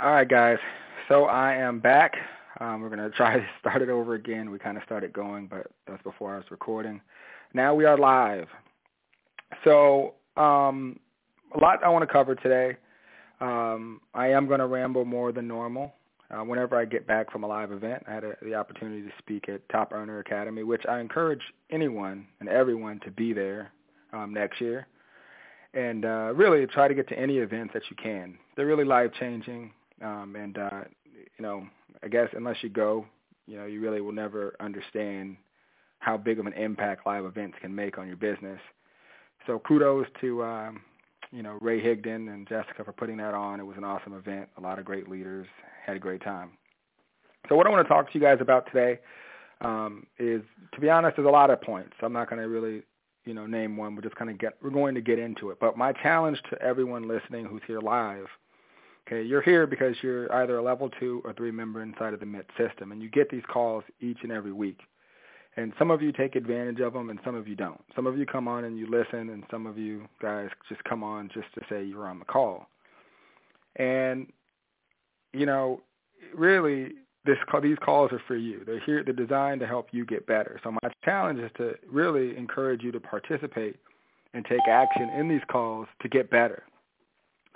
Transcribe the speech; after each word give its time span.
All 0.00 0.10
right, 0.10 0.28
guys. 0.28 0.58
So 1.08 1.26
I 1.26 1.54
am 1.54 1.78
back. 1.78 2.14
Um, 2.58 2.80
we're 2.80 2.88
going 2.88 2.98
to 3.10 3.16
try 3.16 3.38
to 3.38 3.46
start 3.60 3.80
it 3.80 3.88
over 3.88 4.14
again. 4.14 4.50
We 4.50 4.58
kind 4.58 4.76
of 4.76 4.82
started 4.82 5.12
going, 5.12 5.46
but 5.46 5.68
that's 5.86 6.02
before 6.02 6.34
I 6.34 6.38
was 6.38 6.46
recording. 6.50 7.00
Now 7.52 7.74
we 7.74 7.84
are 7.84 7.96
live. 7.96 8.48
So 9.62 10.14
um, 10.36 10.98
a 11.54 11.60
lot 11.60 11.84
I 11.84 11.88
want 11.90 12.02
to 12.02 12.12
cover 12.12 12.34
today. 12.34 12.76
Um, 13.40 14.00
I 14.14 14.28
am 14.28 14.48
going 14.48 14.58
to 14.58 14.66
ramble 14.66 15.04
more 15.04 15.30
than 15.30 15.46
normal. 15.46 15.94
Uh, 16.28 16.42
whenever 16.42 16.76
I 16.76 16.86
get 16.86 17.06
back 17.06 17.30
from 17.30 17.44
a 17.44 17.46
live 17.46 17.70
event, 17.70 18.02
I 18.08 18.14
had 18.14 18.24
a, 18.24 18.32
the 18.42 18.54
opportunity 18.54 19.02
to 19.02 19.12
speak 19.18 19.48
at 19.48 19.68
Top 19.68 19.92
Earner 19.92 20.18
Academy, 20.18 20.64
which 20.64 20.82
I 20.88 20.98
encourage 20.98 21.42
anyone 21.70 22.26
and 22.40 22.48
everyone 22.48 22.98
to 23.04 23.12
be 23.12 23.32
there 23.32 23.70
um, 24.12 24.34
next 24.34 24.60
year. 24.60 24.88
And 25.72 26.04
uh, 26.04 26.32
really 26.34 26.66
try 26.66 26.88
to 26.88 26.94
get 26.94 27.08
to 27.10 27.18
any 27.18 27.38
events 27.38 27.74
that 27.74 27.82
you 27.90 27.96
can. 28.02 28.38
They're 28.56 28.66
really 28.66 28.84
life 28.84 29.12
changing. 29.20 29.70
Um, 30.04 30.36
and 30.36 30.58
uh, 30.58 30.84
you 31.14 31.42
know, 31.42 31.66
I 32.02 32.08
guess 32.08 32.28
unless 32.36 32.56
you 32.62 32.68
go, 32.68 33.06
you 33.46 33.56
know, 33.56 33.64
you 33.64 33.80
really 33.80 34.00
will 34.00 34.12
never 34.12 34.54
understand 34.60 35.36
how 35.98 36.16
big 36.16 36.38
of 36.38 36.46
an 36.46 36.52
impact 36.52 37.06
live 37.06 37.24
events 37.24 37.56
can 37.60 37.74
make 37.74 37.96
on 37.96 38.06
your 38.06 38.16
business. 38.16 38.60
So 39.46 39.58
kudos 39.58 40.06
to 40.20 40.44
um, 40.44 40.82
you 41.32 41.42
know 41.42 41.58
Ray 41.60 41.80
Higdon 41.80 42.32
and 42.32 42.46
Jessica 42.46 42.84
for 42.84 42.92
putting 42.92 43.16
that 43.18 43.34
on. 43.34 43.60
It 43.60 43.64
was 43.64 43.76
an 43.78 43.84
awesome 43.84 44.14
event. 44.14 44.48
A 44.58 44.60
lot 44.60 44.78
of 44.78 44.84
great 44.84 45.08
leaders 45.08 45.46
had 45.84 45.96
a 45.96 46.00
great 46.00 46.22
time. 46.22 46.50
So 47.48 47.56
what 47.56 47.66
I 47.66 47.70
want 47.70 47.86
to 47.86 47.92
talk 47.92 48.10
to 48.10 48.18
you 48.18 48.24
guys 48.24 48.38
about 48.40 48.66
today 48.66 49.00
um, 49.60 50.06
is, 50.18 50.40
to 50.72 50.80
be 50.80 50.88
honest, 50.88 51.16
there's 51.16 51.28
a 51.28 51.30
lot 51.30 51.50
of 51.50 51.60
points. 51.60 51.92
I'm 52.02 52.12
not 52.12 52.28
going 52.28 52.40
to 52.40 52.48
really 52.48 52.82
you 53.24 53.32
know 53.32 53.46
name 53.46 53.76
one. 53.76 53.96
We're 53.96 54.02
just 54.02 54.16
kind 54.16 54.30
of 54.30 54.38
get 54.38 54.54
we're 54.62 54.70
going 54.70 54.94
to 54.94 55.00
get 55.00 55.18
into 55.18 55.50
it. 55.50 55.58
But 55.60 55.78
my 55.78 55.92
challenge 55.92 56.42
to 56.50 56.60
everyone 56.60 57.08
listening 57.08 57.46
who's 57.46 57.62
here 57.66 57.80
live 57.80 58.26
Okay, 59.06 59.22
you're 59.22 59.42
here 59.42 59.66
because 59.66 59.96
you're 60.02 60.32
either 60.32 60.56
a 60.56 60.62
level 60.62 60.88
two 60.98 61.20
or 61.24 61.34
three 61.34 61.50
member 61.50 61.82
inside 61.82 62.14
of 62.14 62.20
the 62.20 62.26
MIT 62.26 62.48
system, 62.56 62.90
and 62.90 63.02
you 63.02 63.10
get 63.10 63.28
these 63.28 63.42
calls 63.52 63.84
each 64.00 64.18
and 64.22 64.32
every 64.32 64.52
week. 64.52 64.80
And 65.56 65.72
some 65.78 65.90
of 65.90 66.00
you 66.00 66.10
take 66.10 66.36
advantage 66.36 66.80
of 66.80 66.94
them, 66.94 67.10
and 67.10 67.20
some 67.24 67.34
of 67.34 67.46
you 67.46 67.54
don't. 67.54 67.80
Some 67.94 68.06
of 68.06 68.18
you 68.18 68.24
come 68.24 68.48
on 68.48 68.64
and 68.64 68.78
you 68.78 68.88
listen, 68.90 69.28
and 69.28 69.44
some 69.50 69.66
of 69.66 69.76
you 69.76 70.08
guys 70.22 70.48
just 70.68 70.82
come 70.84 71.04
on 71.04 71.28
just 71.34 71.46
to 71.54 71.60
say 71.68 71.84
you're 71.84 72.08
on 72.08 72.18
the 72.18 72.24
call. 72.24 72.66
And 73.76 74.26
you 75.34 75.44
know, 75.44 75.82
really, 76.34 76.92
this 77.26 77.36
call, 77.50 77.60
these 77.60 77.78
calls 77.84 78.10
are 78.12 78.22
for 78.26 78.36
you. 78.36 78.62
They're 78.64 78.80
here. 78.80 79.04
They're 79.04 79.12
designed 79.12 79.60
to 79.60 79.66
help 79.66 79.88
you 79.92 80.06
get 80.06 80.26
better. 80.26 80.60
So 80.64 80.70
my 80.70 80.90
challenge 81.04 81.40
is 81.40 81.50
to 81.58 81.74
really 81.90 82.36
encourage 82.36 82.82
you 82.82 82.92
to 82.92 83.00
participate 83.00 83.76
and 84.32 84.46
take 84.46 84.66
action 84.68 85.10
in 85.10 85.28
these 85.28 85.42
calls 85.50 85.88
to 86.00 86.08
get 86.08 86.30
better 86.30 86.62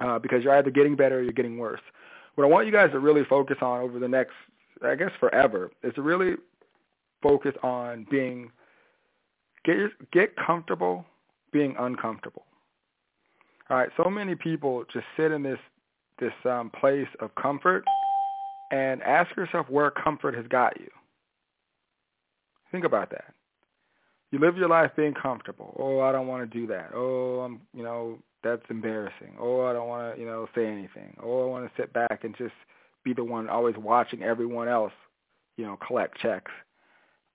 uh, 0.00 0.18
because 0.18 0.42
you're 0.42 0.56
either 0.56 0.70
getting 0.70 0.96
better 0.96 1.18
or 1.18 1.22
you're 1.22 1.32
getting 1.32 1.58
worse. 1.58 1.80
What 2.34 2.44
I 2.44 2.48
want 2.48 2.66
you 2.66 2.72
guys 2.72 2.90
to 2.92 3.00
really 3.00 3.24
focus 3.24 3.56
on 3.60 3.80
over 3.80 3.98
the 3.98 4.08
next, 4.08 4.34
I 4.82 4.94
guess, 4.94 5.10
forever, 5.18 5.70
is 5.82 5.94
to 5.94 6.02
really 6.02 6.36
focus 7.22 7.52
on 7.62 8.06
being 8.10 8.50
get 9.64 9.76
get 10.12 10.36
comfortable 10.36 11.04
being 11.52 11.74
uncomfortable. 11.78 12.44
All 13.70 13.76
right, 13.76 13.90
so 13.96 14.08
many 14.08 14.34
people 14.34 14.84
just 14.92 15.06
sit 15.16 15.32
in 15.32 15.42
this 15.42 15.58
this 16.20 16.32
um, 16.44 16.70
place 16.70 17.08
of 17.20 17.34
comfort 17.34 17.84
and 18.70 19.02
ask 19.02 19.34
yourself 19.36 19.68
where 19.68 19.90
comfort 19.90 20.34
has 20.34 20.46
got 20.48 20.78
you. 20.80 20.88
Think 22.70 22.84
about 22.84 23.10
that. 23.10 23.34
You 24.30 24.38
live 24.38 24.56
your 24.56 24.68
life 24.68 24.90
being 24.96 25.14
comfortable. 25.14 25.74
Oh, 25.78 26.00
I 26.00 26.12
don't 26.12 26.26
want 26.26 26.50
to 26.50 26.58
do 26.58 26.66
that. 26.66 26.90
Oh, 26.94 27.40
I'm, 27.40 27.60
you 27.72 27.82
know, 27.82 28.18
that's 28.42 28.62
embarrassing. 28.70 29.36
Oh, 29.38 29.64
I 29.64 29.72
don't 29.72 29.88
want 29.88 30.14
to, 30.14 30.20
you 30.20 30.26
know, 30.26 30.48
say 30.54 30.66
anything. 30.66 31.16
Oh, 31.22 31.44
I 31.44 31.46
want 31.46 31.66
to 31.66 31.82
sit 31.82 31.92
back 31.92 32.24
and 32.24 32.36
just 32.36 32.54
be 33.04 33.12
the 33.12 33.24
one 33.24 33.48
always 33.48 33.76
watching 33.76 34.22
everyone 34.22 34.68
else, 34.68 34.92
you 35.56 35.64
know, 35.64 35.78
collect 35.86 36.18
checks. 36.18 36.52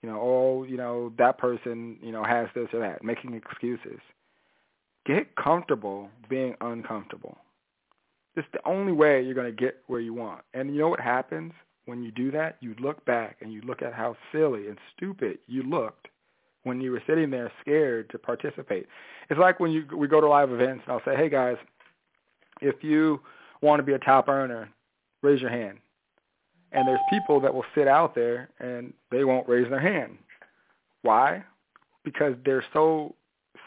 You 0.02 0.10
know, 0.10 0.20
oh, 0.22 0.64
you 0.64 0.78
know, 0.78 1.14
that 1.18 1.38
person, 1.38 1.98
you 2.02 2.12
know, 2.12 2.23
has 2.23 2.48
this 2.54 2.67
or 2.73 2.80
that, 2.80 3.04
making 3.04 3.33
excuses. 3.33 4.00
Get 5.05 5.36
comfortable 5.36 6.10
being 6.30 6.55
uncomfortable. 6.61 7.38
It's 8.36 8.48
the 8.52 8.66
only 8.66 8.92
way 8.92 9.22
you're 9.22 9.36
going 9.36 9.54
to 9.54 9.61
get 9.61 9.77
where 9.88 10.00
you 10.00 10.14
want. 10.14 10.42
And 10.54 10.73
you 10.73 10.82
know 10.82 10.89
what 10.89 11.00
happens 11.00 11.54
when 11.86 12.02
you 12.04 12.11
do 12.11 12.32
that? 12.32 12.58
You 12.61 12.76
look 12.80 13.06
back 13.06 13.38
and 13.42 13.54
you 13.54 13.61
look 13.61 13.82
at 13.82 13.94
how 13.94 14.16
silly 14.32 14.67
and 14.67 14.77
stupid 14.95 15.39
you 15.48 15.64
looked 15.64 16.08
when 16.64 16.82
you 16.82 16.92
were 16.92 17.04
sitting 17.06 17.30
there 17.30 17.52
scared 17.62 18.10
to 18.10 18.18
participate. 18.18 18.88
It's 19.30 19.40
like 19.40 19.60
when 19.60 19.72
you 19.72 19.86
we 19.96 20.08
go 20.08 20.22
to 20.22 20.28
live 20.28 20.52
events 20.52 20.84
and 20.86 20.94
I'll 20.94 21.04
say, 21.06 21.16
"Hey 21.16 21.30
guys, 21.30 21.58
if 22.62 22.84
you 22.84 23.22
want 23.62 23.80
to 23.80 23.84
be 23.84 23.94
a 23.94 24.00
top 24.00 24.28
earner, 24.28 24.70
raise 25.22 25.42
your 25.42 25.50
hand." 25.50 25.80
And 26.72 26.88
there's 26.88 27.00
people 27.10 27.40
that 27.42 27.54
will 27.54 27.66
sit 27.76 27.88
out 27.88 28.16
there 28.16 28.50
and 28.60 28.94
they 29.12 29.24
won't 29.24 29.48
raise 29.48 29.70
their 29.70 29.80
hand. 29.80 30.18
Why? 31.04 31.44
Because 32.04 32.36
they're 32.44 32.66
so 32.74 33.16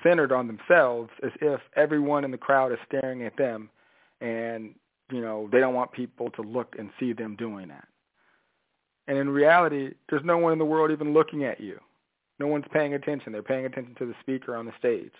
centered 0.02 0.32
on 0.32 0.46
themselves 0.46 1.10
as 1.22 1.30
if 1.40 1.60
everyone 1.76 2.24
in 2.24 2.30
the 2.30 2.38
crowd 2.38 2.72
is 2.72 2.78
staring 2.86 3.22
at 3.22 3.36
them 3.36 3.70
and 4.20 4.74
you 5.10 5.20
know 5.20 5.48
they 5.52 5.60
don't 5.60 5.74
want 5.74 5.92
people 5.92 6.30
to 6.30 6.42
look 6.42 6.74
and 6.78 6.90
see 6.98 7.12
them 7.12 7.36
doing 7.36 7.68
that. 7.68 7.86
And 9.08 9.16
in 9.18 9.28
reality, 9.30 9.92
there's 10.10 10.24
no 10.24 10.38
one 10.38 10.52
in 10.52 10.58
the 10.58 10.64
world 10.64 10.90
even 10.90 11.12
looking 11.12 11.44
at 11.44 11.60
you. 11.60 11.78
No 12.38 12.46
one's 12.46 12.66
paying 12.72 12.94
attention. 12.94 13.32
They're 13.32 13.42
paying 13.42 13.66
attention 13.66 13.94
to 13.98 14.06
the 14.06 14.14
speaker 14.20 14.54
on 14.56 14.66
the 14.66 14.72
stage. 14.78 15.12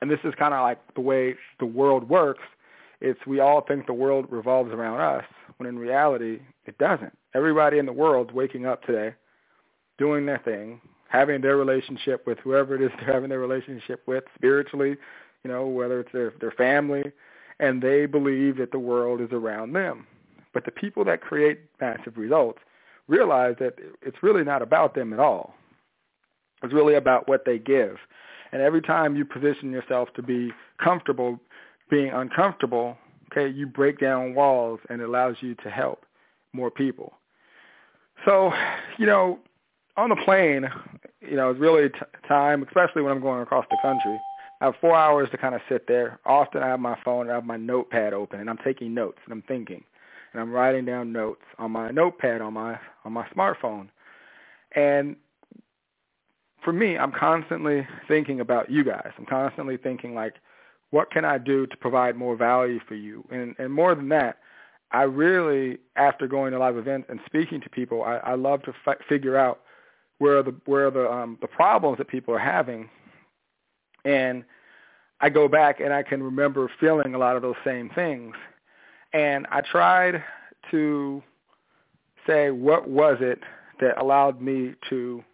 And 0.00 0.10
this 0.10 0.20
is 0.24 0.34
kind 0.38 0.54
of 0.54 0.62
like 0.62 0.78
the 0.94 1.00
way 1.00 1.34
the 1.58 1.66
world 1.66 2.08
works. 2.08 2.44
It's 3.00 3.18
we 3.26 3.40
all 3.40 3.60
think 3.60 3.86
the 3.86 3.92
world 3.92 4.26
revolves 4.30 4.72
around 4.72 5.00
us, 5.00 5.24
when 5.56 5.68
in 5.68 5.78
reality 5.78 6.40
it 6.66 6.78
doesn't. 6.78 7.16
Everybody 7.34 7.78
in 7.78 7.86
the 7.86 7.92
world's 7.92 8.32
waking 8.32 8.66
up 8.66 8.82
today, 8.84 9.14
doing 9.98 10.26
their 10.26 10.38
thing, 10.38 10.80
having 11.08 11.40
their 11.40 11.56
relationship 11.56 12.26
with 12.26 12.38
whoever 12.38 12.74
it 12.74 12.82
is 12.82 12.90
they're 13.00 13.12
having 13.12 13.30
their 13.30 13.38
relationship 13.38 14.02
with 14.06 14.24
spiritually, 14.34 14.96
you 15.44 15.50
know, 15.50 15.66
whether 15.66 16.00
it's 16.00 16.12
their 16.12 16.32
their 16.40 16.52
family, 16.52 17.12
and 17.60 17.82
they 17.82 18.06
believe 18.06 18.56
that 18.58 18.72
the 18.72 18.78
world 18.78 19.20
is 19.20 19.32
around 19.32 19.72
them. 19.72 20.06
But 20.52 20.64
the 20.64 20.70
people 20.70 21.04
that 21.04 21.20
create 21.20 21.60
massive 21.80 22.16
results 22.16 22.60
realize 23.06 23.56
that 23.58 23.74
it's 24.02 24.22
really 24.22 24.44
not 24.44 24.62
about 24.62 24.94
them 24.94 25.12
at 25.12 25.18
all. 25.18 25.54
It's 26.62 26.72
really 26.72 26.94
about 26.94 27.28
what 27.28 27.44
they 27.44 27.58
give. 27.58 27.96
And 28.52 28.62
every 28.62 28.80
time 28.80 29.16
you 29.16 29.24
position 29.24 29.70
yourself 29.70 30.08
to 30.14 30.22
be 30.22 30.52
comfortable 30.82 31.38
being 31.90 32.10
uncomfortable, 32.10 32.96
okay, 33.30 33.48
you 33.48 33.66
break 33.66 33.98
down 33.98 34.34
walls 34.34 34.80
and 34.88 35.00
it 35.00 35.04
allows 35.08 35.36
you 35.40 35.54
to 35.56 35.70
help 35.70 36.04
more 36.52 36.70
people. 36.70 37.12
So, 38.24 38.52
you 38.98 39.06
know, 39.06 39.38
on 39.96 40.10
the 40.10 40.16
plane, 40.16 40.68
you 41.20 41.36
know, 41.36 41.50
it's 41.50 41.60
really 41.60 41.88
t- 41.88 41.98
time, 42.26 42.62
especially 42.62 43.02
when 43.02 43.12
I'm 43.12 43.20
going 43.20 43.42
across 43.42 43.66
the 43.70 43.76
country. 43.82 44.18
I 44.60 44.66
have 44.66 44.74
four 44.80 44.96
hours 44.96 45.28
to 45.30 45.38
kind 45.38 45.54
of 45.54 45.60
sit 45.68 45.86
there. 45.86 46.18
Often 46.24 46.62
I 46.62 46.68
have 46.68 46.80
my 46.80 46.98
phone, 47.04 47.30
I 47.30 47.34
have 47.34 47.44
my 47.44 47.56
notepad 47.56 48.12
open, 48.12 48.40
and 48.40 48.50
I'm 48.50 48.58
taking 48.58 48.92
notes 48.92 49.18
and 49.24 49.32
I'm 49.32 49.42
thinking, 49.42 49.84
and 50.32 50.40
I'm 50.40 50.50
writing 50.50 50.84
down 50.84 51.12
notes 51.12 51.42
on 51.58 51.70
my 51.70 51.90
notepad 51.90 52.40
on 52.40 52.54
my 52.54 52.78
on 53.04 53.12
my 53.12 53.26
smartphone. 53.28 53.88
And 54.74 55.16
for 56.68 56.72
me, 56.74 56.98
I'm 56.98 57.12
constantly 57.12 57.88
thinking 58.08 58.40
about 58.40 58.70
you 58.70 58.84
guys. 58.84 59.10
I'm 59.16 59.24
constantly 59.24 59.78
thinking 59.78 60.14
like, 60.14 60.34
what 60.90 61.10
can 61.10 61.24
I 61.24 61.38
do 61.38 61.66
to 61.66 61.76
provide 61.78 62.14
more 62.14 62.36
value 62.36 62.78
for 62.86 62.94
you? 62.94 63.26
And 63.30 63.54
and 63.58 63.72
more 63.72 63.94
than 63.94 64.10
that, 64.10 64.40
I 64.92 65.04
really, 65.04 65.78
after 65.96 66.26
going 66.26 66.52
to 66.52 66.58
live 66.58 66.76
events 66.76 67.06
and 67.08 67.20
speaking 67.24 67.62
to 67.62 67.70
people, 67.70 68.02
I, 68.02 68.16
I 68.18 68.34
love 68.34 68.60
to 68.64 68.74
f- 68.86 68.98
figure 69.08 69.34
out 69.34 69.60
where 70.18 70.42
the 70.42 70.54
where 70.66 70.90
the 70.90 71.10
um, 71.10 71.38
the 71.40 71.46
problems 71.46 71.96
that 71.96 72.08
people 72.08 72.34
are 72.34 72.38
having, 72.38 72.90
and 74.04 74.44
I 75.22 75.30
go 75.30 75.48
back 75.48 75.80
and 75.80 75.90
I 75.90 76.02
can 76.02 76.22
remember 76.22 76.70
feeling 76.78 77.14
a 77.14 77.18
lot 77.18 77.34
of 77.36 77.40
those 77.40 77.56
same 77.64 77.88
things, 77.94 78.34
and 79.14 79.46
I 79.50 79.62
tried 79.62 80.22
to 80.70 81.22
say 82.26 82.50
what 82.50 82.90
was 82.90 83.16
it 83.22 83.42
that 83.80 83.96
allowed 83.96 84.42
me 84.42 84.74
to 84.90 85.24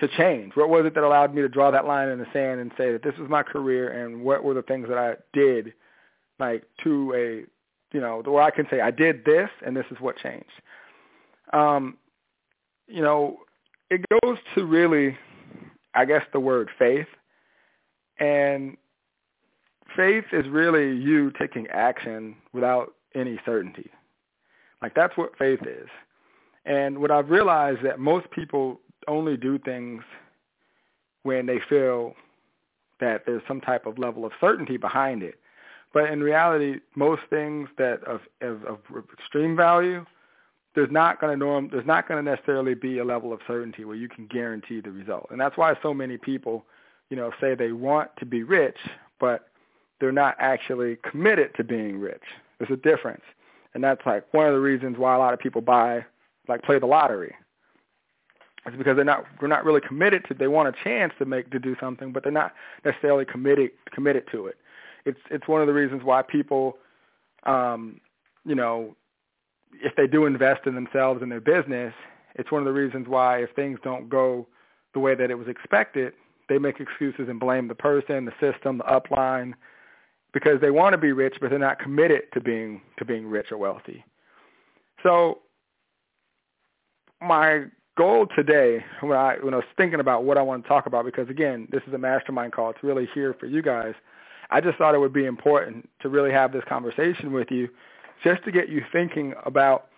to 0.00 0.08
change? 0.08 0.52
What 0.54 0.68
was 0.68 0.86
it 0.86 0.94
that 0.94 1.04
allowed 1.04 1.34
me 1.34 1.42
to 1.42 1.48
draw 1.48 1.70
that 1.70 1.86
line 1.86 2.08
in 2.08 2.18
the 2.18 2.26
sand 2.32 2.60
and 2.60 2.70
say 2.76 2.92
that 2.92 3.02
this 3.02 3.16
was 3.18 3.28
my 3.28 3.42
career 3.42 4.04
and 4.04 4.22
what 4.22 4.44
were 4.44 4.54
the 4.54 4.62
things 4.62 4.88
that 4.88 4.98
I 4.98 5.14
did 5.32 5.72
like 6.38 6.64
to 6.84 7.12
a 7.14 7.50
you 7.92 8.00
know, 8.00 8.22
where 8.24 8.42
I 8.42 8.52
can 8.52 8.66
say 8.70 8.80
I 8.80 8.92
did 8.92 9.24
this 9.24 9.50
and 9.66 9.76
this 9.76 9.86
is 9.90 9.98
what 9.98 10.16
changed. 10.16 10.46
Um, 11.52 11.96
you 12.86 13.02
know, 13.02 13.38
it 13.90 14.04
goes 14.22 14.38
to 14.54 14.64
really 14.64 15.16
I 15.94 16.04
guess 16.04 16.22
the 16.32 16.40
word 16.40 16.70
faith. 16.78 17.06
And 18.18 18.76
faith 19.96 20.24
is 20.32 20.46
really 20.48 20.96
you 20.96 21.32
taking 21.38 21.66
action 21.68 22.36
without 22.52 22.94
any 23.14 23.40
certainty. 23.44 23.90
Like 24.82 24.94
that's 24.94 25.16
what 25.16 25.36
faith 25.38 25.60
is. 25.62 25.88
And 26.64 26.98
what 26.98 27.10
I've 27.10 27.30
realized 27.30 27.84
that 27.84 27.98
most 27.98 28.30
people 28.30 28.80
only 29.08 29.36
do 29.36 29.58
things 29.58 30.02
when 31.22 31.46
they 31.46 31.60
feel 31.68 32.14
that 33.00 33.22
there's 33.26 33.42
some 33.48 33.60
type 33.60 33.86
of 33.86 33.98
level 33.98 34.24
of 34.24 34.32
certainty 34.40 34.76
behind 34.76 35.22
it. 35.22 35.36
But 35.92 36.10
in 36.10 36.22
reality, 36.22 36.80
most 36.94 37.22
things 37.30 37.68
that 37.78 38.04
of, 38.04 38.20
of, 38.40 38.64
of 38.64 38.78
extreme 39.12 39.56
value, 39.56 40.04
there's 40.74 40.90
not 40.90 41.20
going 41.20 41.32
to 41.32 41.36
norm, 41.36 41.68
there's 41.72 41.86
not 41.86 42.06
going 42.06 42.24
to 42.24 42.30
necessarily 42.30 42.74
be 42.74 42.98
a 42.98 43.04
level 43.04 43.32
of 43.32 43.40
certainty 43.46 43.84
where 43.84 43.96
you 43.96 44.08
can 44.08 44.26
guarantee 44.26 44.80
the 44.80 44.90
result. 44.90 45.26
And 45.30 45.40
that's 45.40 45.56
why 45.56 45.74
so 45.82 45.92
many 45.92 46.16
people, 46.16 46.64
you 47.08 47.16
know, 47.16 47.32
say 47.40 47.54
they 47.54 47.72
want 47.72 48.10
to 48.18 48.26
be 48.26 48.44
rich, 48.44 48.76
but 49.18 49.48
they're 50.00 50.12
not 50.12 50.36
actually 50.38 50.96
committed 50.96 51.54
to 51.56 51.64
being 51.64 51.98
rich. 51.98 52.22
There's 52.58 52.70
a 52.70 52.76
difference. 52.76 53.22
And 53.74 53.82
that's 53.82 54.00
like 54.06 54.32
one 54.32 54.46
of 54.46 54.54
the 54.54 54.60
reasons 54.60 54.96
why 54.96 55.14
a 55.14 55.18
lot 55.18 55.34
of 55.34 55.40
people 55.40 55.60
buy, 55.60 56.04
like 56.48 56.62
play 56.62 56.78
the 56.78 56.86
lottery. 56.86 57.34
It's 58.66 58.76
because 58.76 58.96
they're 58.96 59.04
not 59.04 59.24
they're 59.38 59.48
not 59.48 59.64
really 59.64 59.80
committed 59.80 60.24
to. 60.28 60.34
They 60.34 60.48
want 60.48 60.68
a 60.68 60.84
chance 60.84 61.12
to 61.18 61.24
make 61.24 61.50
to 61.50 61.58
do 61.58 61.76
something, 61.80 62.12
but 62.12 62.22
they're 62.22 62.32
not 62.32 62.52
necessarily 62.84 63.24
committed 63.24 63.70
committed 63.90 64.24
to 64.32 64.46
it. 64.46 64.56
It's 65.06 65.20
it's 65.30 65.48
one 65.48 65.60
of 65.60 65.66
the 65.66 65.72
reasons 65.72 66.02
why 66.04 66.22
people, 66.22 66.76
um, 67.44 68.00
you 68.44 68.54
know, 68.54 68.94
if 69.72 69.96
they 69.96 70.06
do 70.06 70.26
invest 70.26 70.66
in 70.66 70.74
themselves 70.74 71.22
and 71.22 71.32
their 71.32 71.40
business, 71.40 71.94
it's 72.34 72.52
one 72.52 72.60
of 72.60 72.66
the 72.66 72.72
reasons 72.72 73.08
why 73.08 73.38
if 73.38 73.50
things 73.56 73.78
don't 73.82 74.08
go 74.10 74.46
the 74.92 75.00
way 75.00 75.14
that 75.14 75.30
it 75.30 75.36
was 75.36 75.48
expected, 75.48 76.12
they 76.48 76.58
make 76.58 76.80
excuses 76.80 77.28
and 77.28 77.40
blame 77.40 77.68
the 77.68 77.74
person, 77.74 78.26
the 78.26 78.32
system, 78.40 78.78
the 78.78 78.84
upline, 78.84 79.54
because 80.34 80.60
they 80.60 80.70
want 80.70 80.92
to 80.92 80.98
be 80.98 81.12
rich, 81.12 81.36
but 81.40 81.48
they're 81.48 81.58
not 81.58 81.78
committed 81.78 82.22
to 82.34 82.40
being 82.40 82.82
to 82.98 83.06
being 83.06 83.26
rich 83.26 83.50
or 83.50 83.56
wealthy. 83.56 84.04
So 85.02 85.38
my 87.22 87.64
goal 88.00 88.26
today, 88.34 88.82
when 89.00 89.18
I 89.18 89.36
when 89.42 89.52
I 89.52 89.58
was 89.58 89.66
thinking 89.76 90.00
about 90.00 90.24
what 90.24 90.38
I 90.38 90.42
want 90.42 90.62
to 90.62 90.68
talk 90.68 90.86
about, 90.86 91.04
because 91.04 91.28
again, 91.28 91.68
this 91.70 91.82
is 91.86 91.92
a 91.92 91.98
mastermind 91.98 92.54
call. 92.54 92.70
It's 92.70 92.82
really 92.82 93.06
here 93.12 93.34
for 93.38 93.44
you 93.44 93.60
guys. 93.60 93.92
I 94.48 94.62
just 94.62 94.78
thought 94.78 94.94
it 94.94 94.98
would 94.98 95.12
be 95.12 95.26
important 95.26 95.86
to 96.00 96.08
really 96.08 96.32
have 96.32 96.50
this 96.50 96.64
conversation 96.66 97.30
with 97.30 97.50
you, 97.50 97.68
just 98.24 98.42
to 98.44 98.50
get 98.50 98.70
you 98.70 98.82
thinking 98.90 99.34
about, 99.44 99.88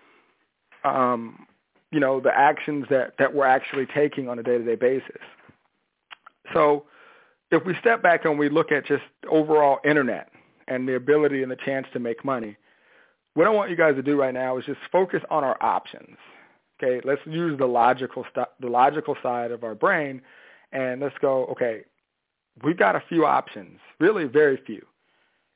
um, 0.82 1.46
you 1.92 2.00
know, 2.00 2.18
the 2.18 2.36
actions 2.36 2.86
that 2.90 3.14
that 3.20 3.32
we're 3.34 3.46
actually 3.46 3.86
taking 3.86 4.28
on 4.28 4.36
a 4.36 4.42
day-to-day 4.42 4.74
basis. 4.74 5.22
So, 6.52 6.86
if 7.52 7.64
we 7.64 7.76
step 7.80 8.02
back 8.02 8.24
and 8.24 8.36
we 8.36 8.48
look 8.48 8.72
at 8.72 8.84
just 8.84 9.04
overall 9.30 9.78
internet 9.84 10.28
and 10.66 10.88
the 10.88 10.96
ability 10.96 11.40
and 11.44 11.52
the 11.52 11.56
chance 11.64 11.86
to 11.92 12.00
make 12.00 12.24
money, 12.24 12.56
what 13.34 13.46
I 13.46 13.50
want 13.50 13.70
you 13.70 13.76
guys 13.76 13.94
to 13.94 14.02
do 14.02 14.20
right 14.20 14.34
now 14.34 14.58
is 14.58 14.64
just 14.64 14.80
focus 14.90 15.22
on 15.30 15.44
our 15.44 15.56
options. 15.62 16.16
Okay, 16.82 17.00
let's 17.04 17.20
use 17.26 17.58
the 17.58 17.66
logical 17.66 18.24
st- 18.34 18.48
the 18.60 18.68
logical 18.68 19.16
side 19.22 19.52
of 19.52 19.62
our 19.62 19.74
brain, 19.74 20.20
and 20.72 21.00
let's 21.00 21.16
go. 21.20 21.46
Okay, 21.46 21.82
we've 22.64 22.76
got 22.76 22.96
a 22.96 23.02
few 23.08 23.24
options, 23.24 23.78
really 24.00 24.24
very 24.24 24.56
few, 24.56 24.84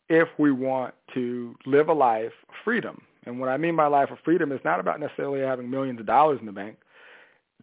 if 0.09 0.29
we 0.39 0.53
want 0.53 0.95
to 1.15 1.57
live 1.67 1.89
a 1.89 1.93
life 1.93 2.33
of 2.49 2.55
freedom. 2.65 3.03
And 3.25 3.41
what 3.41 3.49
I 3.49 3.57
mean 3.57 3.75
by 3.75 3.87
life 3.89 4.11
of 4.13 4.19
freedom 4.25 4.53
is 4.53 4.61
not 4.65 4.79
about 4.79 5.01
necessarily 5.01 5.41
having 5.41 5.69
millions 5.69 5.99
of 5.99 6.07
dollars 6.07 6.39
in 6.39 6.47
the 6.47 6.53
bank. 6.53 6.77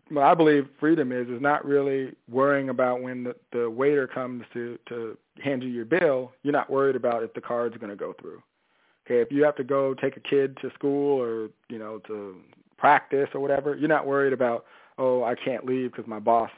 What 0.10 0.26
I 0.26 0.34
believe 0.34 0.68
freedom 0.78 1.14
is 1.14 1.30
is 1.30 1.42
not 1.42 1.64
really 1.64 2.14
worrying 2.30 2.68
about 2.68 3.02
when 3.02 3.24
the, 3.24 3.36
the 3.54 3.70
waiter 3.70 4.08
comes 4.08 4.44
to 4.54 4.78
to 4.90 5.18
hand 5.42 5.64
you 5.64 5.70
your 5.70 5.86
bill. 5.86 6.34
You're 6.44 6.52
not 6.52 6.70
worried 6.70 6.98
about 6.98 7.24
if 7.24 7.34
the 7.34 7.42
card's 7.42 7.78
going 7.78 7.92
to 7.92 7.96
go 7.96 8.14
through. 8.20 8.44
Okay, 9.06 9.22
if 9.22 9.32
you 9.32 9.44
have 9.46 9.56
to 9.56 9.64
go 9.64 9.94
take 9.94 10.18
a 10.18 10.20
kid 10.20 10.58
to 10.62 10.70
school 10.74 11.22
or 11.22 11.50
you 11.70 11.80
know 11.80 12.00
to 12.08 12.36
practice 12.84 13.30
or 13.34 13.40
whatever, 13.40 13.78
you're 13.78 13.88
not 13.88 14.06
worried 14.06 14.34
about, 14.34 14.66
oh, 14.98 15.24
I 15.24 15.36
can't 15.36 15.66
leave 15.66 15.94
because 15.94 16.06
my 16.06 16.20
boss, 16.20 16.50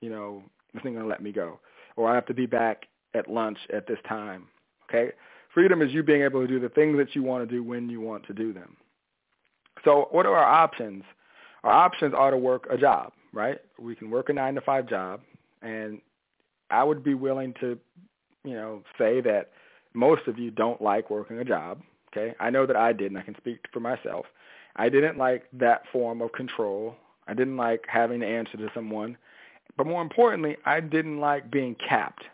you 0.00 0.08
know, 0.08 0.42
isn't 0.72 0.90
going 0.90 1.04
to 1.04 1.06
let 1.06 1.22
me 1.22 1.32
go, 1.32 1.60
or 1.96 2.10
I 2.10 2.14
have 2.14 2.24
to 2.26 2.34
be 2.34 2.46
back 2.46 2.86
at 3.12 3.28
lunch 3.28 3.58
at 3.70 3.86
this 3.86 3.98
time. 4.08 4.46
Okay, 4.88 5.12
freedom 5.52 5.82
is 5.82 5.92
you 5.92 6.02
being 6.02 6.22
able 6.22 6.40
to 6.40 6.46
do 6.46 6.58
the 6.58 6.70
things 6.70 6.96
that 6.96 7.14
you 7.14 7.22
want 7.22 7.46
to 7.46 7.54
do 7.54 7.62
when 7.62 7.90
you 7.90 8.00
want 8.00 8.26
to 8.26 8.32
do 8.32 8.54
them. 8.54 8.74
So, 9.84 10.08
what 10.12 10.24
are 10.24 10.34
our 10.34 10.50
options? 10.50 11.04
Our 11.62 11.72
options 11.72 12.14
are 12.16 12.30
to 12.30 12.38
work 12.38 12.66
a 12.70 12.78
job, 12.78 13.12
right? 13.34 13.58
We 13.78 13.94
can 13.94 14.08
work 14.08 14.30
a 14.30 14.32
nine 14.32 14.54
to 14.54 14.62
five 14.62 14.88
job, 14.88 15.20
and 15.60 16.00
I 16.70 16.84
would 16.84 17.04
be 17.04 17.12
willing 17.12 17.52
to, 17.60 17.78
you 18.44 18.54
know, 18.54 18.82
say 18.96 19.20
that 19.20 19.50
most 19.92 20.26
of 20.26 20.38
you 20.38 20.50
don't 20.50 20.80
like 20.80 21.10
working 21.10 21.38
a 21.38 21.44
job. 21.44 21.82
Okay, 22.10 22.34
I 22.40 22.48
know 22.48 22.64
that 22.64 22.76
I 22.76 22.94
did, 22.94 23.10
and 23.10 23.18
I 23.18 23.22
can 23.22 23.36
speak 23.36 23.58
for 23.74 23.80
myself. 23.80 24.24
I 24.76 24.88
didn't 24.88 25.18
like 25.18 25.44
that 25.54 25.82
form 25.92 26.20
of 26.22 26.32
control. 26.32 26.96
I 27.26 27.34
didn't 27.34 27.56
like 27.56 27.84
having 27.88 28.20
to 28.20 28.26
answer 28.26 28.56
to 28.58 28.68
someone. 28.74 29.16
But 29.76 29.86
more 29.86 30.02
importantly, 30.02 30.56
I 30.64 30.80
didn't 30.80 31.18
like 31.18 31.50
being 31.50 31.74
capped. 31.74 32.24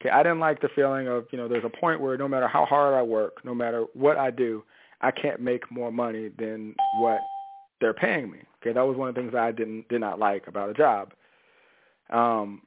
Okay, 0.00 0.10
I 0.10 0.22
didn't 0.22 0.40
like 0.40 0.60
the 0.60 0.68
feeling 0.74 1.06
of, 1.06 1.26
you 1.30 1.38
know, 1.38 1.46
there's 1.46 1.64
a 1.64 1.68
point 1.68 2.00
where 2.00 2.16
no 2.16 2.26
matter 2.26 2.48
how 2.48 2.64
hard 2.64 2.94
I 2.94 3.02
work, 3.02 3.44
no 3.44 3.54
matter 3.54 3.84
what 3.94 4.16
I 4.16 4.30
do, 4.30 4.64
I 5.00 5.10
can't 5.10 5.40
make 5.40 5.70
more 5.70 5.92
money 5.92 6.30
than 6.38 6.74
what 6.98 7.20
they're 7.80 7.94
paying 7.94 8.30
me. 8.30 8.38
Okay, 8.60 8.72
that 8.72 8.82
was 8.82 8.96
one 8.96 9.08
of 9.08 9.14
the 9.14 9.20
things 9.20 9.34
I 9.34 9.50
didn't 9.52 9.88
did 9.88 10.00
not 10.00 10.18
like 10.18 10.46
about 10.46 10.70
a 10.70 10.74
job. 10.74 11.12
Um 12.10 12.62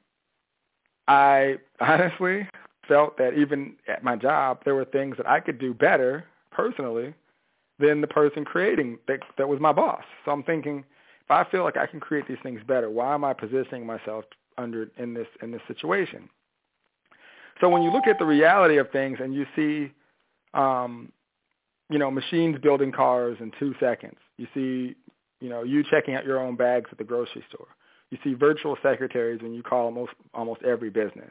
I 1.08 1.56
honestly 1.80 2.48
felt 2.86 3.16
that 3.18 3.34
even 3.34 3.76
at 3.88 4.04
my 4.04 4.16
job 4.16 4.60
there 4.64 4.74
were 4.74 4.84
things 4.84 5.16
that 5.16 5.28
I 5.28 5.40
could 5.40 5.58
do 5.58 5.74
better 5.74 6.24
personally 6.50 7.14
than 7.78 8.00
the 8.00 8.06
person 8.06 8.44
creating 8.44 8.98
that 9.08 9.20
that 9.38 9.48
was 9.48 9.60
my 9.60 9.72
boss. 9.72 10.02
So 10.24 10.30
I'm 10.30 10.42
thinking, 10.42 10.84
if 11.24 11.30
I 11.30 11.44
feel 11.50 11.64
like 11.64 11.76
I 11.76 11.86
can 11.86 12.00
create 12.00 12.26
these 12.28 12.38
things 12.42 12.60
better, 12.66 12.90
why 12.90 13.14
am 13.14 13.24
I 13.24 13.32
positioning 13.32 13.86
myself 13.86 14.24
under 14.58 14.88
in 14.96 15.14
this 15.14 15.26
in 15.42 15.50
this 15.50 15.62
situation? 15.68 16.28
So 17.60 17.68
when 17.68 17.82
you 17.82 17.90
look 17.90 18.06
at 18.06 18.18
the 18.18 18.24
reality 18.26 18.76
of 18.76 18.90
things 18.90 19.18
and 19.20 19.34
you 19.34 19.46
see, 19.56 19.92
um, 20.54 21.10
you 21.88 21.98
know, 21.98 22.10
machines 22.10 22.58
building 22.62 22.92
cars 22.92 23.38
in 23.40 23.50
two 23.58 23.74
seconds, 23.80 24.16
you 24.36 24.46
see, 24.52 24.94
you 25.40 25.48
know, 25.48 25.62
you 25.62 25.82
checking 25.90 26.14
out 26.14 26.24
your 26.24 26.38
own 26.38 26.56
bags 26.56 26.88
at 26.92 26.98
the 26.98 27.04
grocery 27.04 27.44
store. 27.48 27.68
You 28.10 28.18
see 28.22 28.34
virtual 28.34 28.76
secretaries 28.82 29.42
when 29.42 29.52
you 29.52 29.62
call 29.62 29.86
almost 29.86 30.12
almost 30.32 30.62
every 30.62 30.90
business. 30.90 31.30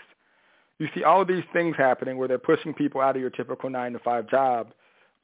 You 0.78 0.88
see 0.94 1.04
all 1.04 1.22
of 1.22 1.28
these 1.28 1.44
things 1.54 1.76
happening 1.78 2.18
where 2.18 2.28
they're 2.28 2.38
pushing 2.38 2.74
people 2.74 3.02
out 3.02 3.16
of 3.16 3.22
your 3.22 3.30
typical 3.30 3.70
nine 3.70 3.94
to 3.94 4.00
five 4.00 4.30
job 4.30 4.74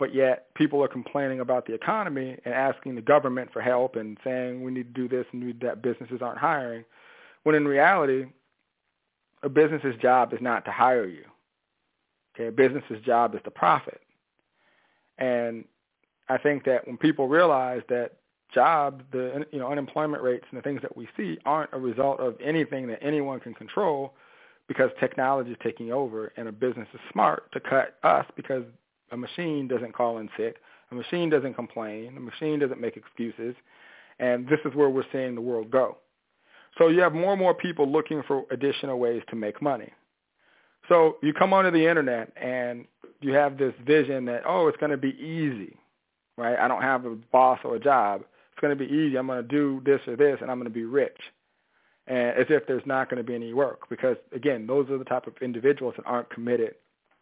but 0.01 0.15
yet 0.15 0.51
people 0.55 0.83
are 0.83 0.87
complaining 0.87 1.41
about 1.41 1.67
the 1.67 1.75
economy 1.75 2.35
and 2.43 2.55
asking 2.55 2.95
the 2.95 3.03
government 3.03 3.53
for 3.53 3.61
help 3.61 3.95
and 3.95 4.17
saying 4.23 4.63
we 4.63 4.71
need 4.71 4.95
to 4.95 4.99
do 4.99 5.07
this 5.07 5.27
and 5.31 5.43
we, 5.43 5.53
that 5.61 5.83
businesses 5.83 6.23
aren't 6.23 6.39
hiring, 6.39 6.83
when 7.43 7.53
in 7.53 7.67
reality, 7.67 8.25
a 9.43 9.49
business's 9.49 9.95
job 10.01 10.33
is 10.33 10.39
not 10.41 10.65
to 10.65 10.71
hire 10.71 11.05
you. 11.05 11.23
Okay, 12.33 12.47
a 12.47 12.51
business's 12.51 12.99
job 13.05 13.35
is 13.35 13.41
to 13.43 13.51
profit. 13.51 14.01
And 15.19 15.65
I 16.29 16.39
think 16.39 16.65
that 16.65 16.87
when 16.87 16.97
people 16.97 17.27
realize 17.27 17.83
that 17.89 18.13
jobs, 18.51 19.03
the 19.11 19.45
you 19.51 19.59
know 19.59 19.67
unemployment 19.67 20.23
rates 20.23 20.45
and 20.49 20.57
the 20.57 20.63
things 20.63 20.81
that 20.81 20.97
we 20.97 21.09
see 21.15 21.37
aren't 21.45 21.73
a 21.73 21.79
result 21.79 22.19
of 22.19 22.37
anything 22.43 22.87
that 22.87 23.03
anyone 23.03 23.39
can 23.39 23.53
control, 23.53 24.15
because 24.67 24.89
technology 24.99 25.51
is 25.51 25.57
taking 25.61 25.91
over, 25.91 26.33
and 26.37 26.47
a 26.47 26.51
business 26.51 26.87
is 26.91 26.99
smart 27.11 27.51
to 27.51 27.59
cut 27.59 27.99
us 28.01 28.25
because 28.35 28.63
a 29.11 29.17
machine 29.17 29.67
doesn't 29.67 29.93
call 29.93 30.17
in 30.17 30.29
sick. 30.37 30.57
A 30.91 30.95
machine 30.95 31.29
doesn't 31.29 31.53
complain. 31.53 32.17
A 32.17 32.19
machine 32.19 32.59
doesn't 32.59 32.81
make 32.81 32.97
excuses. 32.97 33.55
And 34.19 34.47
this 34.47 34.59
is 34.65 34.75
where 34.75 34.89
we're 34.89 35.05
seeing 35.11 35.35
the 35.35 35.41
world 35.41 35.71
go. 35.71 35.97
So 36.77 36.87
you 36.87 37.01
have 37.01 37.13
more 37.13 37.33
and 37.33 37.41
more 37.41 37.53
people 37.53 37.89
looking 37.89 38.23
for 38.27 38.43
additional 38.51 38.99
ways 38.99 39.21
to 39.29 39.35
make 39.35 39.61
money. 39.61 39.91
So 40.89 41.17
you 41.21 41.33
come 41.33 41.53
onto 41.53 41.71
the 41.71 41.87
internet 41.87 42.31
and 42.35 42.85
you 43.19 43.33
have 43.33 43.57
this 43.57 43.73
vision 43.85 44.25
that, 44.25 44.43
oh, 44.45 44.67
it's 44.67 44.77
going 44.77 44.91
to 44.91 44.97
be 44.97 45.15
easy, 45.19 45.77
right? 46.37 46.57
I 46.57 46.67
don't 46.67 46.81
have 46.81 47.05
a 47.05 47.15
boss 47.31 47.59
or 47.63 47.75
a 47.75 47.79
job. 47.79 48.21
It's 48.51 48.61
going 48.61 48.77
to 48.77 48.85
be 48.85 48.91
easy. 48.91 49.17
I'm 49.17 49.27
going 49.27 49.41
to 49.41 49.47
do 49.47 49.81
this 49.85 50.01
or 50.07 50.15
this 50.15 50.37
and 50.41 50.49
I'm 50.49 50.57
going 50.57 50.69
to 50.69 50.73
be 50.73 50.85
rich. 50.85 51.17
And 52.07 52.37
as 52.37 52.47
if 52.49 52.65
there's 52.67 52.85
not 52.85 53.09
going 53.09 53.17
to 53.17 53.23
be 53.23 53.35
any 53.35 53.53
work 53.53 53.89
because, 53.89 54.17
again, 54.33 54.65
those 54.65 54.89
are 54.89 54.97
the 54.97 55.05
type 55.05 55.27
of 55.27 55.33
individuals 55.41 55.93
that 55.97 56.05
aren't 56.05 56.29
committed 56.29 56.75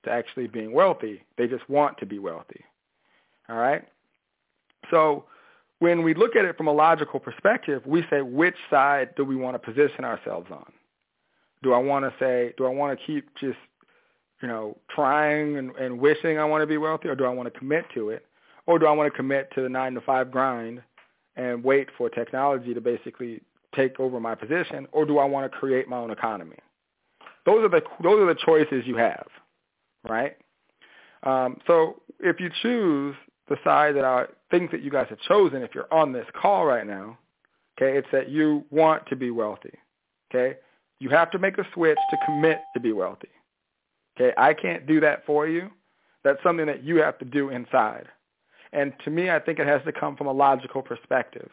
to 0.04 0.12
actually 0.12 0.48
being 0.48 0.72
wealthy. 0.72 1.24
They 1.38 1.48
just 1.48 1.68
want 1.70 1.98
to 2.00 2.06
be 2.06 2.20
wealthy. 2.20 2.64
All 3.50 3.58
right? 3.58 3.84
So 4.92 5.26
when 5.80 6.04
we 6.04 6.14
look 6.14 6.36
at 6.36 6.46
it 6.46 6.58
from 6.58 6.68
a 6.68 6.74
logical 6.74 7.20
perspective, 7.20 7.82
we 7.86 8.04
say, 8.10 8.22
which 8.22 8.56
side 8.70 9.10
do 9.16 9.26
we 9.26 9.36
want 9.36 9.56
to 9.56 9.60
position 9.60 10.06
ourselves 10.06 10.48
on? 10.52 10.72
Do 11.64 11.74
I 11.74 11.78
want 11.78 12.06
to 12.06 12.14
say, 12.20 12.54
do 12.58 12.66
I 12.66 12.70
want 12.70 12.98
to 12.98 13.06
keep 13.06 13.30
just, 13.40 13.58
you 14.42 14.48
know, 14.48 14.78
trying 14.90 15.58
and, 15.58 15.76
and 15.76 16.00
wishing 16.00 16.38
I 16.40 16.46
want 16.46 16.62
to 16.62 16.68
be 16.68 16.78
wealthy, 16.78 17.10
or 17.10 17.16
do 17.16 17.26
I 17.26 17.30
want 17.30 17.52
to 17.52 17.60
commit 17.60 17.86
to 17.96 18.10
it? 18.10 18.26
Or 18.66 18.80
do 18.80 18.86
I 18.86 18.92
want 18.92 19.12
to 19.12 19.18
commit 19.18 19.52
to 19.56 19.62
the 19.62 19.70
nine 19.70 19.94
to 19.96 20.02
five 20.02 20.32
grind 20.32 20.82
and 21.36 21.64
wait 21.64 21.90
for 21.98 22.10
technology 22.10 22.74
to 22.74 22.82
basically 22.82 23.42
take 23.76 24.00
over 24.00 24.20
my 24.20 24.36
position, 24.36 24.88
or 24.92 25.06
do 25.06 25.18
I 25.18 25.26
want 25.26 25.52
to 25.52 25.58
create 25.58 25.88
my 25.88 25.98
own 25.98 26.12
economy? 26.12 26.58
Those 27.46 27.64
are 27.66 27.70
the 27.70 27.82
those 28.04 28.20
are 28.20 28.26
the 28.26 28.40
choices 28.40 28.86
you 28.86 28.96
have 28.98 29.28
right? 30.08 30.38
Um, 31.24 31.58
so 31.68 32.02
if 32.20 32.40
you 32.40 32.50
choose 32.62 33.16
the 33.50 33.58
side 33.64 33.96
that 33.96 34.06
I 34.06 34.26
think 34.52 34.72
that 34.72 34.82
you 34.82 34.92
guys 34.92 35.08
have 35.10 35.20
chosen, 35.20 35.62
if 35.62 35.74
you're 35.74 35.92
on 35.94 36.14
this 36.14 36.26
call 36.40 36.66
right 36.66 36.86
now, 36.86 37.18
okay, 37.78 37.98
it's 37.98 38.08
that 38.12 38.30
you 38.30 38.64
want 38.70 39.06
to 39.08 39.16
be 39.16 39.32
wealthy. 39.32 39.74
Okay, 40.30 40.58
you 41.00 41.10
have 41.10 41.32
to 41.32 41.40
make 41.40 41.58
a 41.58 41.66
switch 41.74 41.98
to 42.12 42.18
commit 42.26 42.60
to 42.74 42.80
be 42.80 42.92
wealthy. 42.92 43.30
Okay, 44.16 44.34
I 44.38 44.54
can't 44.54 44.86
do 44.86 45.00
that 45.00 45.26
for 45.26 45.48
you. 45.48 45.70
That's 46.24 46.42
something 46.44 46.66
that 46.68 46.84
you 46.84 46.98
have 46.98 47.18
to 47.20 47.26
do 47.26 47.50
inside. 47.50 48.08
And 48.72 48.94
to 49.04 49.10
me, 49.10 49.30
I 49.30 49.40
think 49.40 49.60
it 49.60 49.68
has 49.68 49.82
to 49.86 49.92
come 49.92 50.16
from 50.16 50.28
a 50.28 50.32
logical 50.32 50.82
perspective. 50.82 51.50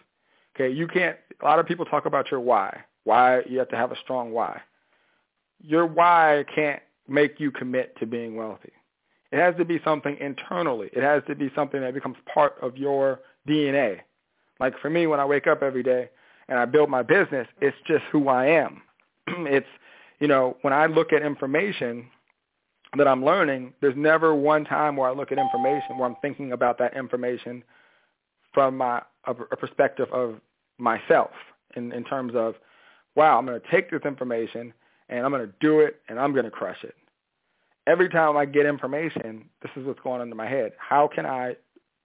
Okay, 0.54 0.72
you 0.72 0.86
can't. 0.86 1.16
A 1.40 1.44
lot 1.44 1.58
of 1.58 1.66
people 1.66 1.84
talk 1.84 2.06
about 2.06 2.30
your 2.30 2.40
why. 2.40 2.84
Why 3.04 3.42
you 3.48 3.58
have 3.58 3.68
to 3.68 3.76
have 3.76 3.92
a 3.92 3.96
strong 4.02 4.32
why. 4.32 4.60
Your 5.62 5.86
why 5.86 6.44
can't 6.54 6.82
make 7.08 7.38
you 7.40 7.50
commit 7.50 7.96
to 7.98 8.06
being 8.06 8.36
wealthy. 8.36 8.72
It 9.32 9.38
has 9.38 9.54
to 9.56 9.64
be 9.64 9.80
something 9.84 10.16
internally. 10.20 10.88
It 10.92 11.02
has 11.02 11.22
to 11.26 11.34
be 11.34 11.50
something 11.54 11.80
that 11.80 11.94
becomes 11.94 12.16
part 12.32 12.56
of 12.62 12.76
your 12.76 13.20
DNA. 13.48 14.00
Like 14.60 14.78
for 14.80 14.88
me, 14.88 15.06
when 15.06 15.20
I 15.20 15.24
wake 15.24 15.46
up 15.46 15.62
every 15.62 15.82
day 15.82 16.08
and 16.48 16.58
I 16.58 16.64
build 16.64 16.88
my 16.88 17.02
business, 17.02 17.46
it's 17.60 17.76
just 17.86 18.04
who 18.12 18.28
I 18.28 18.46
am. 18.46 18.82
it's, 19.26 19.66
you 20.20 20.28
know, 20.28 20.56
when 20.62 20.72
I 20.72 20.86
look 20.86 21.12
at 21.12 21.22
information 21.22 22.08
that 22.96 23.08
I'm 23.08 23.24
learning, 23.24 23.74
there's 23.80 23.96
never 23.96 24.34
one 24.34 24.64
time 24.64 24.96
where 24.96 25.10
I 25.10 25.12
look 25.12 25.32
at 25.32 25.38
information 25.38 25.98
where 25.98 26.08
I'm 26.08 26.16
thinking 26.22 26.52
about 26.52 26.78
that 26.78 26.96
information 26.96 27.62
from 28.54 28.76
my 28.78 29.02
a, 29.26 29.32
a 29.32 29.56
perspective 29.56 30.08
of 30.12 30.40
myself 30.78 31.30
in, 31.74 31.92
in 31.92 32.04
terms 32.04 32.32
of, 32.34 32.54
wow, 33.16 33.38
I'm 33.38 33.46
going 33.46 33.60
to 33.60 33.70
take 33.70 33.90
this 33.90 34.02
information 34.04 34.72
and 35.08 35.24
I'm 35.24 35.30
going 35.30 35.46
to 35.46 35.52
do 35.60 35.80
it 35.80 36.00
and 36.08 36.18
I'm 36.18 36.32
going 36.32 36.44
to 36.44 36.50
crush 36.50 36.82
it. 36.82 36.94
Every 37.86 38.08
time 38.08 38.36
I 38.36 38.44
get 38.44 38.66
information, 38.66 39.48
this 39.62 39.70
is 39.76 39.86
what's 39.86 40.00
going 40.00 40.20
on 40.20 40.30
in 40.30 40.36
my 40.36 40.48
head. 40.48 40.72
How 40.78 41.08
can 41.08 41.24
I 41.24 41.56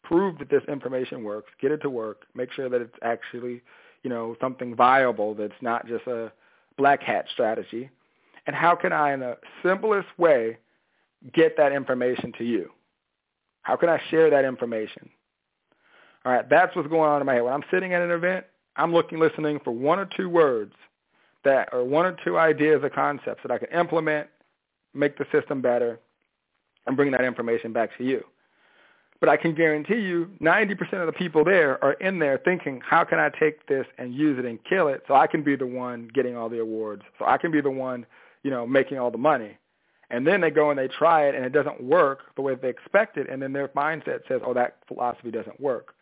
prove 0.04 0.38
that 0.40 0.50
this 0.50 0.64
information 0.68 1.24
works, 1.24 1.50
get 1.60 1.72
it 1.72 1.82
to 1.82 1.90
work, 1.90 2.24
make 2.36 2.52
sure 2.52 2.70
that 2.70 2.82
it's 2.82 2.96
actually, 3.02 3.62
you 4.04 4.10
know, 4.10 4.36
something 4.40 4.76
viable 4.76 5.34
that's 5.34 5.54
not 5.62 5.88
just 5.88 6.06
a 6.06 6.32
black 6.78 7.02
hat 7.02 7.26
strategy? 7.34 7.90
And 8.46 8.56
how 8.56 8.76
can 8.76 8.94
I, 8.94 9.14
in 9.14 9.22
the 9.22 9.38
simplest 9.64 10.08
way, 10.18 10.58
get 11.34 11.58
that 11.58 11.72
information 11.72 12.32
to 12.38 12.44
you? 12.44 12.72
How 13.64 13.76
can 13.76 13.90
I 13.90 14.00
share 14.10 14.30
that 14.30 14.46
information? 14.46 15.10
All 16.26 16.32
right, 16.32 16.48
that's 16.48 16.76
what's 16.76 16.90
going 16.90 17.10
on 17.10 17.22
in 17.22 17.26
my 17.26 17.34
head. 17.34 17.44
When 17.44 17.54
I'm 17.54 17.64
sitting 17.72 17.94
at 17.94 18.02
an 18.02 18.12
event, 18.12 18.46
I'm 18.76 18.94
looking, 18.94 19.20
listening 19.20 19.60
for 19.64 19.72
one 19.72 20.00
or 20.00 20.08
two 20.18 20.30
words 20.30 20.74
that, 21.44 21.70
or 21.72 21.84
one 21.84 22.06
or 22.06 22.16
two 22.24 22.38
ideas 22.38 22.82
or 22.84 22.90
concepts 22.90 23.42
that 23.44 23.52
I 23.52 23.58
can 23.58 23.70
implement, 23.70 24.28
make 24.94 25.18
the 25.18 25.26
system 25.32 25.62
better, 25.62 26.00
and 26.88 26.96
bring 26.96 27.12
that 27.12 27.24
information 27.24 27.74
back 27.74 27.96
to 27.98 28.04
you. 28.04 28.24
But 29.20 29.30
I 29.30 29.38
can 29.38 29.54
guarantee 29.54 30.00
you 30.00 30.32
90% 30.42 30.94
of 30.94 31.06
the 31.06 31.14
people 31.14 31.44
there 31.44 31.82
are 31.84 31.94
in 31.94 32.18
there 32.18 32.40
thinking, 32.44 32.82
how 32.84 33.04
can 33.04 33.20
I 33.20 33.30
take 33.30 33.68
this 33.68 33.86
and 34.00 34.16
use 34.16 34.40
it 34.40 34.46
and 34.46 34.60
kill 34.64 34.88
it 34.88 35.04
so 35.08 35.14
I 35.14 35.28
can 35.28 35.44
be 35.44 35.56
the 35.56 35.68
one 35.68 36.10
getting 36.12 36.36
all 36.36 36.50
the 36.50 36.60
awards, 36.60 37.04
so 37.20 37.26
I 37.26 37.38
can 37.38 37.52
be 37.52 37.62
the 37.62 37.70
one, 37.70 38.06
you 38.42 38.50
know, 38.50 38.66
making 38.66 38.98
all 38.98 39.12
the 39.12 39.20
money. 39.20 39.58
And 40.10 40.26
then 40.26 40.42
they 40.42 40.50
go 40.50 40.72
and 40.72 40.78
they 40.78 40.88
try 40.88 41.28
it 41.28 41.36
and 41.36 41.46
it 41.46 41.54
doesn't 41.54 41.82
work 41.82 42.36
the 42.36 42.42
way 42.42 42.56
they 42.56 42.68
expected 42.70 43.28
and 43.28 43.42
then 43.42 43.54
their 43.54 43.70
mindset 43.70 44.28
says, 44.28 44.42
oh, 44.46 44.54
that 44.56 44.80
philosophy 44.88 45.30
doesn't 45.30 45.60
work. 45.60 45.94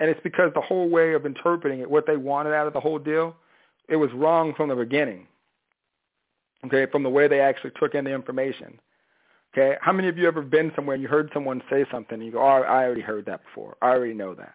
And 0.00 0.10
it's 0.10 0.20
because 0.24 0.52
the 0.52 0.60
whole 0.60 0.88
way 0.88 1.14
of 1.14 1.24
interpreting 1.24 1.80
it, 1.80 1.88
what 1.88 2.06
they 2.06 2.16
wanted 2.16 2.52
out 2.52 2.66
of 2.66 2.72
the 2.72 2.80
whole 2.80 2.98
deal, 2.98 3.36
it 3.88 3.96
was 3.96 4.10
wrong 4.12 4.54
from 4.54 4.68
the 4.68 4.76
beginning. 4.76 5.26
Okay, 6.66 6.86
from 6.90 7.02
the 7.02 7.10
way 7.10 7.28
they 7.28 7.40
actually 7.40 7.72
took 7.78 7.94
in 7.94 8.04
the 8.04 8.14
information. 8.14 8.80
Okay, 9.52 9.76
how 9.80 9.92
many 9.92 10.08
of 10.08 10.18
you 10.18 10.26
ever 10.26 10.42
been 10.42 10.72
somewhere 10.74 10.94
and 10.94 11.02
you 11.02 11.08
heard 11.08 11.30
someone 11.32 11.62
say 11.70 11.84
something 11.90 12.14
and 12.14 12.24
you 12.24 12.32
go, 12.32 12.40
oh, 12.40 12.62
I 12.62 12.84
already 12.84 13.02
heard 13.02 13.26
that 13.26 13.42
before. 13.44 13.76
I 13.82 13.90
already 13.90 14.14
know 14.14 14.34
that. 14.34 14.54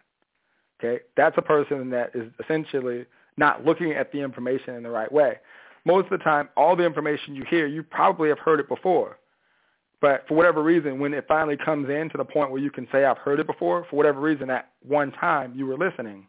Okay, 0.78 1.02
that's 1.16 1.36
a 1.38 1.42
person 1.42 1.90
that 1.90 2.10
is 2.14 2.30
essentially 2.42 3.06
not 3.36 3.64
looking 3.64 3.92
at 3.92 4.12
the 4.12 4.20
information 4.20 4.74
in 4.74 4.82
the 4.82 4.90
right 4.90 5.10
way. 5.10 5.38
Most 5.84 6.10
of 6.10 6.18
the 6.18 6.24
time, 6.24 6.48
all 6.56 6.76
the 6.76 6.84
information 6.84 7.34
you 7.34 7.44
hear, 7.48 7.66
you 7.66 7.82
probably 7.82 8.28
have 8.28 8.38
heard 8.38 8.60
it 8.60 8.68
before. 8.68 9.18
But 10.00 10.24
for 10.26 10.34
whatever 10.34 10.62
reason, 10.62 10.98
when 10.98 11.14
it 11.14 11.26
finally 11.28 11.56
comes 11.56 11.88
in 11.88 12.08
to 12.10 12.18
the 12.18 12.24
point 12.24 12.50
where 12.50 12.60
you 12.60 12.70
can 12.70 12.88
say, 12.90 13.04
I've 13.04 13.18
heard 13.18 13.40
it 13.40 13.46
before, 13.46 13.86
for 13.88 13.96
whatever 13.96 14.20
reason, 14.20 14.50
at 14.50 14.70
one 14.82 15.12
time 15.12 15.52
you 15.54 15.66
were 15.66 15.76
listening. 15.76 16.26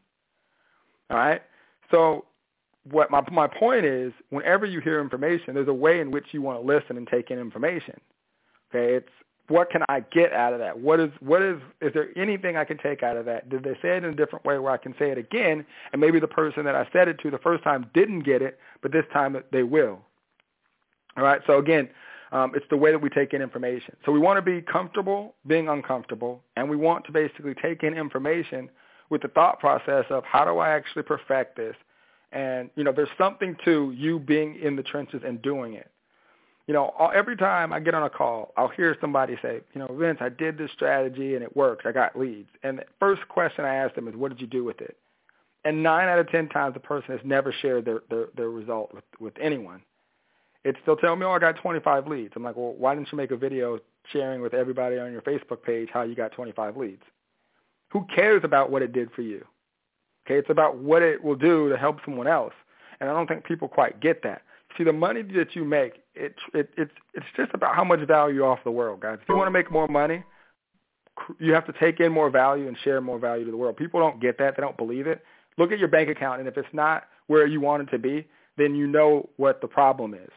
All 1.10 1.18
right? 1.18 1.42
So 1.90 2.26
what 2.90 3.12
my, 3.12 3.22
my 3.32 3.48
point 3.48 3.86
is, 3.86 4.12
whenever 4.30 4.66
you 4.66 4.80
hear 4.80 5.00
information, 5.00 5.54
there's 5.54 5.68
a 5.68 5.74
way 5.74 6.00
in 6.00 6.12
which 6.12 6.26
you 6.32 6.42
want 6.42 6.60
to 6.60 6.66
listen 6.66 6.98
and 6.98 7.08
take 7.08 7.30
in 7.32 7.40
information. 7.40 8.00
Okay? 8.74 8.96
It's 8.96 9.10
what 9.48 9.70
can 9.70 9.82
I 9.90 10.00
get 10.00 10.32
out 10.32 10.54
of 10.54 10.60
that? 10.60 10.80
What 10.80 11.00
is 11.00 11.12
what 11.20 11.42
is 11.42 11.60
is 11.82 11.94
there 11.94 12.10
anything 12.16 12.56
I 12.56 12.64
can 12.64 12.78
take 12.78 13.04
out 13.04 13.18
of 13.18 13.26
that? 13.26 13.50
Did 13.50 13.64
they 13.64 13.74
say 13.82 13.98
it 13.98 14.04
in 14.04 14.06
a 14.06 14.16
different 14.16 14.46
way 14.46 14.58
where 14.58 14.72
I 14.72 14.78
can 14.78 14.96
say 14.98 15.12
it 15.12 15.18
again 15.18 15.66
and 15.92 16.00
maybe 16.00 16.20
the 16.20 16.28
person 16.28 16.64
that 16.66 16.76
I 16.76 16.88
said 16.94 17.08
it 17.08 17.20
to 17.20 17.32
the 17.32 17.38
first 17.38 17.64
time 17.64 17.90
didn't 17.94 18.22
get 18.22 18.42
it, 18.42 18.60
but 18.82 18.92
this 18.92 19.06
time 19.12 19.36
they 19.52 19.64
will. 19.64 20.00
All 21.18 21.24
right? 21.24 21.42
So 21.46 21.58
again, 21.58 21.90
um, 22.32 22.54
it's 22.56 22.66
the 22.70 22.78
way 22.78 22.92
that 22.92 23.02
we 23.02 23.10
take 23.10 23.34
in 23.34 23.42
information. 23.42 23.96
So 24.06 24.12
we 24.12 24.20
want 24.20 24.38
to 24.38 24.42
be 24.42 24.62
comfortable 24.62 25.36
being 25.48 25.68
uncomfortable, 25.68 26.42
and 26.56 26.70
we 26.70 26.78
want 26.78 27.06
to 27.06 27.12
basically 27.12 27.54
take 27.54 27.84
in 27.84 27.94
information 27.94 28.70
with 29.10 29.22
the 29.22 29.28
thought 29.28 29.60
process 29.60 30.06
of 30.10 30.24
how 30.24 30.46
do 30.46 30.58
I 30.58 30.70
actually 30.70 31.04
perfect 31.04 31.58
this? 31.58 31.76
And, 32.32 32.70
you 32.76 32.84
know, 32.84 32.92
there's 32.92 33.10
something 33.18 33.56
to 33.66 33.94
you 33.96 34.20
being 34.20 34.56
in 34.56 34.76
the 34.76 34.84
trenches 34.84 35.22
and 35.26 35.42
doing 35.42 35.74
it. 35.74 35.92
You 36.68 36.74
know, 36.74 36.94
every 37.14 37.36
time 37.36 37.74
I 37.74 37.80
get 37.80 37.94
on 37.94 38.04
a 38.04 38.10
call, 38.10 38.54
I'll 38.56 38.70
hear 38.70 38.96
somebody 39.02 39.36
say, 39.42 39.62
you 39.74 39.80
know, 39.80 39.88
Vince, 39.92 40.20
I 40.22 40.30
did 40.30 40.58
this 40.58 40.72
strategy 40.72 41.36
and 41.36 41.44
it 41.44 41.56
worked. 41.58 41.86
I 41.86 41.92
got 41.92 42.18
leads. 42.18 42.50
And 42.64 42.78
the 42.78 42.86
first 43.00 43.28
question 43.28 43.66
I 43.66 43.76
ask 43.76 43.96
them 43.96 44.08
is, 44.08 44.16
what 44.16 44.30
did 44.30 44.40
you 44.40 44.48
do 44.48 44.64
with 44.64 44.80
it? 44.80 44.96
And 45.66 45.84
nine 45.84 46.08
out 46.08 46.20
of 46.20 46.30
ten 46.30 46.48
times 46.48 46.74
the 46.74 46.80
person 46.80 47.12
has 47.12 47.20
never 47.26 47.52
shared 47.52 47.86
their, 47.86 48.02
their, 48.10 48.28
their 48.36 48.50
result 48.50 48.94
with, 48.94 49.04
with 49.20 49.34
anyone 49.42 49.82
it's 50.64 50.78
still 50.82 50.96
telling 50.96 51.20
me, 51.20 51.26
oh, 51.26 51.32
I 51.32 51.40
got 51.40 51.58
25 51.58 52.08
leads. 52.08 52.34
I'm 52.36 52.44
like, 52.44 52.56
well, 52.56 52.74
why 52.78 52.94
didn't 52.94 53.12
you 53.12 53.18
make 53.18 53.32
a 53.32 53.38
video 53.38 53.80
sharing 54.12 54.42
with 54.42 54.54
everybody 54.54 54.98
on 55.00 55.12
your 55.12 55.22
Facebook 55.22 55.64
page 55.64 55.90
how 55.92 56.04
you 56.04 56.16
got 56.16 56.32
25 56.34 56.78
leads? 56.78 57.04
Who 57.90 58.06
cares 58.14 58.42
about 58.44 58.72
what 58.72 58.82
it 58.82 58.94
did 58.94 59.12
for 59.12 59.22
you? 59.22 59.46
Okay, 60.26 60.38
it's 60.38 60.50
about 60.50 60.78
what 60.78 61.02
it 61.02 61.24
will 61.24 61.36
do 61.36 61.70
to 61.70 61.78
help 61.78 61.98
someone 62.06 62.28
else. 62.28 62.54
And 63.00 63.10
I 63.10 63.14
don't 63.14 63.28
think 63.28 63.44
people 63.44 63.68
quite 63.68 64.00
get 64.00 64.22
that. 64.24 64.44
See, 64.78 64.84
the 64.84 64.94
money 64.94 65.22
that 65.24 65.56
you 65.56 65.66
make, 65.66 66.04
it, 66.16 66.36
it, 66.54 66.70
it's, 66.78 66.92
it's 67.14 67.26
just 67.36 67.52
about 67.54 67.76
how 67.76 67.84
much 67.84 68.00
value 68.08 68.36
you 68.36 68.46
offer 68.46 68.62
the 68.64 68.72
world, 68.72 69.02
guys. 69.02 69.18
If 69.22 69.28
you 69.28 69.36
want 69.36 69.48
to 69.48 69.52
make 69.52 69.72
more 69.72 69.88
money, 69.88 70.24
you 71.40 71.54
have 71.54 71.66
to 71.66 71.74
take 71.74 72.00
in 72.00 72.12
more 72.12 72.30
value 72.30 72.68
and 72.68 72.78
share 72.84 73.02
more 73.02 73.20
value 73.20 73.46
to 73.46 73.52
the 73.52 73.58
world. 73.58 73.78
People 73.78 74.00
don't 74.00 74.22
get 74.22 74.38
that. 74.38 74.56
They 74.56 74.62
don't 74.62 74.78
believe 74.78 75.08
it. 75.08 75.24
Look 75.58 75.72
at 75.72 75.80
your 75.80 75.90
bank 75.90 76.10
account, 76.10 76.40
and 76.40 76.48
if 76.48 76.58
it's 76.58 76.68
not 76.74 77.04
where 77.28 77.46
you 77.46 77.60
want 77.60 77.84
it 77.84 77.92
to 77.92 78.00
be, 78.00 78.28
then 78.58 78.76
you 78.76 78.88
know 78.88 79.30
what 79.38 79.62
the 79.62 79.68
problem 79.68 80.14
is. 80.14 80.30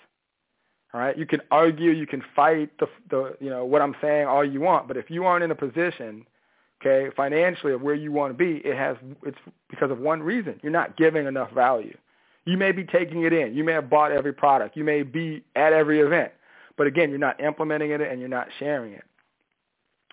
All 0.92 1.00
right, 1.00 1.16
you 1.16 1.26
can 1.26 1.40
argue, 1.50 1.90
you 1.90 2.06
can 2.06 2.22
fight 2.36 2.70
the 2.78 2.86
the 3.10 3.36
you 3.40 3.50
know 3.50 3.64
what 3.64 3.82
I'm 3.82 3.96
saying 4.00 4.26
all 4.26 4.44
you 4.44 4.60
want, 4.60 4.86
but 4.86 4.96
if 4.96 5.10
you 5.10 5.24
aren't 5.24 5.42
in 5.42 5.50
a 5.50 5.54
position, 5.54 6.24
okay, 6.80 7.12
financially 7.16 7.72
of 7.72 7.82
where 7.82 7.94
you 7.94 8.12
want 8.12 8.36
to 8.36 8.36
be, 8.36 8.66
it 8.66 8.76
has 8.76 8.96
it's 9.24 9.38
because 9.68 9.90
of 9.90 9.98
one 9.98 10.22
reason. 10.22 10.60
You're 10.62 10.72
not 10.72 10.96
giving 10.96 11.26
enough 11.26 11.52
value. 11.52 11.96
You 12.46 12.58
may 12.58 12.72
be 12.72 12.84
taking 12.84 13.22
it 13.22 13.32
in. 13.32 13.54
You 13.54 13.64
may 13.64 13.72
have 13.72 13.88
bought 13.88 14.12
every 14.12 14.32
product. 14.32 14.76
You 14.76 14.84
may 14.84 15.02
be 15.02 15.42
at 15.56 15.72
every 15.72 16.00
event. 16.00 16.32
But 16.76 16.86
again, 16.86 17.10
you're 17.10 17.18
not 17.18 17.40
implementing 17.40 17.90
it 17.90 18.00
and 18.00 18.20
you're 18.20 18.28
not 18.28 18.48
sharing 18.58 18.92
it. 18.92 19.04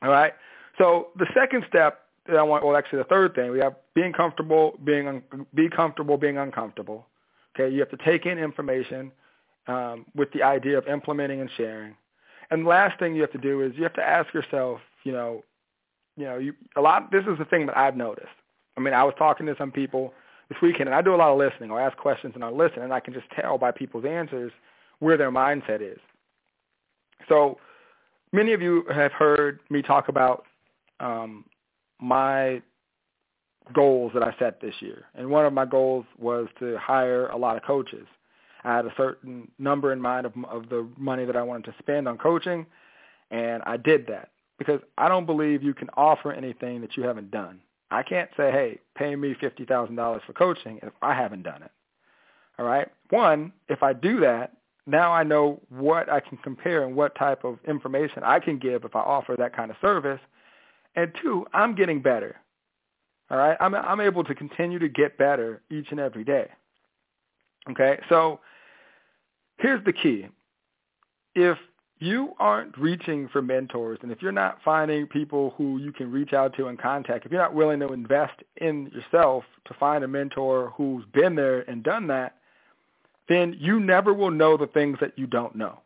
All 0.01 0.09
right? 0.09 0.33
So 0.77 1.07
the 1.17 1.27
second 1.33 1.65
step 1.67 2.01
that 2.27 2.37
I 2.37 2.43
want, 2.43 2.65
well, 2.65 2.77
actually 2.77 2.99
the 2.99 3.05
third 3.05 3.35
thing, 3.35 3.51
we 3.51 3.59
have 3.59 3.75
being 3.93 4.13
comfortable, 4.13 4.79
being 4.83 5.07
un, 5.07 5.23
be 5.53 5.69
comfortable, 5.69 6.17
being 6.17 6.37
uncomfortable. 6.37 7.07
Okay, 7.55 7.73
you 7.73 7.79
have 7.79 7.89
to 7.89 7.97
take 8.05 8.25
in 8.25 8.37
information 8.37 9.11
um, 9.67 10.05
with 10.15 10.31
the 10.31 10.41
idea 10.41 10.77
of 10.77 10.87
implementing 10.87 11.41
and 11.41 11.49
sharing. 11.57 11.95
And 12.49 12.65
last 12.65 12.97
thing 12.99 13.15
you 13.15 13.21
have 13.21 13.31
to 13.33 13.37
do 13.37 13.61
is 13.61 13.73
you 13.75 13.83
have 13.83 13.93
to 13.93 14.03
ask 14.03 14.33
yourself, 14.33 14.79
you 15.03 15.11
know, 15.11 15.43
you 16.21 16.27
know, 16.27 16.37
you, 16.37 16.53
a 16.75 16.81
lot. 16.81 17.11
This 17.11 17.23
is 17.23 17.39
the 17.39 17.45
thing 17.45 17.65
that 17.65 17.75
I've 17.75 17.97
noticed. 17.97 18.27
I 18.77 18.79
mean, 18.79 18.93
I 18.93 19.03
was 19.03 19.15
talking 19.17 19.47
to 19.47 19.55
some 19.57 19.71
people 19.71 20.13
this 20.49 20.57
weekend, 20.61 20.87
and 20.87 20.95
I 20.95 21.01
do 21.01 21.15
a 21.15 21.17
lot 21.17 21.31
of 21.31 21.39
listening. 21.39 21.71
or 21.71 21.81
ask 21.81 21.97
questions 21.97 22.33
and 22.35 22.43
I 22.43 22.49
listen, 22.49 22.83
and 22.83 22.93
I 22.93 22.99
can 22.99 23.13
just 23.13 23.25
tell 23.31 23.57
by 23.57 23.71
people's 23.71 24.05
answers 24.05 24.51
where 24.99 25.17
their 25.17 25.31
mindset 25.31 25.81
is. 25.81 25.97
So 27.27 27.57
many 28.31 28.53
of 28.53 28.61
you 28.61 28.85
have 28.93 29.11
heard 29.11 29.61
me 29.71 29.81
talk 29.81 30.09
about 30.09 30.45
um, 30.99 31.43
my 31.99 32.61
goals 33.73 34.11
that 34.13 34.21
I 34.21 34.35
set 34.37 34.61
this 34.61 34.75
year, 34.79 35.05
and 35.15 35.27
one 35.27 35.45
of 35.47 35.53
my 35.53 35.65
goals 35.65 36.05
was 36.19 36.49
to 36.59 36.77
hire 36.77 37.29
a 37.29 37.37
lot 37.37 37.57
of 37.57 37.63
coaches. 37.63 38.05
I 38.63 38.75
had 38.75 38.85
a 38.85 38.93
certain 38.95 39.49
number 39.57 39.91
in 39.91 39.99
mind 39.99 40.27
of, 40.27 40.33
of 40.47 40.69
the 40.69 40.87
money 40.97 41.25
that 41.25 41.35
I 41.35 41.41
wanted 41.41 41.65
to 41.65 41.75
spend 41.79 42.07
on 42.07 42.19
coaching, 42.19 42.67
and 43.31 43.63
I 43.65 43.77
did 43.77 44.05
that 44.05 44.29
because 44.61 44.79
I 44.95 45.09
don't 45.09 45.25
believe 45.25 45.63
you 45.63 45.73
can 45.73 45.89
offer 45.97 46.31
anything 46.31 46.81
that 46.81 46.95
you 46.95 47.01
haven't 47.01 47.31
done. 47.31 47.59
I 47.89 48.03
can't 48.03 48.29
say, 48.37 48.51
hey, 48.51 48.77
pay 48.93 49.15
me 49.15 49.33
$50,000 49.33 50.21
for 50.23 50.33
coaching 50.33 50.79
if 50.83 50.93
I 51.01 51.15
haven't 51.15 51.41
done 51.41 51.63
it. 51.63 51.71
All 52.59 52.65
right? 52.67 52.87
One, 53.09 53.53
if 53.69 53.81
I 53.81 53.93
do 53.93 54.19
that, 54.19 54.57
now 54.85 55.11
I 55.11 55.23
know 55.23 55.59
what 55.69 56.11
I 56.11 56.19
can 56.19 56.37
compare 56.37 56.83
and 56.83 56.95
what 56.95 57.15
type 57.15 57.43
of 57.43 57.57
information 57.67 58.21
I 58.23 58.39
can 58.39 58.59
give 58.59 58.83
if 58.83 58.95
I 58.95 58.99
offer 58.99 59.35
that 59.35 59.55
kind 59.55 59.71
of 59.71 59.77
service. 59.81 60.19
And 60.95 61.11
two, 61.23 61.47
I'm 61.55 61.73
getting 61.73 62.03
better. 62.03 62.35
All 63.31 63.39
right? 63.39 63.57
I'm, 63.59 63.73
I'm 63.73 63.99
able 63.99 64.23
to 64.25 64.35
continue 64.35 64.77
to 64.77 64.89
get 64.89 65.17
better 65.17 65.63
each 65.71 65.87
and 65.89 65.99
every 65.99 66.23
day. 66.23 66.49
Okay? 67.71 67.97
So 68.09 68.41
here's 69.57 69.83
the 69.85 69.93
key. 69.93 70.27
If 71.33 71.57
you 72.01 72.33
aren't 72.39 72.77
reaching 72.77 73.29
for 73.29 73.41
mentors, 73.41 73.99
and 74.01 74.11
if 74.11 74.21
you're 74.21 74.31
not 74.31 74.57
finding 74.65 75.05
people 75.05 75.53
who 75.57 75.77
you 75.77 75.91
can 75.91 76.11
reach 76.11 76.33
out 76.33 76.55
to 76.57 76.67
and 76.67 76.79
contact, 76.79 77.25
if 77.25 77.31
you're 77.31 77.41
not 77.41 77.53
willing 77.53 77.79
to 77.79 77.93
invest 77.93 78.41
in 78.57 78.91
yourself 78.93 79.43
to 79.65 79.73
find 79.75 80.03
a 80.03 80.07
mentor 80.07 80.73
who's 80.75 81.05
been 81.13 81.35
there 81.35 81.61
and 81.69 81.83
done 81.83 82.07
that, 82.07 82.35
then 83.29 83.55
you 83.59 83.79
never 83.79 84.13
will 84.13 84.31
know 84.31 84.57
the 84.57 84.67
things 84.67 84.97
that 84.99 85.17
you 85.17 85.27
don't 85.27 85.55
know. 85.55 85.79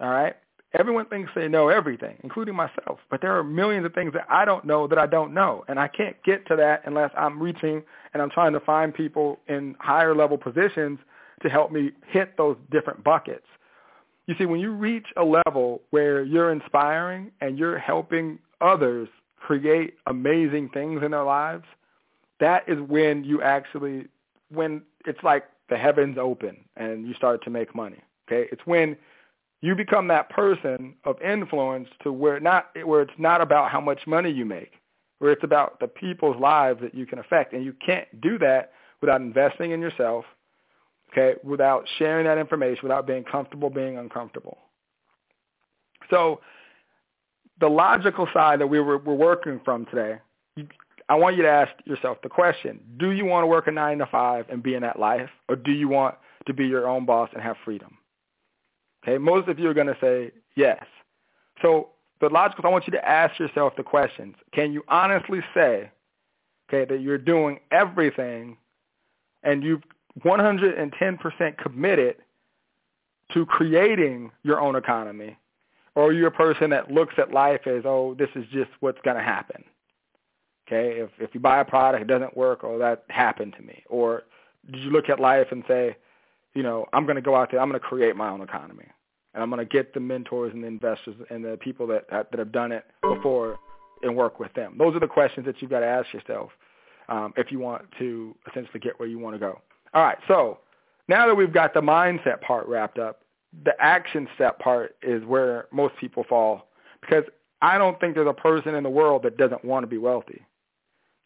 All 0.00 0.10
right? 0.10 0.34
Everyone 0.78 1.06
thinks 1.06 1.30
they 1.34 1.46
know 1.46 1.68
everything, 1.68 2.16
including 2.24 2.56
myself, 2.56 2.98
but 3.10 3.20
there 3.20 3.38
are 3.38 3.44
millions 3.44 3.86
of 3.86 3.94
things 3.94 4.12
that 4.14 4.26
I 4.28 4.44
don't 4.44 4.64
know 4.64 4.88
that 4.88 4.98
I 4.98 5.06
don't 5.06 5.32
know, 5.32 5.64
and 5.68 5.78
I 5.78 5.86
can't 5.86 6.16
get 6.24 6.46
to 6.48 6.56
that 6.56 6.82
unless 6.86 7.12
I'm 7.16 7.40
reaching 7.40 7.82
and 8.12 8.22
I'm 8.22 8.30
trying 8.30 8.54
to 8.54 8.60
find 8.60 8.92
people 8.92 9.38
in 9.48 9.76
higher 9.78 10.14
level 10.14 10.36
positions 10.36 10.98
to 11.44 11.50
help 11.50 11.70
me 11.70 11.92
hit 12.08 12.36
those 12.36 12.56
different 12.70 13.04
buckets. 13.04 13.46
You 14.26 14.34
see, 14.38 14.46
when 14.46 14.60
you 14.60 14.72
reach 14.72 15.06
a 15.16 15.24
level 15.24 15.82
where 15.90 16.24
you're 16.24 16.50
inspiring 16.50 17.30
and 17.40 17.58
you're 17.58 17.78
helping 17.78 18.38
others 18.60 19.08
create 19.36 19.94
amazing 20.06 20.70
things 20.70 21.02
in 21.04 21.10
their 21.10 21.22
lives, 21.24 21.64
that 22.40 22.66
is 22.66 22.80
when 22.80 23.22
you 23.24 23.42
actually, 23.42 24.06
when 24.48 24.82
it's 25.06 25.22
like 25.22 25.44
the 25.68 25.76
heavens 25.76 26.16
open 26.18 26.56
and 26.76 27.06
you 27.06 27.12
start 27.14 27.44
to 27.44 27.50
make 27.50 27.74
money. 27.74 27.98
Okay, 28.26 28.48
it's 28.50 28.62
when 28.64 28.96
you 29.60 29.74
become 29.74 30.08
that 30.08 30.30
person 30.30 30.94
of 31.04 31.20
influence 31.20 31.88
to 32.02 32.10
where 32.10 32.40
not 32.40 32.70
where 32.84 33.02
it's 33.02 33.12
not 33.18 33.42
about 33.42 33.70
how 33.70 33.82
much 33.82 34.06
money 34.06 34.30
you 34.30 34.46
make, 34.46 34.72
where 35.18 35.32
it's 35.32 35.44
about 35.44 35.78
the 35.78 35.88
people's 35.88 36.40
lives 36.40 36.80
that 36.80 36.94
you 36.94 37.04
can 37.04 37.18
affect, 37.18 37.52
and 37.52 37.64
you 37.64 37.74
can't 37.84 38.08
do 38.22 38.38
that 38.38 38.72
without 39.02 39.20
investing 39.20 39.72
in 39.72 39.80
yourself, 39.82 40.24
okay, 41.16 41.38
without 41.44 41.86
sharing 41.98 42.26
that 42.26 42.38
information, 42.38 42.80
without 42.82 43.06
being 43.06 43.24
comfortable 43.24 43.70
being 43.70 43.98
uncomfortable. 43.98 44.58
So 46.10 46.40
the 47.60 47.68
logical 47.68 48.28
side 48.34 48.60
that 48.60 48.66
we 48.66 48.80
were, 48.80 48.98
we're 48.98 49.14
working 49.14 49.60
from 49.64 49.86
today, 49.86 50.18
I 51.08 51.14
want 51.14 51.36
you 51.36 51.42
to 51.42 51.50
ask 51.50 51.72
yourself 51.84 52.18
the 52.22 52.28
question, 52.28 52.80
do 52.98 53.12
you 53.12 53.24
want 53.24 53.44
to 53.44 53.46
work 53.46 53.66
a 53.66 53.70
nine 53.70 53.98
to 53.98 54.06
five 54.06 54.46
and 54.48 54.62
be 54.62 54.74
in 54.74 54.82
that 54.82 54.98
life, 54.98 55.30
or 55.48 55.56
do 55.56 55.70
you 55.70 55.88
want 55.88 56.16
to 56.46 56.54
be 56.54 56.66
your 56.66 56.88
own 56.88 57.04
boss 57.06 57.30
and 57.32 57.42
have 57.42 57.56
freedom? 57.64 57.96
Okay, 59.02 59.18
most 59.18 59.48
of 59.48 59.58
you 59.58 59.68
are 59.68 59.74
going 59.74 59.86
to 59.86 59.96
say 60.00 60.32
yes. 60.56 60.82
So 61.62 61.90
the 62.20 62.28
logical, 62.28 62.64
I 62.66 62.70
want 62.70 62.86
you 62.86 62.92
to 62.92 63.08
ask 63.08 63.38
yourself 63.38 63.74
the 63.76 63.82
questions. 63.82 64.34
Can 64.52 64.72
you 64.72 64.82
honestly 64.88 65.40
say, 65.52 65.90
okay, 66.68 66.90
that 66.90 67.02
you're 67.02 67.18
doing 67.18 67.60
everything 67.70 68.56
and 69.42 69.62
you've 69.62 69.82
110% 70.22 71.58
committed 71.58 72.16
to 73.32 73.46
creating 73.46 74.30
your 74.42 74.60
own 74.60 74.76
economy? 74.76 75.36
Or 75.94 76.06
are 76.06 76.12
you 76.12 76.26
a 76.26 76.30
person 76.30 76.70
that 76.70 76.90
looks 76.90 77.14
at 77.18 77.32
life 77.32 77.66
as, 77.66 77.82
oh, 77.84 78.14
this 78.18 78.28
is 78.34 78.44
just 78.52 78.70
what's 78.80 79.00
going 79.02 79.16
to 79.16 79.22
happen? 79.22 79.64
Okay, 80.66 81.00
if, 81.00 81.10
if 81.18 81.34
you 81.34 81.40
buy 81.40 81.60
a 81.60 81.64
product, 81.64 82.02
it 82.02 82.06
doesn't 82.06 82.36
work, 82.36 82.60
oh, 82.62 82.78
that 82.78 83.04
happened 83.08 83.54
to 83.56 83.62
me. 83.62 83.82
Or 83.88 84.22
did 84.70 84.82
you 84.82 84.90
look 84.90 85.08
at 85.08 85.20
life 85.20 85.48
and 85.50 85.62
say, 85.68 85.96
you 86.54 86.62
know, 86.62 86.86
I'm 86.92 87.04
going 87.04 87.16
to 87.16 87.22
go 87.22 87.36
out 87.36 87.50
there, 87.50 87.60
I'm 87.60 87.68
going 87.68 87.80
to 87.80 87.86
create 87.86 88.16
my 88.16 88.30
own 88.30 88.40
economy. 88.40 88.86
And 89.34 89.42
I'm 89.42 89.50
going 89.50 89.58
to 89.58 89.70
get 89.70 89.92
the 89.92 90.00
mentors 90.00 90.52
and 90.54 90.62
the 90.62 90.68
investors 90.68 91.16
and 91.28 91.44
the 91.44 91.58
people 91.58 91.86
that, 91.88 92.08
that 92.10 92.38
have 92.38 92.52
done 92.52 92.72
it 92.72 92.84
before 93.02 93.58
and 94.02 94.16
work 94.16 94.38
with 94.38 94.52
them. 94.54 94.76
Those 94.78 94.94
are 94.94 95.00
the 95.00 95.08
questions 95.08 95.44
that 95.46 95.60
you've 95.60 95.70
got 95.70 95.80
to 95.80 95.86
ask 95.86 96.12
yourself 96.12 96.50
um, 97.08 97.34
if 97.36 97.50
you 97.50 97.58
want 97.58 97.84
to 97.98 98.34
essentially 98.48 98.80
get 98.80 98.98
where 98.98 99.08
you 99.08 99.18
want 99.18 99.34
to 99.34 99.40
go. 99.40 99.60
All 99.94 100.02
right, 100.02 100.18
so 100.26 100.58
now 101.08 101.26
that 101.26 101.34
we've 101.34 101.52
got 101.52 101.72
the 101.72 101.80
mindset 101.80 102.40
part 102.40 102.66
wrapped 102.66 102.98
up, 102.98 103.20
the 103.64 103.74
action 103.80 104.28
step 104.34 104.58
part 104.58 104.96
is 105.02 105.24
where 105.24 105.68
most 105.70 105.94
people 106.00 106.24
fall 106.28 106.66
because 107.00 107.24
I 107.62 107.78
don't 107.78 107.98
think 108.00 108.14
there's 108.14 108.28
a 108.28 108.32
person 108.32 108.74
in 108.74 108.82
the 108.82 108.90
world 108.90 109.22
that 109.22 109.36
doesn't 109.36 109.64
want 109.64 109.84
to 109.84 109.86
be 109.86 109.98
wealthy. 109.98 110.42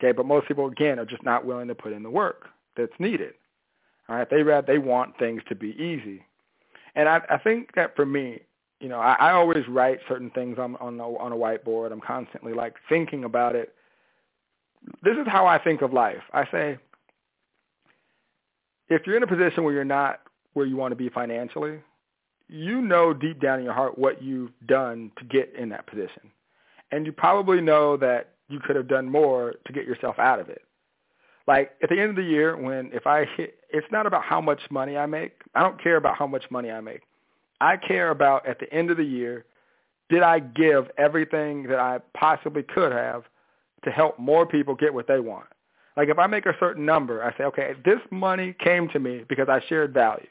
Okay, 0.00 0.12
but 0.12 0.26
most 0.26 0.46
people 0.46 0.68
again 0.68 0.98
are 0.98 1.07
just 1.07 1.24
not 1.24 1.44
willing 1.44 1.68
to 1.68 1.74
put 1.74 1.92
in 1.92 2.02
the 2.02 2.11
work 2.11 2.46
that's 2.76 2.92
needed. 2.98 3.35
All 4.09 4.16
right, 4.16 4.28
they 4.28 4.42
they 4.66 4.78
want 4.78 5.18
things 5.18 5.42
to 5.48 5.54
be 5.54 5.70
easy, 5.70 6.24
and 6.94 7.09
I, 7.09 7.20
I 7.28 7.38
think 7.38 7.74
that 7.74 7.96
for 7.96 8.07
me, 8.07 8.40
you 8.81 8.88
know, 8.88 9.00
I, 9.00 9.14
I 9.14 9.33
always 9.33 9.66
write 9.68 9.98
certain 10.09 10.31
things 10.31 10.59
on 10.59 10.76
on 10.76 11.00
a, 11.00 11.16
on 11.16 11.33
a 11.33 11.37
whiteboard. 11.37 11.92
I'm 11.92 12.00
constantly 12.00 12.52
like 12.52 12.74
thinking 12.88 13.24
about 13.24 13.57
it. 13.57 13.74
This 15.02 15.16
is 15.16 15.26
how 15.26 15.46
I 15.46 15.59
think 15.59 15.83
of 15.83 15.92
life. 15.92 16.22
I 16.33 16.44
say, 16.50 16.78
if 18.88 19.07
you're 19.07 19.16
in 19.16 19.22
a 19.22 19.27
position 19.27 19.64
where 19.64 19.74
you're 19.74 19.85
not 19.85 20.20
where 20.55 20.66
you 20.66 20.77
want 20.77 20.92
to 20.92 20.96
be 20.96 21.09
financially, 21.09 21.81
you 22.48 22.81
know 22.81 23.12
deep 23.12 23.40
down 23.40 23.59
in 23.59 23.64
your 23.64 23.74
heart 23.74 23.98
what 23.98 24.22
you've 24.22 24.51
done 24.66 25.12
to 25.18 25.24
get 25.24 25.53
in 25.57 25.68
that 25.68 25.87
position. 25.87 26.31
And 26.90 27.05
you 27.05 27.12
probably 27.12 27.61
know 27.61 27.96
that 27.98 28.31
you 28.48 28.61
could 28.61 28.77
have 28.77 28.88
done 28.88 29.11
more 29.11 29.55
to 29.66 29.72
get 29.72 29.85
yourself 29.85 30.18
out 30.18 30.40
of 30.40 30.48
it. 30.48 30.62
Like 31.46 31.72
at 31.83 31.90
the 31.90 32.01
end 32.01 32.11
of 32.11 32.16
the 32.16 32.22
year 32.22 32.57
when 32.57 32.90
if 32.92 33.07
I 33.07 33.27
hit 33.37 33.59
it's 33.70 33.87
not 33.92 34.07
about 34.07 34.24
how 34.24 34.40
much 34.40 34.62
money 34.70 34.96
I 34.96 35.07
make. 35.07 35.42
I 35.55 35.61
don't 35.61 35.83
care 35.83 35.96
about 35.96 36.16
how 36.16 36.27
much 36.27 36.44
money 36.51 36.70
I 36.70 36.81
make. 36.81 37.03
I 37.61 37.77
care 37.77 38.11
about 38.11 38.46
at 38.46 38.59
the 38.59 38.72
end 38.72 38.90
of 38.90 38.96
the 38.96 39.05
year, 39.05 39.44
did 40.09 40.22
I 40.22 40.38
give 40.38 40.90
everything 40.96 41.64
that 41.64 41.79
I 41.79 41.98
possibly 42.16 42.62
could 42.62 42.92
have 42.92 43.24
to 43.85 43.90
help 43.90 44.18
more 44.18 44.46
people 44.46 44.74
get 44.74 44.94
what 44.94 45.07
they 45.07 45.20
want? 45.20 45.48
Like 45.98 46.11
if 46.11 46.18
I 46.18 46.28
make 46.28 46.46
a 46.46 46.54
certain 46.61 46.87
number, 46.87 47.24
I 47.24 47.37
say, 47.37 47.42
okay, 47.44 47.74
this 47.84 47.98
money 48.12 48.54
came 48.61 48.88
to 48.90 49.00
me 49.00 49.24
because 49.28 49.48
I 49.48 49.61
shared 49.68 49.92
value, 49.92 50.28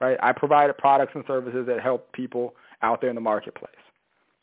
right? 0.00 0.18
I 0.20 0.32
provided 0.32 0.76
products 0.76 1.12
and 1.14 1.22
services 1.24 1.68
that 1.68 1.80
help 1.80 2.12
people 2.12 2.54
out 2.82 3.00
there 3.00 3.10
in 3.10 3.14
the 3.14 3.20
marketplace. 3.20 3.70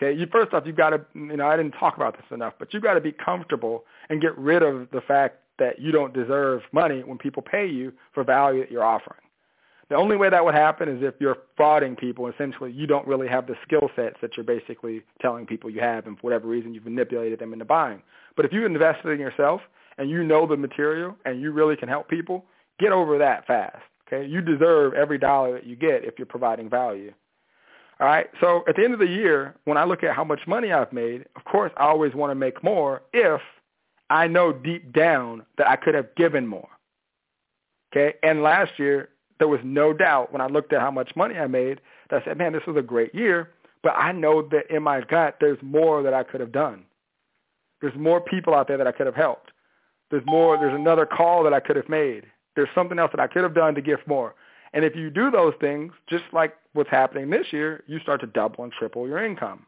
Okay, 0.02 0.18
you 0.18 0.28
first 0.32 0.54
off, 0.54 0.64
you've 0.66 0.78
got 0.78 0.92
to, 0.92 1.02
you 1.14 1.36
know, 1.36 1.46
I 1.46 1.58
didn't 1.58 1.74
talk 1.74 1.98
about 1.98 2.16
this 2.16 2.26
enough, 2.32 2.54
but 2.58 2.74
you've 2.74 2.84
got 2.84 2.94
to 2.94 3.02
be 3.02 3.12
comfortable 3.12 3.84
and 4.10 4.22
get 4.22 4.36
rid 4.38 4.64
of 4.64 4.88
the 4.92 5.02
fact 5.02 5.40
that 5.60 5.82
you 5.82 5.92
don't 5.92 6.14
deserve 6.14 6.62
money 6.72 7.04
when 7.04 7.18
people 7.18 7.44
pay 7.44 7.68
you 7.68 7.92
for 8.14 8.24
value 8.24 8.62
that 8.62 8.72
you're 8.72 8.84
offering. 8.84 9.20
The 9.90 9.98
only 9.98 10.16
way 10.16 10.30
that 10.30 10.44
would 10.44 10.56
happen 10.56 10.88
is 10.88 11.04
if 11.04 11.16
you're 11.20 11.38
frauding 11.60 11.98
people. 11.98 12.28
Essentially, 12.28 12.72
you 12.72 12.88
don't 12.88 13.06
really 13.06 13.28
have 13.28 13.46
the 13.46 13.56
skill 13.68 13.90
sets 13.94 14.16
that 14.22 14.38
you're 14.38 14.46
basically 14.46 15.02
telling 15.22 15.46
people 15.46 15.70
you 15.70 15.82
have, 15.82 16.08
and 16.08 16.16
for 16.18 16.22
whatever 16.22 16.48
reason, 16.48 16.74
you've 16.74 16.86
manipulated 16.86 17.40
them 17.40 17.52
into 17.52 17.66
buying. 17.66 18.02
But 18.38 18.46
if 18.46 18.54
you 18.54 18.66
invested 18.66 19.10
in 19.10 19.20
yourself 19.20 19.60
and 20.02 20.10
you 20.10 20.24
know 20.24 20.48
the 20.48 20.58
material 20.58 21.16
and 21.26 21.40
you 21.40 21.52
really 21.52 21.76
can 21.78 21.88
help 21.88 22.10
people, 22.10 22.44
get 22.80 22.92
over 22.92 23.20
that 23.20 23.46
fast. 23.46 23.84
Okay, 24.08 24.28
you 24.28 24.42
deserve 24.42 24.96
every 24.96 25.20
dollar 25.20 25.54
that 25.54 25.68
you 25.68 25.76
get 25.76 26.04
if 26.04 26.16
you're 26.18 26.26
providing 26.26 26.68
value. 26.68 27.14
All 28.00 28.08
right. 28.08 28.28
So 28.40 28.64
at 28.68 28.76
the 28.76 28.84
end 28.84 28.94
of 28.94 29.00
the 29.00 29.06
year, 29.06 29.56
when 29.66 29.78
I 29.78 29.84
look 29.84 30.04
at 30.04 30.16
how 30.16 30.24
much 30.24 30.40
money 30.48 30.72
I've 30.72 30.92
made, 30.92 31.26
of 31.36 31.46
course, 31.46 31.72
I 31.78 31.84
always 31.84 32.16
want 32.16 32.32
to 32.32 32.36
make 32.36 32.64
more 32.64 33.04
if 33.14 33.42
I 34.10 34.26
know 34.26 34.52
deep 34.52 34.92
down 34.92 35.46
that 35.60 35.70
I 35.70 35.76
could 35.76 35.94
have 35.94 36.16
given 36.16 36.48
more. 36.48 36.68
Okay. 37.94 38.18
And 38.24 38.42
last 38.42 38.80
year, 38.80 39.10
there 39.38 39.48
was 39.48 39.60
no 39.64 39.94
doubt 39.94 40.34
when 40.34 40.42
I 40.42 40.48
looked 40.48 40.74
at 40.74 40.82
how 40.82 40.90
much 40.90 41.16
money 41.16 41.36
I 41.36 41.46
made 41.46 41.80
that 42.10 42.24
I 42.24 42.26
said, 42.26 42.40
man, 42.40 42.54
this 42.54 42.66
was 42.66 42.76
a 42.76 42.82
great 42.82 43.14
year. 43.14 43.52
But 43.84 43.92
I 43.92 44.14
know 44.14 44.42
that 44.50 44.76
in 44.76 44.82
my 44.82 45.02
gut, 45.02 45.38
there's 45.40 45.60
more 45.62 46.02
that 46.02 46.14
I 46.16 46.24
could 46.24 46.42
have 46.42 46.52
done. 46.52 46.86
There's 47.82 47.96
more 47.96 48.20
people 48.20 48.56
out 48.56 48.68
there 48.68 48.78
that 48.78 48.88
I 48.88 48.92
could 48.92 49.06
have 49.06 49.16
helped. 49.16 49.52
There's 50.12 50.26
more, 50.26 50.58
there's 50.58 50.76
another 50.76 51.06
call 51.06 51.44
that 51.44 51.54
I 51.54 51.60
could 51.60 51.78
have 51.78 51.90
made. 51.90 52.26
There's 52.56 52.70
something 52.76 53.00
else 53.00 53.12
that 53.12 53.20
I 53.20 53.28
could 53.28 53.44
have 53.44 53.56
done 53.56 53.74
to 53.76 53.82
give 53.82 54.00
more. 54.06 54.36
And 54.74 54.86
if 54.86 54.96
you 54.96 55.10
do 55.10 55.32
those 55.32 55.54
things, 55.60 55.94
just 56.08 56.26
like 56.32 56.54
what's 56.74 56.90
happening 56.90 57.30
this 57.30 57.48
year, 57.52 57.84
you 57.88 58.00
start 58.00 58.22
to 58.22 58.28
double 58.28 58.64
and 58.64 58.74
triple 58.74 59.08
your 59.08 59.24
income. 59.24 59.66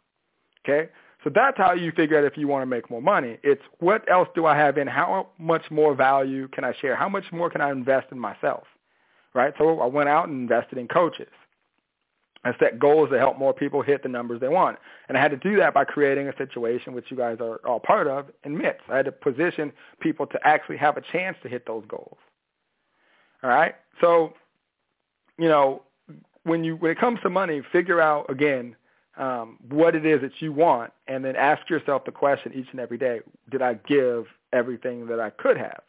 Okay? 0.63 0.89
So 1.23 1.29
that's 1.33 1.57
how 1.57 1.73
you 1.73 1.91
figure 1.91 2.17
out 2.17 2.25
if 2.25 2.37
you 2.37 2.47
want 2.47 2.63
to 2.63 2.65
make 2.65 2.89
more 2.89 3.01
money. 3.01 3.37
It's 3.43 3.61
what 3.79 4.09
else 4.11 4.27
do 4.35 4.45
I 4.45 4.57
have 4.57 4.77
in? 4.77 4.87
How 4.87 5.27
much 5.39 5.63
more 5.71 5.95
value 5.95 6.47
can 6.49 6.65
I 6.65 6.73
share? 6.81 6.95
How 6.95 7.07
much 7.07 7.25
more 7.31 7.49
can 7.49 7.61
I 7.61 7.71
invest 7.71 8.07
in 8.11 8.19
myself? 8.19 8.63
Right? 9.33 9.53
So 9.57 9.79
I 9.79 9.85
went 9.85 10.09
out 10.09 10.27
and 10.27 10.41
invested 10.49 10.77
in 10.77 10.87
coaches. 10.87 11.31
I 12.43 12.53
set 12.59 12.79
goals 12.79 13.09
to 13.11 13.17
help 13.17 13.37
more 13.37 13.53
people 13.53 13.81
hit 13.81 14.03
the 14.03 14.09
numbers 14.09 14.41
they 14.41 14.49
want. 14.49 14.77
And 15.07 15.17
I 15.17 15.21
had 15.21 15.31
to 15.31 15.37
do 15.37 15.55
that 15.57 15.73
by 15.73 15.85
creating 15.85 16.27
a 16.27 16.37
situation 16.37 16.93
which 16.93 17.05
you 17.09 17.17
guys 17.17 17.37
are 17.39 17.57
all 17.65 17.79
part 17.79 18.07
of 18.07 18.27
in 18.43 18.57
MITS. 18.57 18.81
I 18.89 18.97
had 18.97 19.05
to 19.05 19.11
position 19.11 19.71
people 19.99 20.27
to 20.27 20.39
actually 20.43 20.77
have 20.77 20.97
a 20.97 21.01
chance 21.11 21.37
to 21.43 21.49
hit 21.49 21.65
those 21.65 21.83
goals. 21.87 22.17
All 23.43 23.49
right? 23.49 23.75
So, 24.01 24.33
you 25.37 25.47
know, 25.47 25.83
when 26.43 26.63
you 26.63 26.75
when 26.75 26.91
it 26.91 26.99
comes 26.99 27.19
to 27.23 27.29
money, 27.29 27.61
figure 27.71 28.01
out 28.01 28.29
again 28.29 28.75
um, 29.17 29.57
what 29.69 29.95
it 29.95 30.05
is 30.05 30.21
that 30.21 30.41
you 30.41 30.51
want, 30.51 30.91
and 31.07 31.23
then 31.23 31.35
ask 31.35 31.69
yourself 31.69 32.03
the 32.05 32.11
question 32.11 32.51
each 32.53 32.67
and 32.71 32.79
every 32.79 32.97
day: 32.97 33.21
Did 33.49 33.61
I 33.61 33.75
give 33.75 34.25
everything 34.51 35.07
that 35.07 35.19
I 35.19 35.29
could 35.29 35.57
have? 35.57 35.81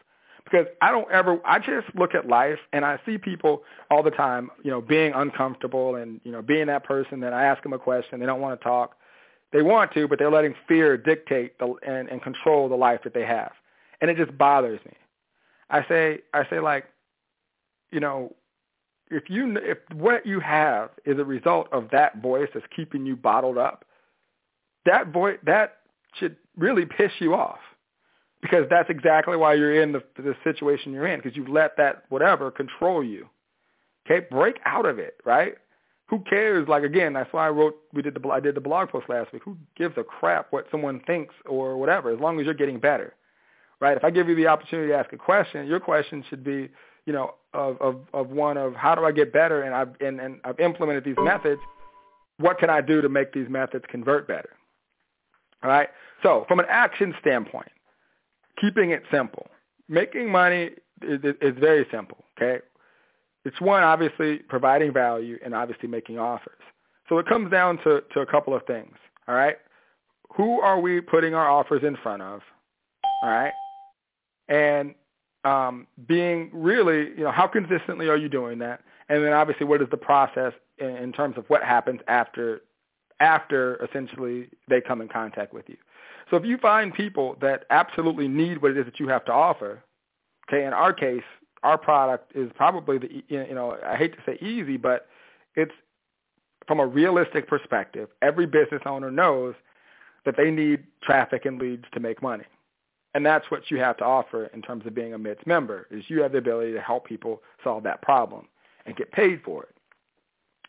Because 0.44 0.66
I 0.83 0.90
don't 0.90 1.11
ever, 1.11 1.40
I 1.44 1.59
just 1.59 1.87
look 1.94 2.14
at 2.14 2.28
life 2.28 2.59
and 2.72 2.85
I 2.85 3.00
see 3.07 3.16
people 3.16 3.62
all 3.90 4.02
the 4.02 4.11
time, 4.11 4.50
you 4.62 4.70
know, 4.70 4.80
being 4.80 5.12
uncomfortable 5.14 5.96
and 5.96 6.20
you 6.22 6.33
know 6.33 6.42
being 6.42 6.66
that 6.66 6.85
person 6.85 7.20
that 7.20 7.33
I 7.33 7.44
ask 7.44 7.62
them 7.62 7.72
a 7.72 7.78
question, 7.78 8.20
they 8.20 8.26
don't 8.26 8.40
want 8.40 8.61
to 8.61 8.64
talk, 8.64 8.96
they 9.52 9.62
want 9.62 9.92
to, 9.92 10.07
but 10.07 10.18
they're 10.18 10.30
letting 10.30 10.54
fear 10.68 10.96
dictate 10.98 11.59
the, 11.59 11.74
and, 11.87 12.09
and 12.09 12.22
control 12.22 12.68
the 12.68 12.74
life 12.74 13.00
that 13.04 13.14
they 13.14 13.24
have, 13.24 13.52
and 14.00 14.11
it 14.11 14.18
just 14.18 14.37
bothers 14.37 14.80
me. 14.85 14.92
I 15.70 15.87
say, 15.88 16.18
I 16.35 16.48
say 16.50 16.61
like, 16.61 16.85
you 17.90 18.00
know, 18.00 18.35
if 19.11 19.30
you 19.30 19.57
if 19.57 19.78
what 19.94 20.26
you 20.26 20.40
have 20.40 20.90
is 21.07 21.18
a 21.18 21.24
result 21.24 21.68
of 21.72 21.88
that 21.92 22.20
voice 22.20 22.48
that's 22.52 22.66
keeping 22.74 23.07
you 23.07 23.16
bottled 23.16 23.57
up, 23.57 23.87
that 24.85 25.09
voice 25.09 25.38
that 25.44 25.78
should 26.18 26.37
really 26.57 26.85
piss 26.85 27.12
you 27.18 27.35
off 27.35 27.59
because 28.44 28.66
that's 28.68 28.90
exactly 28.90 29.38
why 29.38 29.54
you're 29.54 29.83
in 29.83 29.92
the 29.92 30.02
the 30.18 30.37
situation 30.44 30.92
you're 30.92 31.07
in 31.07 31.18
because 31.18 31.35
you've 31.35 31.48
let 31.48 31.78
that 31.78 32.04
whatever 32.11 32.50
control 32.50 33.02
you. 33.02 33.26
Okay, 34.07 34.26
break 34.30 34.61
out 34.66 34.85
of 34.85 34.98
it, 34.98 35.16
right? 35.24 35.54
Who 36.09 36.20
cares? 36.20 36.68
Like 36.68 36.83
again, 36.83 37.14
that's 37.14 37.33
why 37.33 37.46
I 37.46 37.48
wrote. 37.48 37.74
We 37.94 38.02
did 38.02 38.14
the 38.14 38.28
I 38.28 38.40
did 38.40 38.54
the 38.54 38.61
blog 38.61 38.90
post 38.90 39.09
last 39.09 39.33
week. 39.33 39.42
Who 39.44 39.57
gives 39.76 39.96
a 39.96 40.04
crap 40.04 40.52
what 40.52 40.66
someone 40.70 41.00
thinks 41.07 41.35
or 41.46 41.78
whatever? 41.78 42.12
As 42.12 42.20
long 42.20 42.38
as 42.38 42.44
you're 42.44 42.52
getting 42.52 42.78
better, 42.78 43.14
right? 43.80 43.96
If 43.96 44.04
I 44.04 44.11
give 44.11 44.28
you 44.28 44.35
the 44.35 44.46
opportunity 44.46 44.88
to 44.88 44.94
ask 44.94 45.11
a 45.14 45.16
question, 45.16 45.66
your 45.66 45.80
question 45.80 46.22
should 46.28 46.44
be, 46.44 46.68
you 47.07 47.14
know, 47.14 47.37
of 47.54 47.80
of, 47.80 48.00
of 48.12 48.28
one 48.28 48.59
of 48.59 48.74
how 48.74 48.94
do 48.94 49.07
I 49.07 49.12
get 49.12 49.33
better? 49.33 49.62
And 49.62 49.74
I've 49.74 49.94
and, 50.02 50.20
and 50.20 50.38
I've 50.44 50.61
implemented 50.61 51.04
these 51.04 51.16
methods. 51.18 51.62
What 52.37 52.59
can 52.59 52.68
I 52.68 52.83
do 52.83 53.00
to 53.00 53.09
make 53.09 53.33
these 53.33 53.48
methods 53.48 53.87
convert 53.88 54.28
better? 54.28 54.50
All 55.62 55.70
right. 55.70 55.88
So 56.22 56.44
from 56.46 56.59
an 56.59 56.66
action 56.68 57.14
standpoint, 57.22 57.70
keeping 58.61 58.90
it 58.90 59.03
simple, 59.11 59.47
making 59.88 60.31
money 60.31 60.71
is, 61.03 61.21
is 61.40 61.55
very 61.59 61.87
simple. 61.90 62.19
Okay. 62.37 62.61
It's 63.45 63.61
one, 63.61 63.83
obviously, 63.83 64.38
providing 64.38 64.93
value 64.93 65.38
and 65.45 65.55
obviously 65.55 65.88
making 65.88 66.19
offers. 66.19 66.59
So 67.09 67.19
it 67.19 67.27
comes 67.27 67.51
down 67.51 67.79
to, 67.85 68.03
to 68.14 68.21
a 68.21 68.27
couple 68.27 68.55
of 68.55 68.64
things, 68.67 68.95
all 69.29 69.35
right? 69.35 69.57
Who 70.37 70.61
are 70.61 70.81
we 70.81 71.01
putting 71.01 71.35
our 71.35 71.49
offers 71.49 71.83
in 71.83 71.97
front 72.03 72.23
of, 72.23 72.40
all 73.23 73.29
right? 73.31 73.53
And 74.49 74.95
um, 75.45 75.87
being 76.09 76.51
really, 76.53 77.11
you 77.11 77.25
know, 77.25 77.31
how 77.31 77.47
consistently 77.47 78.09
are 78.09 78.17
you 78.17 78.31
doing 78.31 78.59
that? 78.61 78.81
And 79.11 79.23
then 79.23 79.35
obviously, 79.35 79.67
what 79.67 79.83
is 79.83 79.88
the 79.90 79.99
process 79.99 80.55
in, 80.79 80.97
in 80.97 81.12
terms 81.12 81.37
of 81.37 81.45
what 81.49 81.62
happens 81.62 82.01
after, 82.09 82.62
after 83.21 83.85
essentially 83.85 84.49
they 84.69 84.81
come 84.81 85.03
in 85.03 85.09
contact 85.09 85.53
with 85.53 85.69
you? 85.69 85.77
So 86.31 86.37
if 86.37 86.45
you 86.45 86.59
find 86.59 86.93
people 86.93 87.37
that 87.41 87.65
absolutely 87.71 88.29
need 88.29 88.63
what 88.63 88.71
it 88.73 88.79
is 88.79 88.85
that 88.87 88.99
you 88.99 89.09
have 89.09 89.25
to 89.27 89.33
offer, 89.33 89.83
okay, 90.49 90.65
in 90.65 90.73
our 90.73 90.93
case, 90.93 91.23
our 91.63 91.79
product 91.79 92.33
is 92.35 92.51
probably 92.55 92.99
the 92.99 93.25
you 93.29 93.55
know 93.55 93.77
I 93.85 93.97
hate 93.97 94.13
to 94.15 94.23
say 94.27 94.39
easy, 94.45 94.77
but 94.77 95.07
it's 95.55 95.73
from 96.67 96.81
a 96.81 96.87
realistic 96.87 97.49
perspective. 97.49 98.09
Every 98.23 98.47
business 98.47 98.83
owner 98.87 99.11
knows 99.11 99.55
that 100.25 100.37
they 100.37 100.51
need 100.51 100.85
traffic 101.03 101.45
and 101.45 101.61
leads 101.61 101.85
to 101.93 102.01
make 102.01 102.23
money. 102.23 102.45
And 103.15 103.25
that's 103.25 103.51
what 103.51 103.71
you 103.71 103.79
have 103.79 103.97
to 103.99 104.05
offer 104.05 104.47
in 104.47 104.63
terms 104.63 104.87
of 104.87 104.95
being 104.95 105.15
a 105.15 105.19
MITS 105.19 105.47
member, 105.47 105.87
is 105.91 106.05
you 106.09 106.23
have 106.23 106.33
the 106.33 106.39
ability 106.39 106.73
to 106.73 106.81
help 106.81 107.07
people 107.07 107.43
solve 107.63 107.85
that 107.85 108.03
problem 108.03 108.49
and 108.87 108.97
get 108.97 109.13
paid 109.13 109.41
for 109.45 109.63
it. 109.63 109.77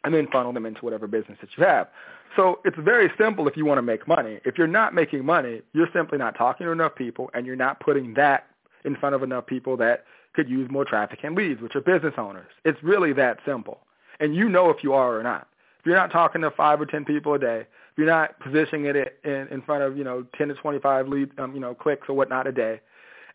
And 0.04 0.14
then 0.14 0.28
funnel 0.32 0.54
them 0.54 0.68
into 0.68 0.82
whatever 0.82 1.08
business 1.08 1.40
that 1.42 1.50
you 1.58 1.64
have. 1.64 1.88
So 2.36 2.60
it's 2.66 2.78
very 2.78 3.12
simple 3.18 3.48
if 3.48 3.56
you 3.56 3.66
want 3.66 3.78
to 3.78 3.82
make 3.82 4.08
money. 4.08 4.40
If 4.44 4.58
you're 4.58 4.68
not 4.68 4.94
making 4.94 5.26
money, 5.26 5.62
you're 5.74 5.90
simply 5.94 6.18
not 6.18 6.38
talking 6.38 6.66
to 6.66 6.72
enough 6.72 6.96
people 6.96 7.30
and 7.34 7.46
you're 7.46 7.56
not 7.56 7.80
putting 7.80 8.14
that 8.16 8.48
in 8.84 8.96
front 8.96 9.16
of 9.16 9.24
enough 9.24 9.46
people 9.46 9.78
that 9.78 10.06
could 10.34 10.50
use 10.50 10.70
more 10.70 10.84
traffic 10.84 11.20
and 11.24 11.36
leads, 11.36 11.62
which 11.62 11.76
are 11.76 11.82
business 11.82 12.14
owners. 12.18 12.52
It's 12.66 12.82
really 12.84 13.14
that 13.14 13.40
simple. 13.46 13.80
And 14.20 14.36
you 14.36 14.50
know 14.50 14.70
if 14.70 14.84
you 14.84 14.94
are 14.94 15.18
or 15.18 15.24
not. 15.24 15.48
If 15.80 15.86
you're 15.86 15.96
not 15.96 16.12
talking 16.12 16.42
to 16.42 16.52
five 16.52 16.82
or 16.82 16.86
ten 16.86 17.06
people 17.06 17.34
a 17.34 17.40
day, 17.40 17.62
if 17.62 17.98
you're 17.98 18.08
not 18.08 18.40
positioning 18.40 18.86
it 18.86 19.20
in, 19.24 19.48
in 19.50 19.62
front 19.62 19.84
of, 19.84 19.98
you 19.98 20.04
know, 20.04 20.26
10 20.38 20.50
to 20.50 20.54
25 20.56 21.08
lead, 21.08 21.40
um, 21.40 21.54
you 21.54 21.62
know, 21.62 21.74
clicks 21.74 22.10
or 22.10 22.16
whatnot 22.16 22.48
a 22.48 22.52
day, 22.52 22.82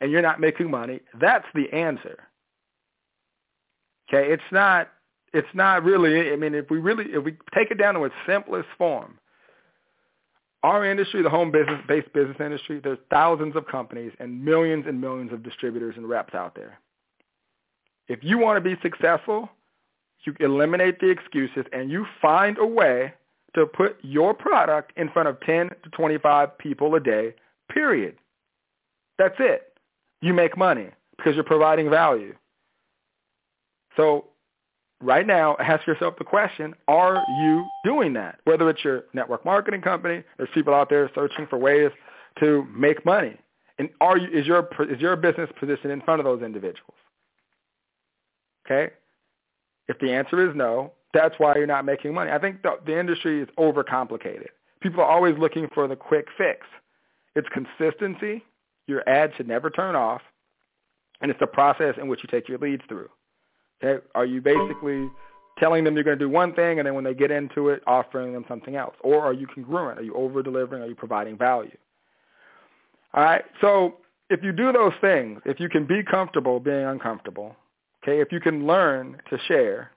and 0.01 0.11
you're 0.11 0.21
not 0.21 0.41
making 0.41 0.71
money, 0.71 1.01
that's 1.19 1.47
the 1.55 1.73
answer. 1.73 2.19
Okay, 4.13 4.31
it's 4.31 4.43
not 4.51 4.89
it's 5.33 5.49
not 5.55 5.85
really 5.85 6.33
I 6.33 6.37
mean 6.37 6.55
if 6.55 6.71
we 6.71 6.79
really 6.79 7.07
if 7.13 7.25
we 7.25 7.33
take 7.55 7.71
it 7.71 7.79
down 7.79 7.95
to 7.95 8.05
its 8.05 8.15
simplest 8.27 8.69
form, 8.79 9.19
our 10.63 10.85
industry, 10.85 11.23
the 11.23 11.31
home 11.31 11.51
business 11.51 11.81
based 11.89 12.13
business 12.13 12.37
industry, 12.41 12.81
there's 12.83 12.99
thousands 13.11 13.57
of 13.57 13.67
companies 13.67 14.13
and 14.19 14.45
millions 14.45 14.85
and 14.87 15.01
millions 15.01 15.33
of 15.33 15.43
distributors 15.43 15.95
and 15.97 16.09
reps 16.09 16.35
out 16.35 16.55
there. 16.55 16.79
If 18.09 18.21
you 18.23 18.39
want 18.39 18.57
to 18.57 18.61
be 18.61 18.81
successful, 18.83 19.49
you 20.27 20.35
eliminate 20.41 21.01
the 21.01 21.09
excuses 21.09 21.65
and 21.73 21.91
you 21.91 22.07
find 22.21 22.59
a 22.59 22.67
way 22.67 23.15
to 23.55 23.67
put 23.67 23.97
your 24.03 24.35
product 24.35 24.93
in 24.97 25.09
front 25.11 25.29
of 25.29 25.41
10 25.41 25.71
to 25.83 25.91
25 25.91 26.59
people 26.59 26.95
a 26.95 27.01
day, 27.01 27.35
period. 27.73 28.17
That's 29.19 29.35
it. 29.39 29.73
You 30.21 30.35
make 30.35 30.57
money 30.57 30.91
because 31.17 31.35
you're 31.35 31.45
providing 31.45 31.89
value. 31.91 32.35
So 33.97 34.27
right 35.01 35.27
now, 35.27 35.57
ask 35.59 35.87
yourself 35.87 36.15
the 36.19 36.25
question, 36.25 36.75
are 36.89 37.25
you 37.41 37.67
doing 37.85 38.13
that? 38.15 38.41
Whether 38.45 38.69
it's 38.71 38.85
your 38.85 39.05
network 39.13 39.45
marketing 39.45 39.83
company, 39.83 40.23
there's 40.37 40.51
people 40.55 40.75
out 40.75 40.91
there 40.91 41.11
searching 41.15 41.47
for 41.49 41.59
ways 41.59 41.91
to 42.41 42.67
make 42.75 43.05
money. 43.05 43.37
And 43.79 43.89
are 44.01 44.19
you, 44.19 44.29
is, 44.29 44.47
your, 44.47 44.69
is 44.91 45.01
your 45.01 45.17
business 45.17 45.49
positioned 45.59 45.93
in 45.93 46.03
front 46.03 46.21
of 46.21 46.25
those 46.25 46.43
individuals? 46.43 46.95
Okay? 48.67 48.93
If 49.89 49.99
the 49.99 50.13
answer 50.13 50.49
is 50.49 50.55
no, 50.55 50.93
that's 51.13 51.35
why 51.39 51.57
you're 51.57 51.67
not 51.67 51.85
making 51.85 52.15
money. 52.15 52.31
I 52.31 52.39
think 52.39 52.63
the, 52.63 52.79
the 52.87 52.99
industry 52.99 53.43
is 53.43 53.49
overcomplicated. 53.59 54.49
People 54.81 55.01
are 55.01 55.11
always 55.11 55.37
looking 55.39 55.69
for 55.75 55.89
the 55.89 55.97
quick 55.97 56.27
fix. 56.39 56.67
It's 57.35 57.49
consistency. 57.49 58.45
Your 58.87 59.09
ad 59.09 59.33
should 59.37 59.49
never 59.49 59.71
turn 59.71 59.97
off. 59.97 60.23
And 61.21 61.31
it's 61.31 61.41
the 61.41 61.47
process 61.47 61.97
in 62.01 62.09
which 62.09 62.21
you 62.23 62.29
take 62.31 62.49
your 62.49 62.59
leads 62.59 62.83
through. 62.89 63.09
Okay? 63.83 64.05
Are 64.15 64.25
you 64.25 64.41
basically 64.41 65.09
telling 65.59 65.85
them 65.85 65.95
you're 65.95 66.05
going 66.05 66.19
to 66.19 66.25
do 66.25 66.31
one 66.31 66.55
thing 66.55 66.79
and 66.79 66.87
then 66.87 66.95
when 66.95 67.05
they 67.05 67.15
get 67.15 67.31
into 67.31 67.69
it, 67.69 67.83
offering 67.87 68.33
them 68.33 68.45
something 68.49 68.77
else? 68.77 68.95
Or 69.01 69.23
are 69.23 69.33
you 69.33 69.47
congruent? 69.47 69.99
Are 69.99 70.03
you 70.03 70.15
over-delivering? 70.15 70.83
Are 70.83 70.87
you 70.87 70.95
providing 70.95 71.37
value? 71.37 71.77
All 73.15 73.25
right? 73.25 73.45
So 73.61 73.97
if 74.29 74.43
you 74.43 74.53
do 74.53 74.73
those 74.73 74.93
things, 75.01 75.41
if 75.45 75.61
you 75.61 75.69
can 75.69 75.87
be 75.87 76.03
comfortable 76.03 76.61
being 76.61 76.85
uncomfortable, 76.85 77.57
Okay, 78.03 78.21
if 78.21 78.33
you 78.33 78.41
can 78.41 78.67
learn 78.67 79.21
to 79.29 79.39
share, 79.47 79.91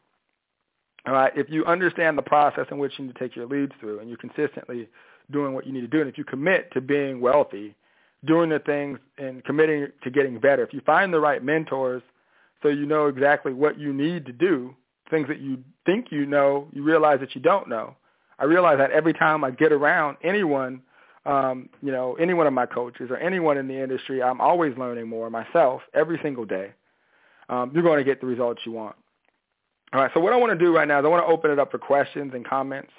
all 1.07 1.13
right, 1.13 1.31
if 1.35 1.49
you 1.49 1.65
understand 1.65 2.17
the 2.17 2.21
process 2.21 2.65
in 2.71 2.77
which 2.77 2.93
you 2.97 3.05
need 3.05 3.15
to 3.15 3.19
take 3.19 3.35
your 3.35 3.45
leads 3.45 3.71
through 3.79 3.99
and 3.99 4.09
you're 4.09 4.17
consistently 4.17 4.89
doing 5.31 5.53
what 5.53 5.65
you 5.65 5.71
need 5.71 5.81
to 5.81 5.87
do, 5.87 6.01
and 6.01 6.09
if 6.09 6.17
you 6.17 6.23
commit 6.23 6.71
to 6.73 6.81
being 6.81 7.21
wealthy, 7.21 7.75
doing 8.25 8.49
the 8.49 8.59
things 8.59 8.99
and 9.17 9.43
committing 9.45 9.87
to 10.03 10.09
getting 10.09 10.39
better, 10.39 10.63
if 10.63 10.73
you 10.73 10.81
find 10.85 11.13
the 11.13 11.19
right 11.19 11.43
mentors 11.43 12.03
so 12.63 12.69
you 12.69 12.85
know 12.85 13.07
exactly 13.07 13.53
what 13.53 13.77
you 13.77 13.93
need 13.93 14.25
to 14.25 14.31
do, 14.31 14.75
things 15.11 15.27
that 15.27 15.39
you 15.39 15.59
think 15.85 16.07
you 16.11 16.25
know, 16.25 16.67
you 16.71 16.83
realize 16.83 17.19
that 17.19 17.35
you 17.35 17.41
don't 17.41 17.69
know. 17.69 17.95
I 18.39 18.45
realize 18.45 18.79
that 18.79 18.91
every 18.91 19.13
time 19.13 19.43
I 19.43 19.51
get 19.51 19.71
around 19.71 20.17
anyone, 20.23 20.81
um, 21.25 21.69
you 21.81 21.91
know, 21.91 22.15
any 22.15 22.33
one 22.33 22.47
of 22.47 22.53
my 22.53 22.65
coaches 22.65 23.11
or 23.11 23.17
anyone 23.17 23.57
in 23.57 23.67
the 23.67 23.79
industry, 23.79 24.23
I'm 24.23 24.41
always 24.41 24.75
learning 24.77 25.07
more 25.07 25.29
myself 25.29 25.81
every 25.93 26.19
single 26.23 26.45
day 26.45 26.73
um, 27.49 27.71
you're 27.73 27.83
going 27.83 27.97
to 27.97 28.03
get 28.03 28.21
the 28.21 28.27
results 28.27 28.61
you 28.65 28.71
want. 28.71 28.95
All 29.93 30.01
right, 30.01 30.11
so 30.13 30.19
what 30.19 30.33
I 30.33 30.37
want 30.37 30.57
to 30.57 30.57
do 30.57 30.75
right 30.75 30.87
now 30.87 30.99
is 30.99 31.05
I 31.05 31.07
want 31.07 31.25
to 31.25 31.31
open 31.31 31.51
it 31.51 31.59
up 31.59 31.71
for 31.71 31.77
questions 31.77 32.31
and 32.33 32.47
comments. 32.47 32.91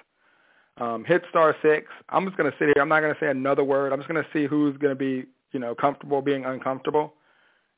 Um, 0.79 1.05
hit 1.05 1.23
star 1.31 1.55
six. 1.63 1.87
I'm 2.09 2.25
just 2.25 2.37
going 2.37 2.51
to 2.51 2.57
sit 2.59 2.67
here. 2.67 2.83
I'm 2.83 2.89
not 2.89 3.01
going 3.01 3.15
to 3.15 3.21
say 3.21 3.29
another 3.29 3.65
word. 3.65 3.93
I'm 3.93 3.99
just 3.99 4.09
going 4.09 4.23
to 4.23 4.31
see 4.33 4.47
who's 4.47 4.77
going 4.77 4.93
to 4.93 4.99
be, 4.99 5.25
you 5.53 5.61
know, 5.61 5.75
comfortable 5.75 6.23
being 6.23 6.45
uncomfortable. 6.45 7.15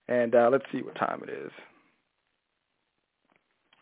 And 0.08 0.34
uh, 0.34 0.48
let's 0.50 0.64
see 0.72 0.82
what 0.82 0.94
time 0.96 1.22
it 1.26 1.30
is. 1.30 1.50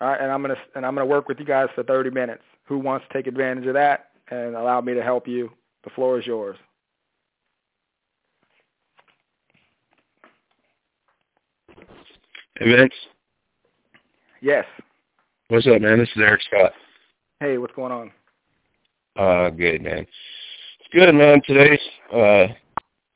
All 0.00 0.08
right, 0.08 0.20
and 0.20 0.30
I'm 0.30 0.42
gonna 0.42 0.56
and 0.74 0.84
I'm 0.84 0.94
gonna 0.94 1.06
work 1.06 1.28
with 1.28 1.38
you 1.38 1.46
guys 1.46 1.68
for 1.74 1.82
30 1.82 2.10
minutes. 2.10 2.42
Who 2.64 2.78
wants 2.78 3.06
to 3.08 3.14
take 3.14 3.26
advantage 3.26 3.66
of 3.66 3.74
that 3.74 4.10
and 4.30 4.56
allow 4.56 4.80
me 4.80 4.94
to 4.94 5.02
help 5.02 5.28
you? 5.28 5.50
The 5.84 5.90
floor 5.90 6.18
is 6.18 6.26
yours. 6.26 6.56
Hey, 12.58 12.70
Vince. 12.70 12.94
Yes. 14.40 14.64
What's 15.48 15.66
up, 15.66 15.80
man? 15.80 15.98
This 15.98 16.08
is 16.14 16.22
Eric 16.22 16.40
Scott. 16.42 16.72
Hey, 17.40 17.58
what's 17.58 17.74
going 17.74 17.92
on? 17.92 18.12
Uh, 19.16 19.50
good, 19.50 19.82
man. 19.82 19.98
It's 19.98 20.88
good, 20.92 21.12
man. 21.14 21.40
Today's, 21.46 21.80
uh, 22.12 22.46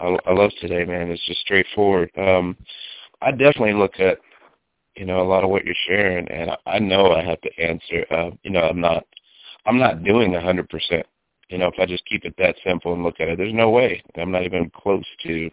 I, 0.01 0.19
I 0.27 0.33
love 0.33 0.51
today, 0.61 0.85
man. 0.85 1.11
It's 1.11 1.25
just 1.27 1.41
straightforward. 1.41 2.11
Um, 2.19 2.57
I 3.23 3.31
definitely 3.31 3.75
look 3.75 4.01
at, 4.01 4.19
you 4.99 5.07
know, 5.07 5.21
a 5.21 5.29
lot 5.29 5.45
of 5.45 5.51
what 5.51 5.65
you're 5.65 5.75
sharing, 5.87 6.29
and 6.29 6.51
I, 6.51 6.57
I 6.67 6.79
know 6.81 7.13
I 7.13 7.23
have 7.23 7.41
to 7.43 7.59
answer. 7.59 8.05
Uh, 8.11 8.31
you 8.43 8.51
know, 8.51 8.63
I'm 8.63 8.81
not, 8.81 9.07
I'm 9.65 9.79
not 9.79 10.03
doing 10.03 10.35
a 10.35 10.41
hundred 10.41 10.69
percent. 10.69 11.07
You 11.49 11.59
know, 11.59 11.69
if 11.69 11.75
I 11.79 11.87
just 11.87 12.05
keep 12.07 12.25
it 12.25 12.35
that 12.39 12.57
simple 12.67 12.93
and 12.93 13.03
look 13.03 13.21
at 13.21 13.29
it, 13.29 13.39
there's 13.39 13.55
no 13.55 13.71
way. 13.71 14.03
I'm 14.17 14.33
not 14.33 14.43
even 14.43 14.71
close 14.71 15.05
to 15.23 15.51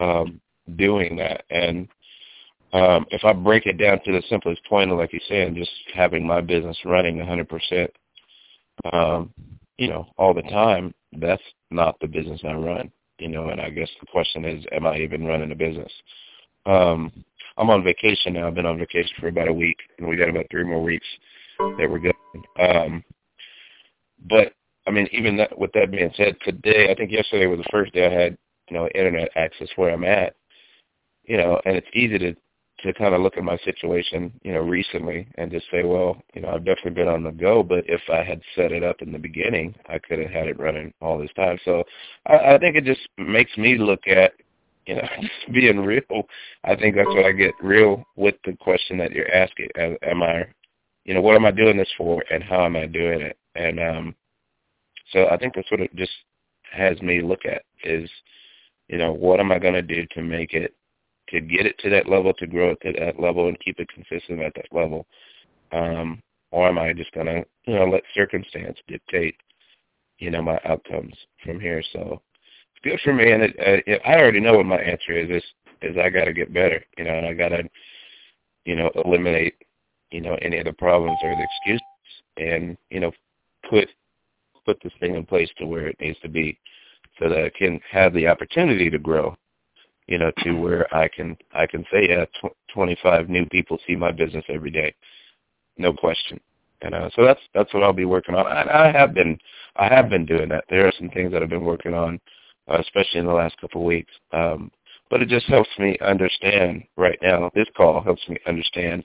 um, 0.00 0.40
doing 0.76 1.16
that, 1.16 1.44
and 1.50 1.88
um, 2.72 3.06
if 3.10 3.24
I 3.24 3.32
break 3.32 3.66
it 3.66 3.78
down 3.78 4.00
to 4.04 4.12
the 4.12 4.22
simplest 4.28 4.64
point, 4.66 4.94
like 4.96 5.12
you're 5.12 5.22
saying, 5.28 5.56
just 5.56 5.70
having 5.94 6.26
my 6.26 6.40
business 6.40 6.78
running 6.84 7.16
100%, 7.16 7.88
um, 8.92 9.34
you 9.76 9.88
know, 9.88 10.06
all 10.16 10.34
the 10.34 10.42
time, 10.42 10.94
that's 11.14 11.42
not 11.70 11.98
the 12.00 12.06
business 12.06 12.40
I 12.44 12.52
run, 12.52 12.92
you 13.18 13.28
know, 13.28 13.48
and 13.48 13.60
I 13.60 13.70
guess 13.70 13.88
the 13.98 14.06
question 14.06 14.44
is, 14.44 14.64
am 14.70 14.86
I 14.86 14.98
even 14.98 15.24
running 15.24 15.50
a 15.50 15.56
business? 15.56 15.90
Um, 16.66 17.10
I'm 17.60 17.70
on 17.70 17.84
vacation 17.84 18.32
now. 18.32 18.46
I've 18.46 18.54
been 18.54 18.66
on 18.66 18.78
vacation 18.78 19.12
for 19.20 19.28
about 19.28 19.48
a 19.48 19.52
week, 19.52 19.76
and 19.98 20.08
we 20.08 20.16
got 20.16 20.30
about 20.30 20.46
three 20.50 20.64
more 20.64 20.82
weeks 20.82 21.06
that 21.58 21.88
we're 21.88 21.98
going. 21.98 22.14
Um, 22.58 23.04
but 24.28 24.54
I 24.86 24.90
mean, 24.90 25.08
even 25.12 25.36
that, 25.36 25.56
with 25.58 25.70
that 25.72 25.90
being 25.90 26.10
said, 26.16 26.36
today 26.42 26.90
I 26.90 26.94
think 26.94 27.12
yesterday 27.12 27.46
was 27.46 27.58
the 27.58 27.70
first 27.70 27.92
day 27.92 28.06
I 28.06 28.22
had 28.22 28.38
you 28.70 28.76
know 28.76 28.88
internet 28.94 29.30
access 29.36 29.68
where 29.76 29.90
I'm 29.90 30.04
at. 30.04 30.34
You 31.24 31.36
know, 31.36 31.60
and 31.64 31.76
it's 31.76 31.86
easy 31.92 32.18
to 32.18 32.34
to 32.82 32.94
kind 32.94 33.14
of 33.14 33.20
look 33.20 33.36
at 33.36 33.44
my 33.44 33.58
situation, 33.58 34.32
you 34.42 34.52
know, 34.52 34.60
recently 34.60 35.28
and 35.36 35.50
just 35.50 35.66
say, 35.70 35.84
well, 35.84 36.16
you 36.34 36.40
know, 36.40 36.48
I've 36.48 36.64
definitely 36.64 36.92
been 36.92 37.08
on 37.08 37.22
the 37.22 37.30
go, 37.30 37.62
but 37.62 37.84
if 37.86 38.00
I 38.10 38.22
had 38.22 38.40
set 38.56 38.72
it 38.72 38.82
up 38.82 39.02
in 39.02 39.12
the 39.12 39.18
beginning, 39.18 39.74
I 39.86 39.98
could 39.98 40.18
have 40.18 40.30
had 40.30 40.48
it 40.48 40.58
running 40.58 40.92
all 41.00 41.18
this 41.18 41.32
time. 41.36 41.58
So 41.64 41.84
I, 42.26 42.54
I 42.54 42.58
think 42.58 42.76
it 42.76 42.84
just 42.84 43.06
makes 43.18 43.56
me 43.58 43.76
look 43.76 44.06
at, 44.06 44.32
you 44.90 44.96
know, 44.96 45.08
just 45.20 45.52
being 45.52 45.78
real. 45.78 46.26
I 46.64 46.74
think 46.74 46.96
that's 46.96 47.06
what 47.06 47.24
I 47.24 47.30
get 47.30 47.54
real 47.62 48.04
with 48.16 48.34
the 48.44 48.56
question 48.60 48.98
that 48.98 49.12
you're 49.12 49.32
asking. 49.32 49.68
Am 49.76 50.20
I, 50.20 50.44
you 51.04 51.14
know, 51.14 51.20
what 51.20 51.36
am 51.36 51.46
I 51.46 51.52
doing 51.52 51.76
this 51.76 51.88
for 51.96 52.24
and 52.28 52.42
how 52.42 52.64
am 52.64 52.74
I 52.74 52.86
doing 52.86 53.20
it? 53.20 53.38
And 53.54 53.78
um 53.78 54.14
so 55.12 55.28
I 55.28 55.36
think 55.36 55.54
that's 55.54 55.70
what 55.70 55.80
it 55.80 55.94
just 55.94 56.10
has 56.72 57.00
me 57.02 57.22
look 57.22 57.44
at 57.44 57.62
is, 57.84 58.10
you 58.88 58.98
know, 58.98 59.12
what 59.12 59.38
am 59.38 59.52
I 59.52 59.60
going 59.60 59.74
to 59.74 59.82
do 59.82 60.06
to 60.12 60.22
make 60.22 60.54
it 60.54 60.74
to 61.28 61.40
get 61.40 61.66
it 61.66 61.78
to 61.78 61.90
that 61.90 62.08
level, 62.08 62.32
to 62.34 62.46
grow 62.46 62.70
it 62.70 62.80
to 62.82 62.92
that 62.98 63.20
level, 63.20 63.46
and 63.46 63.58
keep 63.60 63.78
it 63.78 63.88
consistent 63.88 64.40
at 64.40 64.54
that 64.56 64.72
level? 64.72 65.06
Um, 65.70 66.20
or 66.50 66.68
am 66.68 66.78
I 66.78 66.92
just 66.92 67.12
gonna, 67.12 67.44
you 67.66 67.74
know, 67.76 67.86
let 67.86 68.02
circumstance 68.12 68.76
dictate, 68.88 69.36
you 70.18 70.30
know, 70.32 70.42
my 70.42 70.58
outcomes 70.64 71.14
from 71.44 71.60
here? 71.60 71.82
So 71.92 72.20
good 72.82 73.00
for 73.04 73.12
me, 73.14 73.30
and 73.32 73.42
it, 73.42 73.54
it, 73.58 74.02
I 74.06 74.14
already 74.16 74.40
know 74.40 74.56
what 74.56 74.66
my 74.66 74.80
answer 74.80 75.12
is. 75.12 75.30
Is 75.30 75.44
is 75.82 75.96
I 75.98 76.10
got 76.10 76.24
to 76.26 76.32
get 76.32 76.52
better, 76.52 76.84
you 76.98 77.04
know, 77.04 77.14
and 77.14 77.26
I 77.26 77.34
got 77.34 77.50
to, 77.50 77.64
you 78.64 78.76
know, 78.76 78.90
eliminate, 79.04 79.54
you 80.10 80.20
know, 80.20 80.36
any 80.42 80.58
of 80.58 80.66
the 80.66 80.72
problems 80.74 81.18
or 81.22 81.34
the 81.36 81.42
excuses, 81.44 81.86
and 82.36 82.76
you 82.90 83.00
know, 83.00 83.12
put 83.68 83.88
put 84.64 84.78
this 84.82 84.92
thing 85.00 85.14
in 85.14 85.26
place 85.26 85.50
to 85.58 85.66
where 85.66 85.88
it 85.88 85.96
needs 86.00 86.18
to 86.20 86.28
be, 86.28 86.58
so 87.18 87.28
that 87.28 87.38
it 87.38 87.54
can 87.54 87.80
have 87.90 88.12
the 88.14 88.26
opportunity 88.28 88.90
to 88.90 88.98
grow 88.98 89.36
you 90.08 90.18
know, 90.18 90.32
to 90.42 90.52
where 90.54 90.92
I 90.94 91.08
can 91.08 91.36
I 91.54 91.66
can 91.66 91.84
say, 91.92 92.08
yeah, 92.08 92.24
tw- 92.42 92.56
25 92.74 93.28
new 93.28 93.46
people 93.46 93.78
see 93.86 93.96
my 93.96 94.10
business 94.10 94.44
every 94.48 94.70
day, 94.70 94.94
no 95.78 95.92
question. 95.92 96.40
And 96.82 96.94
uh, 96.94 97.10
so 97.14 97.24
that's 97.24 97.40
that's 97.54 97.72
what 97.74 97.82
I'll 97.84 97.92
be 97.92 98.04
working 98.06 98.34
on. 98.34 98.46
I, 98.46 98.88
I 98.88 98.92
have 98.92 99.14
been 99.14 99.38
I 99.76 99.86
have 99.88 100.10
been 100.10 100.26
doing 100.26 100.48
that. 100.50 100.64
There 100.68 100.86
are 100.86 100.92
some 100.98 101.10
things 101.10 101.32
that 101.32 101.42
I've 101.42 101.48
been 101.48 101.64
working 101.64 101.94
on, 101.94 102.16
uh, 102.16 102.18
especially 102.78 103.20
in 103.20 103.26
the 103.26 103.32
last 103.32 103.58
couple 103.60 103.80
of 103.80 103.86
weeks. 103.86 104.12
Um, 104.32 104.70
but 105.08 105.22
it 105.22 105.28
just 105.28 105.46
helps 105.46 105.70
me 105.78 105.96
understand 106.00 106.84
right 106.96 107.18
now. 107.20 107.50
This 107.54 107.66
call 107.76 108.00
helps 108.02 108.28
me 108.28 108.38
understand 108.46 109.04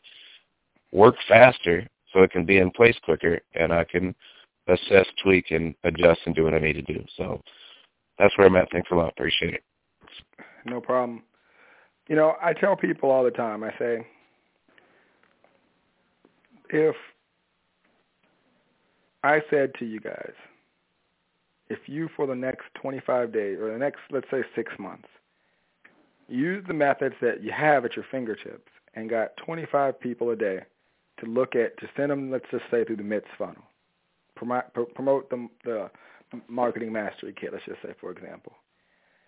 work 0.91 1.15
faster 1.28 1.88
so 2.13 2.21
it 2.21 2.32
can 2.32 2.45
be 2.45 2.58
in 2.58 2.69
place 2.71 2.95
quicker, 3.04 3.39
and 3.56 3.73
I 3.73 3.84
can 3.84 4.13
assess, 4.67 5.08
tweak, 5.21 5.51
and 5.51 5.73
adjust 5.84 6.21
and 6.25 6.36
do 6.36 6.43
what 6.43 6.54
I 6.54 6.60
need 6.60 6.73
to 6.73 6.82
do. 6.82 7.04
So 7.17 7.41
that's 8.19 8.38
where 8.38 8.47
I'm 8.47 8.56
at. 8.56 8.71
Thanks 8.71 8.89
a 8.91 8.95
lot. 8.95 9.10
Appreciate 9.10 9.56
it 9.56 9.63
no 10.65 10.82
problem. 10.82 11.23
You 12.08 12.15
know, 12.15 12.36
I 12.41 12.54
tell 12.54 12.75
people 12.75 13.10
all 13.10 13.23
the 13.23 13.32
time, 13.32 13.63
I 13.63 13.71
say, 13.80 14.06
if 16.69 16.95
I 19.23 19.41
said 19.49 19.73
to 19.80 19.86
you 19.86 19.99
guys, 19.99 20.34
if 21.69 21.80
you 21.88 22.10
for 22.15 22.28
the 22.28 22.36
next 22.36 22.65
25 22.75 23.32
days 23.32 23.60
or 23.60 23.71
the 23.71 23.78
next, 23.78 23.99
let's 24.12 24.30
say, 24.30 24.43
six 24.56 24.71
months, 24.78 25.08
use 26.28 26.63
the 26.67 26.73
methods 26.73 27.15
that 27.21 27.43
you 27.43 27.51
have 27.51 27.86
at 27.86 27.95
your 27.95 28.06
fingertips 28.10 28.71
and 28.95 29.10
got 29.10 29.36
25 29.38 29.99
people 29.99 30.30
a 30.30 30.36
day 30.36 30.62
to 31.19 31.25
look 31.25 31.56
at, 31.56 31.78
to 31.80 31.88
send 31.95 32.12
them, 32.12 32.32
let's 32.32 32.45
just 32.51 32.65
say, 32.69 32.84
through 32.84 32.97
the 32.97 33.04
MITS 33.04 33.28
funnel, 33.38 33.63
promote, 34.36 35.30
the, 35.30 35.47
the 35.63 35.89
marketing 36.47 36.91
mastery 36.91 37.34
kit, 37.39 37.54
let's 37.54 37.65
just 37.65 37.82
say, 37.82 37.93
for 37.99 38.12
example 38.12 38.54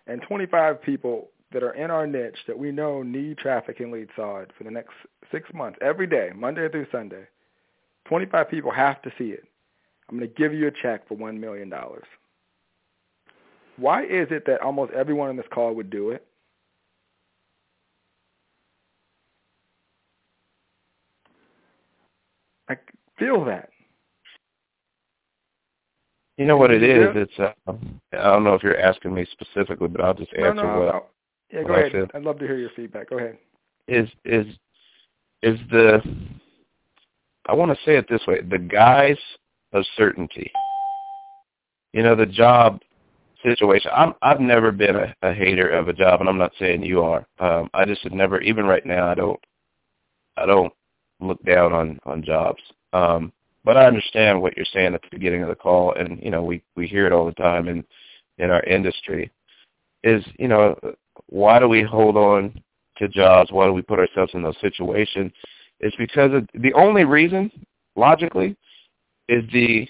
and 0.08 0.22
25 0.22 0.82
people 0.82 1.28
that 1.52 1.62
are 1.62 1.74
in 1.74 1.90
our 1.90 2.06
niche 2.06 2.38
that 2.46 2.58
we 2.58 2.72
know 2.72 3.02
need 3.02 3.38
traffic 3.38 3.78
and 3.80 3.92
lead 3.92 4.08
sawed 4.16 4.52
for 4.56 4.64
the 4.64 4.70
next 4.70 4.92
six 5.30 5.48
months, 5.54 5.78
every 5.80 6.06
day, 6.06 6.30
Monday 6.34 6.68
through 6.68 6.86
Sunday. 6.90 7.26
25 8.06 8.50
people 8.50 8.70
have 8.70 9.00
to 9.02 9.12
see 9.18 9.30
it. 9.30 9.44
I'm 10.08 10.18
going 10.18 10.28
to 10.28 10.34
give 10.34 10.54
you 10.54 10.66
a 10.66 10.70
check 10.70 11.06
for 11.06 11.16
$1 11.16 11.38
million. 11.38 11.72
Why 13.78 14.02
is 14.02 14.28
it 14.30 14.44
that 14.46 14.60
almost 14.60 14.92
everyone 14.92 15.28
on 15.28 15.36
this 15.36 15.46
call 15.52 15.74
would 15.74 15.88
do 15.88 16.10
it? 16.10 16.26
I 22.68 22.76
feel 23.18 23.44
that. 23.44 23.70
You 26.36 26.46
know 26.46 26.56
what 26.56 26.70
it 26.70 26.82
is? 26.82 27.08
It's 27.14 27.38
uh, 27.38 27.52
I 28.12 28.30
don't 28.30 28.44
know 28.44 28.54
if 28.54 28.62
you're 28.62 28.78
asking 28.78 29.14
me 29.14 29.26
specifically, 29.32 29.88
but 29.88 30.00
I'll 30.00 30.14
just 30.14 30.32
answer 30.34 30.54
no, 30.54 30.62
no, 30.62 30.80
what. 30.80 30.94
I'll, 30.94 31.06
yeah, 31.52 31.62
go 31.62 31.74
ahead. 31.74 32.10
I'd 32.14 32.22
love 32.22 32.38
to 32.38 32.46
hear 32.46 32.58
your 32.58 32.70
feedback. 32.76 33.10
Go 33.10 33.18
ahead. 33.18 33.38
Is 33.88 34.08
is 34.24 34.46
is 35.42 35.58
the 35.70 36.00
I 37.46 37.54
want 37.54 37.72
to 37.72 37.84
say 37.84 37.96
it 37.96 38.06
this 38.08 38.20
way: 38.28 38.40
the 38.42 38.58
guise 38.58 39.16
of 39.72 39.84
certainty. 39.96 40.50
You 41.92 42.02
know, 42.02 42.14
the 42.14 42.26
job 42.26 42.82
situation. 43.42 43.90
I'm 43.94 44.14
I've 44.22 44.40
never 44.40 44.72
been 44.72 44.96
a, 44.96 45.14
a 45.22 45.32
hater 45.32 45.68
of 45.70 45.88
a 45.88 45.92
job, 45.92 46.20
and 46.20 46.28
I'm 46.28 46.38
not 46.38 46.52
saying 46.58 46.82
you 46.82 47.02
are. 47.02 47.26
Um, 47.38 47.70
I 47.74 47.84
just 47.84 48.02
have 48.02 48.12
never. 48.12 48.40
Even 48.40 48.64
right 48.66 48.84
now, 48.84 49.08
I 49.08 49.14
don't. 49.14 49.40
I 50.36 50.46
don't 50.46 50.72
look 51.20 51.42
down 51.44 51.72
on 51.72 51.98
on 52.04 52.22
jobs. 52.22 52.62
Um, 52.92 53.32
but 53.64 53.76
I 53.76 53.86
understand 53.86 54.40
what 54.40 54.56
you're 54.56 54.66
saying 54.72 54.94
at 54.94 55.02
the 55.02 55.08
beginning 55.10 55.42
of 55.42 55.48
the 55.48 55.54
call, 55.54 55.92
and 55.94 56.22
you 56.22 56.30
know 56.30 56.42
we 56.42 56.62
we 56.76 56.86
hear 56.86 57.06
it 57.06 57.12
all 57.12 57.26
the 57.26 57.32
time 57.32 57.68
in 57.68 57.84
in 58.38 58.50
our 58.50 58.62
industry. 58.64 59.30
Is 60.04 60.24
you 60.38 60.48
know 60.48 60.76
why 61.26 61.58
do 61.58 61.68
we 61.68 61.82
hold 61.82 62.16
on 62.16 62.62
to 62.98 63.08
jobs? 63.08 63.52
Why 63.52 63.66
do 63.66 63.72
we 63.72 63.82
put 63.82 63.98
ourselves 63.98 64.32
in 64.34 64.42
those 64.42 64.56
situations? 64.60 65.32
It's 65.80 65.96
because 65.96 66.32
of, 66.32 66.48
the 66.54 66.72
only 66.74 67.04
reason, 67.04 67.50
logically, 67.94 68.56
is 69.28 69.44
the 69.52 69.88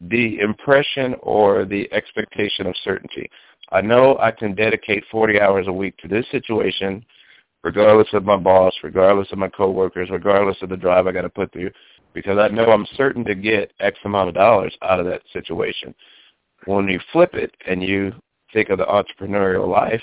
the 0.00 0.38
impression 0.40 1.14
or 1.22 1.64
the 1.64 1.90
expectation 1.92 2.66
of 2.66 2.74
certainty. 2.84 3.30
I 3.72 3.80
know 3.80 4.16
I 4.18 4.30
can 4.30 4.54
dedicate 4.54 5.04
40 5.10 5.40
hours 5.40 5.66
a 5.68 5.72
week 5.72 5.96
to 5.98 6.08
this 6.08 6.26
situation, 6.30 7.04
regardless 7.64 8.08
of 8.12 8.24
my 8.24 8.36
boss, 8.36 8.74
regardless 8.82 9.32
of 9.32 9.38
my 9.38 9.48
coworkers, 9.48 10.10
regardless 10.10 10.58
of 10.62 10.68
the 10.68 10.76
drive 10.76 11.06
I 11.06 11.12
got 11.12 11.22
to 11.22 11.28
put 11.28 11.52
through 11.52 11.70
because 12.16 12.38
I 12.38 12.48
know 12.48 12.64
I'm 12.64 12.86
certain 12.96 13.26
to 13.26 13.34
get 13.34 13.74
X 13.78 13.98
amount 14.06 14.30
of 14.30 14.34
dollars 14.34 14.74
out 14.80 14.98
of 14.98 15.04
that 15.04 15.20
situation. 15.34 15.94
When 16.64 16.88
you 16.88 16.98
flip 17.12 17.34
it 17.34 17.54
and 17.68 17.82
you 17.82 18.14
think 18.54 18.70
of 18.70 18.78
the 18.78 18.86
entrepreneurial 18.86 19.68
life, 19.68 20.00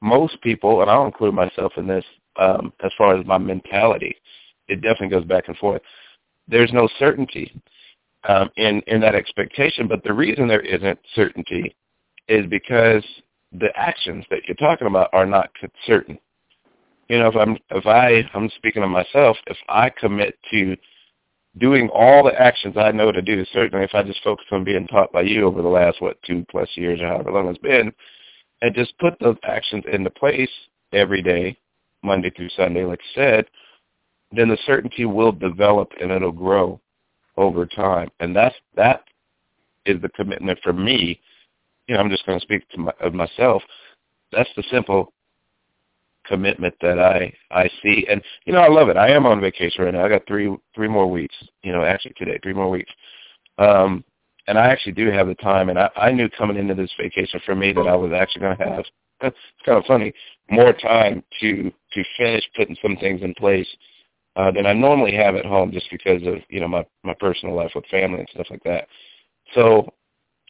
most 0.00 0.40
people, 0.40 0.82
and 0.82 0.90
I'll 0.90 1.04
include 1.04 1.34
myself 1.34 1.72
in 1.78 1.88
this, 1.88 2.04
um, 2.38 2.72
as 2.84 2.92
far 2.96 3.16
as 3.16 3.26
my 3.26 3.38
mentality, 3.38 4.14
it 4.68 4.76
definitely 4.76 5.08
goes 5.08 5.24
back 5.24 5.48
and 5.48 5.56
forth. 5.56 5.82
There's 6.46 6.72
no 6.72 6.88
certainty 6.96 7.60
um, 8.28 8.50
in 8.56 8.82
in 8.86 9.00
that 9.00 9.14
expectation, 9.14 9.88
but 9.88 10.02
the 10.04 10.12
reason 10.12 10.48
there 10.48 10.60
isn't 10.60 10.98
certainty 11.14 11.74
is 12.28 12.46
because 12.46 13.04
the 13.52 13.68
actions 13.76 14.24
that 14.30 14.40
you're 14.46 14.56
talking 14.56 14.86
about 14.86 15.10
are 15.12 15.26
not 15.26 15.50
certain. 15.86 16.18
You 17.08 17.18
know, 17.18 17.28
if 17.28 17.36
I'm 17.36 17.56
if 17.70 17.86
I 17.86 18.28
I'm 18.34 18.50
speaking 18.56 18.82
of 18.82 18.90
myself, 18.90 19.36
if 19.46 19.56
I 19.68 19.90
commit 19.90 20.36
to 20.50 20.76
doing 21.58 21.88
all 21.88 22.24
the 22.24 22.38
actions 22.40 22.76
I 22.76 22.92
know 22.92 23.12
to 23.12 23.22
do. 23.22 23.44
Certainly, 23.52 23.84
if 23.84 23.94
I 23.94 24.02
just 24.02 24.22
focus 24.22 24.46
on 24.52 24.64
being 24.64 24.86
taught 24.86 25.12
by 25.12 25.22
you 25.22 25.46
over 25.46 25.62
the 25.62 25.68
last 25.68 26.00
what 26.00 26.20
two 26.22 26.44
plus 26.50 26.68
years 26.74 27.00
or 27.00 27.08
however 27.08 27.32
long 27.32 27.48
it's 27.48 27.58
been, 27.58 27.92
and 28.62 28.74
just 28.74 28.98
put 28.98 29.18
those 29.20 29.36
actions 29.44 29.84
into 29.90 30.10
place 30.10 30.50
every 30.92 31.22
day, 31.22 31.56
Monday 32.02 32.30
through 32.30 32.50
Sunday, 32.50 32.84
like 32.84 33.00
I 33.00 33.14
said, 33.14 33.46
then 34.32 34.48
the 34.48 34.58
certainty 34.66 35.04
will 35.04 35.32
develop 35.32 35.90
and 36.00 36.10
it'll 36.10 36.32
grow 36.32 36.80
over 37.36 37.66
time. 37.66 38.10
And 38.20 38.34
that's 38.34 38.54
that 38.76 39.04
is 39.84 40.00
the 40.02 40.08
commitment 40.10 40.58
for 40.62 40.72
me. 40.72 41.20
You 41.86 41.94
know, 41.94 42.00
I'm 42.00 42.10
just 42.10 42.26
going 42.26 42.38
to 42.38 42.44
speak 42.44 42.68
to 42.70 42.78
my, 42.78 42.92
of 43.00 43.14
myself. 43.14 43.62
That's 44.32 44.50
the 44.56 44.64
simple 44.70 45.12
commitment 46.26 46.74
that 46.80 46.98
I 46.98 47.32
I 47.50 47.70
see. 47.82 48.06
And 48.10 48.22
you 48.44 48.52
know, 48.52 48.60
I 48.60 48.68
love 48.68 48.88
it. 48.88 48.96
I 48.96 49.10
am 49.10 49.26
on 49.26 49.40
vacation 49.40 49.84
right 49.84 49.94
now. 49.94 50.04
I 50.04 50.08
got 50.08 50.26
three 50.26 50.54
three 50.74 50.88
more 50.88 51.10
weeks. 51.10 51.36
You 51.62 51.72
know, 51.72 51.84
actually 51.84 52.14
today, 52.16 52.38
three 52.42 52.54
more 52.54 52.70
weeks. 52.70 52.92
Um, 53.58 54.04
and 54.48 54.58
I 54.58 54.66
actually 54.66 54.92
do 54.92 55.10
have 55.10 55.26
the 55.26 55.34
time. 55.36 55.70
And 55.70 55.78
I, 55.78 55.90
I 55.96 56.12
knew 56.12 56.28
coming 56.28 56.56
into 56.56 56.74
this 56.74 56.92
vacation 56.98 57.40
for 57.44 57.54
me 57.54 57.72
that 57.72 57.86
I 57.86 57.96
was 57.96 58.12
actually 58.12 58.42
going 58.42 58.56
to 58.58 58.64
have. 58.64 58.84
It's 59.22 59.34
kind 59.64 59.78
of 59.78 59.84
funny, 59.86 60.12
more 60.50 60.74
time 60.74 61.24
to 61.40 61.72
to 61.94 62.04
finish 62.18 62.44
putting 62.54 62.76
some 62.82 62.98
things 62.98 63.22
in 63.22 63.32
place 63.32 63.66
uh, 64.36 64.50
than 64.50 64.66
I 64.66 64.72
normally 64.72 65.14
have 65.14 65.34
at 65.34 65.46
home, 65.46 65.72
just 65.72 65.90
because 65.90 66.22
of 66.26 66.36
you 66.48 66.60
know 66.60 66.68
my 66.68 66.84
my 67.02 67.14
personal 67.18 67.54
life 67.54 67.72
with 67.74 67.86
family 67.86 68.20
and 68.20 68.28
stuff 68.32 68.46
like 68.50 68.62
that. 68.64 68.88
So, 69.54 69.92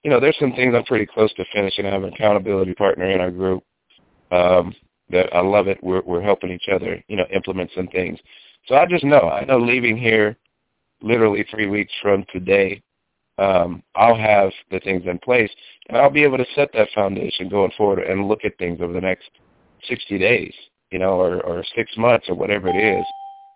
you 0.03 0.11
know, 0.11 0.21
there's 0.21 0.39
some 0.39 0.53
things 0.53 0.75
I'm 0.75 0.85
pretty 0.85 1.07
close 1.07 1.33
to 1.35 1.45
finishing. 1.53 1.87
I 1.87 1.91
have 1.91 2.03
an 2.03 2.13
accountability 2.13 2.75
partner 2.75 3.11
in 3.11 3.21
our 3.21 3.31
group. 3.31 3.63
Um, 4.31 4.75
that 5.11 5.35
I 5.35 5.41
love 5.41 5.69
it. 5.69 5.79
We're 5.83 6.03
we're 6.03 6.23
helping 6.23 6.51
each 6.51 6.69
other, 6.73 7.03
you 7.09 7.17
know, 7.17 7.27
implement 7.33 7.71
some 7.75 7.87
things. 7.89 8.19
So 8.67 8.75
I 8.75 8.87
just 8.87 9.05
know, 9.05 9.21
I 9.21 9.45
know 9.45 9.59
leaving 9.59 9.97
here 9.97 10.37
literally 11.01 11.47
three 11.51 11.67
weeks 11.67 11.93
from 12.03 12.25
today, 12.33 12.83
um, 13.39 13.83
I'll 13.95 14.17
have 14.17 14.51
the 14.71 14.81
things 14.81 15.05
in 15.07 15.19
place 15.19 15.51
and 15.89 15.97
I'll 15.97 16.11
be 16.11 16.25
able 16.25 16.39
to 16.39 16.47
set 16.55 16.71
that 16.73 16.89
foundation 16.95 17.49
going 17.49 17.71
forward 17.77 18.01
and 18.01 18.29
look 18.29 18.45
at 18.45 18.57
things 18.59 18.81
over 18.81 18.93
the 18.93 19.01
next 19.01 19.31
60 19.89 20.19
days, 20.19 20.55
you 20.91 20.99
know, 20.99 21.21
or, 21.21 21.41
or 21.43 21.63
six 21.77 21.93
months 21.97 22.29
or 22.29 22.35
whatever 22.35 22.69
it 22.69 22.77
is. 22.77 23.05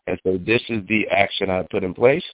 And 0.06 0.18
so 0.24 0.38
this 0.38 0.62
is 0.68 0.86
the 0.88 1.06
action 1.08 1.50
I 1.50 1.66
put 1.70 1.84
in 1.84 1.94
place 1.94 2.24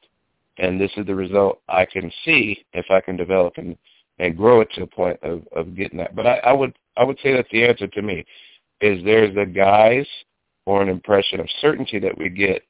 and 0.59 0.81
this 0.81 0.91
is 0.97 1.07
the 1.07 1.15
result 1.15 1.61
I 1.69 1.85
can 1.85 2.11
see 2.25 2.65
if 2.73 2.87
I 2.91 3.01
can 3.01 3.17
develop 3.17 3.55
and, 3.59 3.77
and 4.19 4.37
grow 4.37 4.61
it 4.61 4.71
to 4.75 4.83
a 4.83 4.87
point 4.87 5.19
of, 5.23 5.43
of 5.55 5.75
getting 5.77 5.99
that. 5.99 6.17
But 6.17 6.27
I, 6.27 6.37
I 6.39 6.53
would 6.53 6.77
I 6.97 7.05
would 7.05 7.19
say 7.23 7.35
that 7.35 7.47
the 7.51 7.65
answer 7.65 7.87
to 7.87 8.03
me 8.03 8.25
is 8.81 9.05
there's 9.05 9.37
a 9.37 9.45
guise 9.45 10.07
or 10.65 10.83
an 10.83 10.89
impression 10.89 11.41
of 11.41 11.49
certainty 11.61 11.99
that 11.99 12.17
we 12.17 12.29
get 12.29 12.63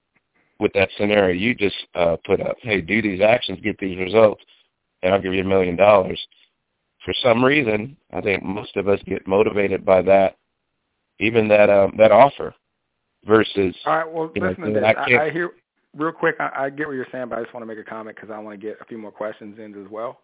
with 0.58 0.72
that 0.72 0.88
scenario 0.96 1.34
you 1.34 1.54
just 1.54 1.76
uh, 1.94 2.16
put 2.24 2.40
up. 2.40 2.56
Hey, 2.60 2.80
do 2.80 3.00
these 3.00 3.20
actions, 3.20 3.60
get 3.62 3.78
these 3.78 3.98
results, 3.98 4.42
and 5.02 5.14
I'll 5.14 5.22
give 5.22 5.34
you 5.34 5.42
a 5.42 5.44
million 5.44 5.76
dollars. 5.76 6.20
For 7.04 7.14
some 7.22 7.44
reason, 7.44 7.96
I 8.12 8.20
think 8.20 8.42
most 8.42 8.76
of 8.76 8.88
us 8.88 8.98
get 9.06 9.28
motivated 9.28 9.84
by 9.84 10.02
that, 10.02 10.36
even 11.20 11.46
that 11.48 11.70
um, 11.70 11.94
that 11.98 12.10
offer, 12.10 12.52
versus. 13.26 13.74
All 13.84 13.96
right. 13.96 14.10
Well, 14.10 14.30
listen 14.34 14.64
know, 14.64 14.66
to 14.66 14.80
this. 14.80 14.94
I, 14.96 15.14
I, 15.14 15.24
I 15.24 15.30
hear 15.30 15.50
real 15.94 16.12
quick. 16.12 16.36
I, 16.40 16.50
I 16.56 16.70
get 16.70 16.86
what 16.86 16.94
you're 16.94 17.06
saying, 17.12 17.28
but 17.28 17.38
I 17.38 17.42
just 17.42 17.54
want 17.54 17.62
to 17.62 17.66
make 17.66 17.78
a 17.78 17.88
comment 17.88 18.16
because 18.16 18.30
I 18.30 18.38
want 18.38 18.60
to 18.60 18.66
get 18.66 18.78
a 18.80 18.84
few 18.84 18.98
more 18.98 19.10
questions 19.10 19.58
in 19.58 19.74
as 19.82 19.90
well. 19.90 20.20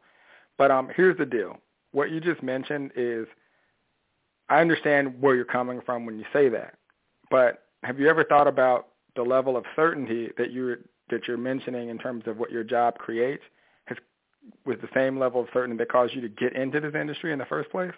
But 0.58 0.70
um, 0.70 0.88
here's 0.94 1.16
the 1.18 1.26
deal. 1.26 1.58
What 1.92 2.10
you 2.10 2.20
just 2.20 2.42
mentioned 2.42 2.92
is, 2.96 3.26
I 4.48 4.60
understand 4.60 5.20
where 5.20 5.34
you're 5.34 5.44
coming 5.44 5.80
from 5.84 6.06
when 6.06 6.18
you 6.18 6.24
say 6.32 6.48
that, 6.50 6.74
but 7.30 7.64
have 7.82 7.98
you 7.98 8.08
ever 8.08 8.24
thought 8.24 8.46
about 8.46 8.88
the 9.16 9.22
level 9.22 9.56
of 9.56 9.64
certainty 9.76 10.30
that 10.38 10.52
you're 10.52 10.78
that 11.10 11.26
you're 11.26 11.36
mentioning 11.36 11.88
in 11.88 11.98
terms 11.98 12.24
of 12.26 12.38
what 12.38 12.50
your 12.50 12.64
job 12.64 12.96
creates 12.96 13.42
has 13.84 13.98
was 14.64 14.76
the 14.80 14.88
same 14.94 15.18
level 15.18 15.40
of 15.40 15.48
certainty 15.52 15.76
that 15.78 15.90
caused 15.90 16.14
you 16.14 16.20
to 16.20 16.28
get 16.28 16.54
into 16.54 16.80
this 16.80 16.94
industry 16.94 17.32
in 17.32 17.38
the 17.38 17.44
first 17.46 17.70
place? 17.70 17.92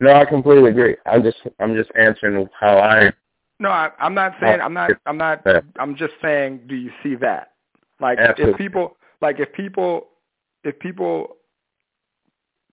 No, 0.00 0.12
I 0.12 0.24
completely 0.24 0.70
agree. 0.70 0.96
I'm 1.06 1.22
just 1.22 1.38
I'm 1.60 1.74
just 1.74 1.90
answering 1.98 2.48
how 2.58 2.78
I. 2.78 3.12
No, 3.60 3.68
I, 3.68 3.90
I'm 4.00 4.14
not 4.14 4.34
saying 4.40 4.60
I'm 4.60 4.74
not 4.74 4.90
I'm 5.06 5.16
not 5.16 5.46
I'm 5.78 5.96
just 5.96 6.14
saying. 6.22 6.62
Do 6.66 6.74
you 6.74 6.90
see 7.02 7.14
that? 7.16 7.52
Like 8.00 8.18
Absolutely. 8.18 8.52
if 8.52 8.58
people 8.58 8.96
like 9.20 9.38
if 9.38 9.52
people 9.52 10.08
if 10.64 10.78
people 10.78 11.36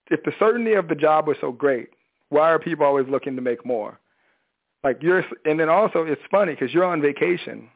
if 0.09 0.23
the 0.23 0.33
certainty 0.39 0.73
of 0.73 0.87
the 0.87 0.95
job 0.95 1.27
was 1.27 1.37
so 1.39 1.51
great, 1.51 1.89
why 2.29 2.49
are 2.49 2.59
people 2.59 2.85
always 2.85 3.07
looking 3.09 3.35
to 3.35 3.41
make 3.41 3.65
more? 3.65 3.99
Like 4.83 4.97
you're, 5.01 5.23
and 5.45 5.59
then 5.59 5.69
also 5.69 6.03
it's 6.03 6.21
funny 6.29 6.53
because 6.53 6.73
you're 6.73 6.85
on 6.85 7.01
vacation. 7.01 7.69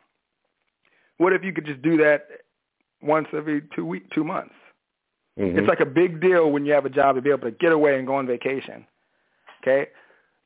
What 1.17 1.33
if 1.33 1.43
you 1.43 1.53
could 1.53 1.65
just 1.65 1.81
do 1.81 1.97
that 1.97 2.27
once 3.01 3.27
every 3.33 3.61
two 3.75 3.85
week, 3.85 4.09
two 4.11 4.23
months? 4.23 4.55
Mm-hmm. 5.39 5.59
It's 5.59 5.67
like 5.67 5.81
a 5.81 5.85
big 5.85 6.21
deal 6.21 6.51
when 6.51 6.65
you 6.65 6.73
have 6.73 6.85
a 6.85 6.89
job 6.89 7.15
to 7.15 7.21
be 7.21 7.29
able 7.29 7.49
to 7.49 7.51
get 7.51 7.71
away 7.71 7.97
and 7.97 8.07
go 8.07 8.15
on 8.15 8.25
vacation. 8.25 8.85
Okay, 9.61 9.89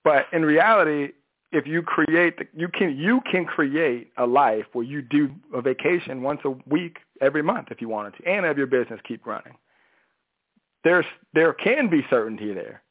but 0.03 0.25
in 0.33 0.43
reality, 0.43 1.13
if 1.51 1.65
you 1.65 1.81
create, 1.81 2.37
the, 2.37 2.47
you 2.55 2.67
can 2.67 2.97
you 2.97 3.21
can 3.29 3.45
create 3.45 4.11
a 4.17 4.25
life 4.25 4.65
where 4.73 4.85
you 4.85 5.01
do 5.01 5.31
a 5.53 5.61
vacation 5.61 6.21
once 6.21 6.41
a 6.45 6.51
week 6.67 6.99
every 7.21 7.41
month 7.41 7.69
if 7.71 7.81
you 7.81 7.89
wanted 7.89 8.15
to, 8.17 8.27
and 8.27 8.45
have 8.45 8.57
your 8.57 8.67
business 8.67 8.99
keep 9.07 9.25
running. 9.25 9.55
There's 10.83 11.05
there 11.33 11.53
can 11.53 11.89
be 11.89 12.05
certainty 12.09 12.53
there 12.53 12.81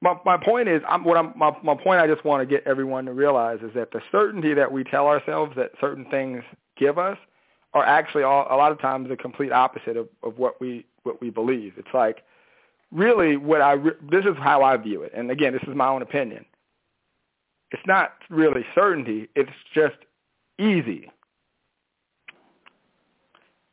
my 0.00 0.18
my 0.24 0.36
point 0.36 0.68
is 0.68 0.82
I'm 0.88 1.04
what 1.04 1.16
I'm 1.16 1.32
my 1.36 1.56
my 1.62 1.74
point 1.74 2.00
I 2.00 2.06
just 2.06 2.24
want 2.24 2.46
to 2.46 2.46
get 2.46 2.66
everyone 2.66 3.06
to 3.06 3.12
realize 3.12 3.60
is 3.62 3.72
that 3.74 3.92
the 3.92 4.00
certainty 4.12 4.54
that 4.54 4.70
we 4.70 4.84
tell 4.84 5.06
ourselves 5.06 5.54
that 5.56 5.72
certain 5.80 6.04
things 6.10 6.42
give 6.76 6.98
us 6.98 7.18
are 7.72 7.84
actually 7.84 8.22
all, 8.22 8.46
a 8.50 8.56
lot 8.56 8.72
of 8.72 8.80
times 8.80 9.08
the 9.08 9.16
complete 9.16 9.52
opposite 9.52 9.96
of, 9.96 10.08
of 10.22 10.38
what 10.38 10.60
we 10.60 10.86
what 11.04 11.20
we 11.20 11.30
believe. 11.30 11.74
It's 11.76 11.94
like 11.94 12.22
really 12.92 13.36
what 13.36 13.62
I 13.62 13.72
re- 13.72 13.92
this 14.10 14.24
is 14.24 14.36
how 14.38 14.62
I 14.62 14.76
view 14.76 15.02
it. 15.02 15.12
And 15.14 15.30
again, 15.30 15.52
this 15.52 15.62
is 15.62 15.74
my 15.74 15.88
own 15.88 16.02
opinion. 16.02 16.44
It's 17.72 17.82
not 17.86 18.12
really 18.30 18.64
certainty, 18.74 19.28
it's 19.34 19.50
just 19.74 19.96
easy. 20.58 21.10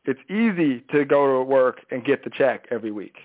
It's 0.06 0.20
easy 0.30 0.84
to 0.92 1.06
go 1.06 1.38
to 1.38 1.44
work 1.44 1.82
and 1.92 2.04
get 2.04 2.24
the 2.24 2.30
check 2.30 2.68
every 2.72 2.92
week. 2.92 3.16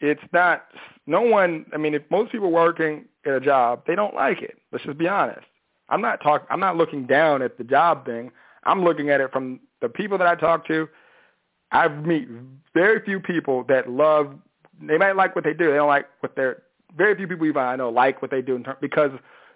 It's 0.00 0.22
not 0.32 0.66
no 1.06 1.22
one 1.22 1.66
i 1.72 1.76
mean 1.76 1.94
if 1.94 2.02
most 2.10 2.30
people 2.30 2.52
working 2.52 3.06
at 3.26 3.32
a 3.32 3.40
job 3.40 3.82
they 3.86 3.96
don't 3.96 4.14
like 4.14 4.42
it. 4.42 4.58
Let's 4.70 4.84
just 4.84 4.98
be 4.98 5.08
honest. 5.08 5.46
I'm 5.88 6.00
not 6.00 6.22
talking, 6.22 6.46
i'm 6.50 6.60
not 6.60 6.76
looking 6.76 7.06
down 7.06 7.42
at 7.42 7.58
the 7.58 7.64
job 7.64 8.06
thing. 8.06 8.30
I'm 8.64 8.84
looking 8.84 9.10
at 9.10 9.20
it 9.20 9.32
from 9.32 9.60
the 9.80 9.88
people 9.88 10.18
that 10.18 10.26
i 10.28 10.34
talk 10.34 10.66
to. 10.68 10.88
I 11.72 11.88
meet 11.88 12.28
very 12.74 13.00
few 13.04 13.18
people 13.18 13.64
that 13.64 13.90
love 13.90 14.34
they 14.80 14.98
might 14.98 15.16
like 15.16 15.34
what 15.34 15.44
they 15.44 15.54
do. 15.54 15.70
They 15.70 15.76
don't 15.76 15.88
like 15.88 16.06
what 16.20 16.36
they're 16.36 16.62
very 16.96 17.14
few 17.14 17.26
people 17.26 17.46
even 17.46 17.62
i 17.62 17.76
know 17.76 17.90
like 17.90 18.20
what 18.22 18.30
they 18.30 18.42
do 18.42 18.56
in 18.56 18.64
term, 18.64 18.76
because 18.80 19.10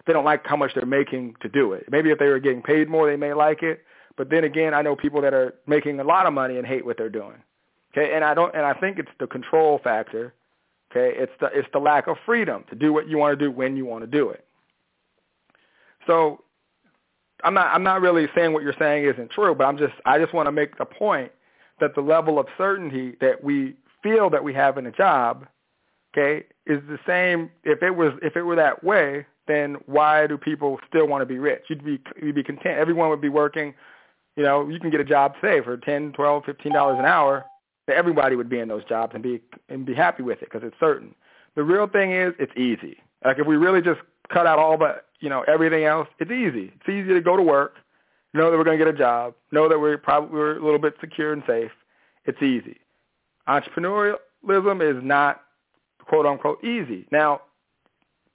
they 0.05 0.13
don't 0.13 0.25
like 0.25 0.45
how 0.45 0.57
much 0.57 0.73
they're 0.75 0.85
making 0.85 1.33
to 1.41 1.47
do 1.47 1.71
it. 1.71 1.85
Maybe 1.89 2.11
if 2.11 2.19
they 2.19 2.27
were 2.27 2.39
getting 2.39 2.61
paid 2.61 2.89
more 2.89 3.09
they 3.09 3.15
may 3.15 3.33
like 3.33 3.63
it. 3.63 3.83
But 4.17 4.29
then 4.29 4.43
again 4.43 4.73
i 4.73 4.81
know 4.81 4.95
people 4.95 5.21
that 5.21 5.33
are 5.33 5.55
making 5.67 5.99
a 5.99 6.03
lot 6.03 6.25
of 6.25 6.33
money 6.33 6.57
and 6.57 6.67
hate 6.67 6.85
what 6.85 6.97
they're 6.97 7.09
doing. 7.09 7.41
Okay, 7.95 8.13
and 8.15 8.23
I 8.23 8.33
don't, 8.33 8.53
and 8.55 8.65
I 8.65 8.73
think 8.73 8.97
it's 8.97 9.11
the 9.19 9.27
control 9.27 9.79
factor. 9.83 10.33
Okay, 10.91 11.15
it's 11.17 11.31
the 11.39 11.47
it's 11.53 11.67
the 11.73 11.79
lack 11.79 12.07
of 12.07 12.17
freedom 12.25 12.63
to 12.69 12.75
do 12.75 12.91
what 12.91 13.07
you 13.07 13.17
want 13.17 13.37
to 13.37 13.45
do 13.45 13.51
when 13.51 13.77
you 13.77 13.85
want 13.85 14.03
to 14.03 14.07
do 14.07 14.29
it. 14.29 14.45
So, 16.07 16.43
I'm 17.43 17.53
not 17.53 17.73
I'm 17.73 17.83
not 17.83 18.01
really 18.01 18.27
saying 18.35 18.53
what 18.53 18.63
you're 18.63 18.75
saying 18.79 19.05
isn't 19.05 19.31
true, 19.31 19.53
but 19.55 19.65
I'm 19.65 19.77
just 19.77 19.93
I 20.05 20.17
just 20.17 20.33
want 20.33 20.47
to 20.47 20.51
make 20.51 20.77
the 20.77 20.85
point 20.85 21.31
that 21.79 21.95
the 21.95 22.01
level 22.01 22.39
of 22.39 22.47
certainty 22.57 23.15
that 23.21 23.43
we 23.43 23.75
feel 24.01 24.29
that 24.29 24.43
we 24.43 24.53
have 24.53 24.77
in 24.77 24.85
a 24.87 24.91
job, 24.91 25.45
okay, 26.15 26.45
is 26.65 26.81
the 26.87 26.99
same. 27.05 27.51
If 27.63 27.83
it 27.83 27.91
was 27.91 28.13
if 28.21 28.35
it 28.35 28.43
were 28.43 28.55
that 28.55 28.83
way, 28.83 29.25
then 29.47 29.77
why 29.85 30.27
do 30.27 30.37
people 30.37 30.79
still 30.87 31.07
want 31.07 31.21
to 31.21 31.25
be 31.25 31.39
rich? 31.39 31.63
You'd 31.69 31.83
be 31.83 31.99
you'd 32.21 32.35
be 32.35 32.43
content. 32.43 32.77
Everyone 32.77 33.09
would 33.09 33.21
be 33.21 33.29
working. 33.29 33.73
You 34.35 34.43
know, 34.43 34.67
you 34.67 34.79
can 34.79 34.89
get 34.89 34.99
a 34.99 35.05
job 35.05 35.33
today 35.41 35.63
for 35.63 35.77
ten, 35.77 36.11
twelve, 36.13 36.45
fifteen 36.45 36.73
dollars 36.73 36.97
an 36.99 37.05
hour 37.05 37.45
that 37.87 37.95
everybody 37.95 38.35
would 38.35 38.49
be 38.49 38.59
in 38.59 38.67
those 38.67 38.83
jobs 38.85 39.13
and 39.13 39.21
be 39.21 39.41
and 39.69 39.85
be 39.85 39.93
happy 39.93 40.23
with 40.23 40.41
it 40.41 40.49
because 40.51 40.61
it's 40.63 40.79
certain. 40.79 41.13
The 41.55 41.63
real 41.63 41.87
thing 41.87 42.13
is 42.13 42.33
it's 42.39 42.55
easy. 42.57 42.97
Like 43.23 43.39
if 43.39 43.47
we 43.47 43.57
really 43.57 43.81
just 43.81 43.99
cut 44.31 44.47
out 44.47 44.59
all 44.59 44.77
but 44.77 45.05
you 45.19 45.29
know 45.29 45.41
everything 45.47 45.85
else, 45.85 46.07
it's 46.19 46.31
easy. 46.31 46.71
It's 46.75 46.89
easy 46.89 47.13
to 47.13 47.21
go 47.21 47.35
to 47.35 47.43
work, 47.43 47.75
know 48.33 48.49
that 48.49 48.57
we're 48.57 48.63
going 48.63 48.77
to 48.77 48.83
get 48.83 48.93
a 48.93 48.97
job, 48.97 49.35
know 49.51 49.69
that 49.69 49.79
we're 49.79 49.97
probably 49.97 50.31
we're 50.31 50.57
a 50.57 50.63
little 50.63 50.79
bit 50.79 50.95
secure 50.99 51.33
and 51.33 51.43
safe. 51.45 51.71
It's 52.25 52.41
easy. 52.41 52.77
Entrepreneurialism 53.47 54.17
is 54.81 55.03
not 55.03 55.41
quote 56.07 56.25
unquote 56.25 56.63
easy. 56.63 57.07
Now, 57.11 57.41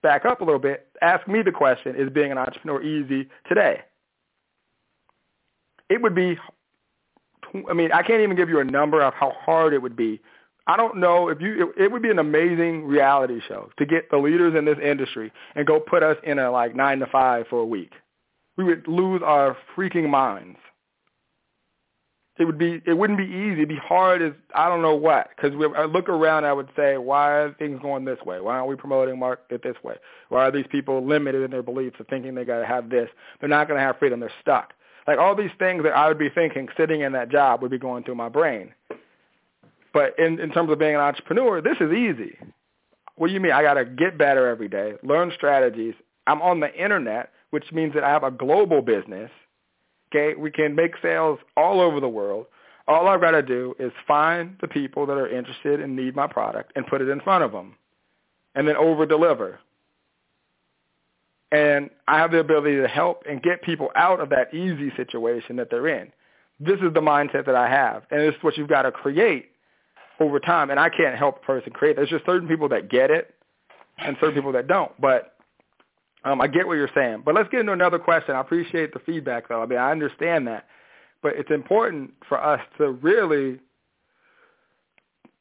back 0.02 0.24
up 0.24 0.40
a 0.40 0.44
little 0.44 0.60
bit. 0.60 0.88
Ask 1.02 1.26
me 1.28 1.42
the 1.42 1.52
question: 1.52 1.96
Is 1.96 2.10
being 2.10 2.32
an 2.32 2.38
entrepreneur 2.38 2.82
easy 2.82 3.28
today? 3.48 3.82
It 5.88 6.02
would 6.02 6.14
be 6.14 6.38
I 7.68 7.72
mean, 7.72 7.92
I 7.92 8.02
can't 8.02 8.22
even 8.22 8.36
give 8.36 8.48
you 8.48 8.60
a 8.60 8.64
number 8.64 9.02
of 9.02 9.14
how 9.14 9.32
hard 9.44 9.72
it 9.72 9.82
would 9.82 9.96
be. 9.96 10.20
I 10.66 10.76
don't 10.76 10.98
know 10.98 11.28
if 11.28 11.40
you. 11.40 11.72
It, 11.76 11.84
it 11.84 11.92
would 11.92 12.02
be 12.02 12.10
an 12.10 12.18
amazing 12.18 12.84
reality 12.84 13.40
show 13.46 13.70
to 13.78 13.86
get 13.86 14.10
the 14.10 14.18
leaders 14.18 14.54
in 14.54 14.64
this 14.64 14.78
industry 14.82 15.32
and 15.54 15.66
go 15.66 15.80
put 15.80 16.02
us 16.02 16.16
in 16.24 16.38
a 16.38 16.50
like 16.50 16.76
nine 16.76 16.98
to 16.98 17.06
five 17.06 17.46
for 17.48 17.60
a 17.60 17.66
week. 17.66 17.92
We 18.56 18.64
would 18.64 18.86
lose 18.86 19.22
our 19.24 19.56
freaking 19.76 20.10
minds. 20.10 20.58
It 22.38 22.44
would 22.44 22.58
be. 22.58 22.80
It 22.86 22.94
wouldn't 22.96 23.18
be 23.18 23.24
easy. 23.24 23.54
It'd 23.54 23.68
be 23.68 23.76
hard 23.76 24.22
as 24.22 24.32
I 24.54 24.68
don't 24.68 24.82
know 24.82 24.94
what. 24.94 25.28
Because 25.34 25.52
I 25.76 25.84
look 25.84 26.08
around, 26.08 26.44
I 26.44 26.52
would 26.52 26.68
say, 26.76 26.96
why 26.96 27.30
are 27.32 27.52
things 27.54 27.80
going 27.82 28.04
this 28.04 28.20
way? 28.24 28.40
Why 28.40 28.56
aren't 28.56 28.68
we 28.68 28.76
promoting 28.76 29.18
market 29.18 29.62
this 29.62 29.76
way? 29.82 29.96
Why 30.28 30.44
are 30.44 30.52
these 30.52 30.66
people 30.70 31.04
limited 31.04 31.42
in 31.42 31.50
their 31.50 31.62
beliefs 31.62 31.96
of 31.98 32.06
thinking 32.06 32.34
they 32.34 32.44
got 32.44 32.60
to 32.60 32.66
have 32.66 32.90
this? 32.90 33.08
They're 33.40 33.48
not 33.48 33.66
going 33.66 33.78
to 33.78 33.84
have 33.84 33.98
freedom. 33.98 34.20
They're 34.20 34.30
stuck. 34.40 34.72
Like 35.08 35.18
all 35.18 35.34
these 35.34 35.50
things 35.58 35.82
that 35.84 35.96
I 35.96 36.06
would 36.06 36.18
be 36.18 36.28
thinking 36.28 36.68
sitting 36.76 37.00
in 37.00 37.12
that 37.12 37.30
job 37.30 37.62
would 37.62 37.70
be 37.70 37.78
going 37.78 38.04
through 38.04 38.16
my 38.16 38.28
brain. 38.28 38.72
But 39.92 40.18
in, 40.18 40.38
in 40.38 40.50
terms 40.52 40.70
of 40.70 40.78
being 40.78 40.94
an 40.94 41.00
entrepreneur, 41.00 41.60
this 41.60 41.78
is 41.80 41.92
easy. 41.92 42.36
What 43.16 43.28
do 43.28 43.32
you 43.32 43.40
mean? 43.40 43.52
I 43.52 43.62
got 43.62 43.74
to 43.74 43.84
get 43.84 44.16
better 44.16 44.46
every 44.46 44.68
day, 44.68 44.94
learn 45.02 45.32
strategies. 45.34 45.94
I'm 46.26 46.40
on 46.42 46.60
the 46.60 46.72
internet, 46.74 47.32
which 47.50 47.72
means 47.72 47.94
that 47.94 48.04
I 48.04 48.10
have 48.10 48.22
a 48.22 48.30
global 48.30 48.82
business. 48.82 49.30
Okay, 50.14 50.34
we 50.34 50.50
can 50.50 50.74
make 50.74 50.92
sales 51.02 51.38
all 51.56 51.80
over 51.80 52.00
the 52.00 52.08
world. 52.08 52.46
All 52.86 53.08
I've 53.08 53.20
got 53.20 53.32
to 53.32 53.42
do 53.42 53.74
is 53.78 53.92
find 54.06 54.56
the 54.60 54.68
people 54.68 55.04
that 55.06 55.18
are 55.18 55.28
interested 55.28 55.80
and 55.80 55.94
need 55.94 56.16
my 56.16 56.26
product 56.26 56.72
and 56.74 56.86
put 56.86 57.02
it 57.02 57.08
in 57.08 57.20
front 57.20 57.44
of 57.44 57.52
them, 57.52 57.76
and 58.54 58.66
then 58.66 58.76
over 58.76 59.04
deliver 59.04 59.60
and 61.50 61.88
I 62.06 62.18
have 62.18 62.30
the 62.30 62.38
ability 62.38 62.76
to 62.76 62.88
help 62.88 63.24
and 63.28 63.42
get 63.42 63.62
people 63.62 63.90
out 63.94 64.20
of 64.20 64.28
that 64.30 64.52
easy 64.52 64.92
situation 64.96 65.56
that 65.56 65.70
they're 65.70 65.88
in. 65.88 66.12
This 66.60 66.78
is 66.80 66.92
the 66.92 67.00
mindset 67.00 67.46
that 67.46 67.54
I 67.54 67.68
have, 67.68 68.02
and 68.10 68.20
it's 68.20 68.42
what 68.42 68.56
you've 68.56 68.68
got 68.68 68.82
to 68.82 68.92
create 68.92 69.52
over 70.20 70.40
time. 70.40 70.70
And 70.70 70.80
I 70.80 70.88
can't 70.88 71.16
help 71.16 71.38
a 71.42 71.46
person 71.46 71.72
create. 71.72 71.96
There's 71.96 72.10
just 72.10 72.26
certain 72.26 72.48
people 72.48 72.68
that 72.70 72.90
get 72.90 73.10
it, 73.10 73.34
and 73.98 74.16
certain 74.20 74.34
people 74.34 74.52
that 74.52 74.66
don't. 74.66 74.92
But 75.00 75.36
Um, 76.28 76.42
I 76.42 76.46
get 76.46 76.66
what 76.66 76.74
you're 76.74 76.90
saying, 76.94 77.22
but 77.24 77.34
let's 77.34 77.48
get 77.48 77.60
into 77.60 77.72
another 77.72 77.98
question. 77.98 78.34
I 78.34 78.40
appreciate 78.40 78.92
the 78.92 78.98
feedback, 79.00 79.48
though. 79.48 79.62
I 79.62 79.66
mean, 79.66 79.78
I 79.78 79.90
understand 79.90 80.46
that, 80.46 80.66
but 81.22 81.32
it's 81.36 81.50
important 81.50 82.12
for 82.28 82.42
us 82.42 82.60
to 82.76 82.90
really 82.90 83.60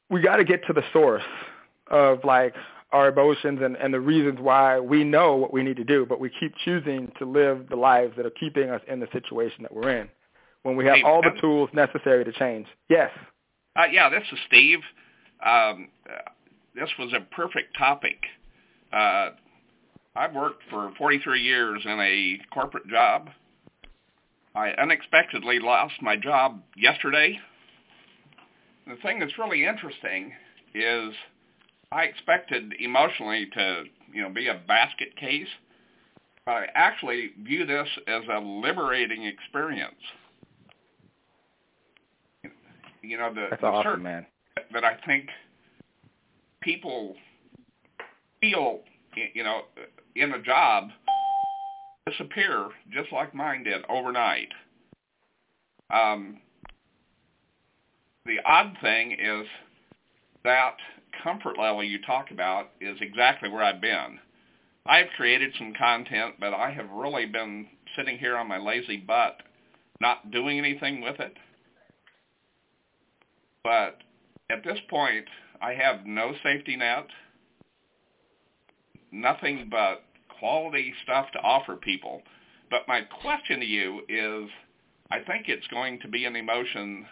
we 0.08 0.22
got 0.22 0.36
to 0.36 0.44
get 0.44 0.66
to 0.66 0.72
the 0.72 0.82
source 0.92 1.22
of 1.90 2.24
like 2.24 2.54
our 2.92 3.08
emotions 3.08 3.60
and, 3.62 3.76
and 3.76 3.92
the 3.92 4.00
reasons 4.00 4.38
why 4.40 4.80
we 4.80 5.04
know 5.04 5.36
what 5.36 5.52
we 5.52 5.62
need 5.62 5.76
to 5.76 5.84
do, 5.84 6.06
but 6.06 6.20
we 6.20 6.30
keep 6.40 6.54
choosing 6.64 7.12
to 7.18 7.26
live 7.26 7.66
the 7.68 7.76
lives 7.76 8.14
that 8.16 8.24
are 8.24 8.30
keeping 8.30 8.70
us 8.70 8.80
in 8.88 8.98
the 8.98 9.08
situation 9.12 9.62
that 9.62 9.74
we're 9.74 9.90
in 9.90 10.08
when 10.62 10.74
we 10.74 10.86
have 10.86 10.96
all 11.04 11.20
the 11.20 11.28
um, 11.28 11.38
tools 11.38 11.68
necessary 11.74 12.24
to 12.24 12.32
change. 12.32 12.66
Yes. 12.88 13.10
Uh, 13.76 13.84
yeah, 13.92 14.08
this 14.08 14.22
is 14.32 14.38
Steve. 14.46 14.78
Um, 15.44 15.88
uh, 16.08 16.30
this 16.74 16.88
was 16.98 17.12
a 17.12 17.20
perfect 17.34 17.76
topic. 17.76 18.16
Uh, 18.90 19.30
I've 20.18 20.34
worked 20.34 20.64
for 20.68 20.90
43 20.98 21.40
years 21.40 21.80
in 21.84 22.00
a 22.00 22.40
corporate 22.52 22.88
job. 22.88 23.30
I 24.52 24.70
unexpectedly 24.70 25.60
lost 25.60 25.94
my 26.02 26.16
job 26.16 26.60
yesterday. 26.76 27.38
The 28.88 28.96
thing 28.96 29.20
that's 29.20 29.38
really 29.38 29.64
interesting 29.64 30.32
is 30.74 31.14
I 31.92 32.02
expected 32.02 32.74
emotionally 32.80 33.46
to, 33.54 33.84
you 34.12 34.22
know, 34.22 34.30
be 34.30 34.48
a 34.48 34.60
basket 34.66 35.14
case, 35.16 35.46
but 36.44 36.52
I 36.52 36.66
actually 36.74 37.30
view 37.40 37.64
this 37.64 37.88
as 38.08 38.22
a 38.28 38.40
liberating 38.40 39.22
experience. 39.22 39.94
You 43.02 43.18
know, 43.18 43.32
the, 43.32 43.46
That's 43.50 43.62
the 43.62 43.68
awesome, 43.68 44.02
man. 44.02 44.26
that 44.72 44.82
I 44.82 44.96
think 45.06 45.28
people 46.60 47.14
feel, 48.40 48.80
you 49.34 49.44
know, 49.44 49.62
in 50.14 50.32
a 50.32 50.42
job 50.42 50.90
disappear 52.08 52.68
just 52.90 53.12
like 53.12 53.34
mine 53.34 53.64
did 53.64 53.82
overnight. 53.88 54.48
Um, 55.90 56.38
the 58.26 58.38
odd 58.44 58.76
thing 58.82 59.12
is 59.12 59.46
that 60.44 60.76
comfort 61.22 61.58
level 61.58 61.82
you 61.82 62.00
talk 62.02 62.30
about 62.30 62.70
is 62.80 62.96
exactly 63.00 63.48
where 63.48 63.62
I've 63.62 63.80
been. 63.80 64.18
I've 64.86 65.08
created 65.16 65.52
some 65.58 65.74
content, 65.78 66.36
but 66.40 66.54
I 66.54 66.70
have 66.70 66.90
really 66.90 67.26
been 67.26 67.66
sitting 67.96 68.18
here 68.18 68.36
on 68.36 68.48
my 68.48 68.58
lazy 68.58 68.96
butt, 68.96 69.42
not 70.00 70.30
doing 70.30 70.58
anything 70.58 71.02
with 71.02 71.20
it. 71.20 71.36
But 73.62 73.98
at 74.50 74.64
this 74.64 74.78
point, 74.88 75.26
I 75.60 75.74
have 75.74 76.06
no 76.06 76.32
safety 76.42 76.76
net, 76.76 77.06
nothing 79.12 79.68
but 79.70 80.02
quality 80.38 80.92
stuff 81.02 81.26
to 81.32 81.38
offer 81.40 81.76
people. 81.76 82.22
But 82.70 82.86
my 82.86 83.02
question 83.22 83.60
to 83.60 83.66
you 83.66 84.02
is, 84.08 84.50
I 85.10 85.20
think 85.20 85.48
it's 85.48 85.66
going 85.68 86.00
to 86.00 86.08
be 86.08 86.26
an 86.26 86.36
emotion 86.36 87.06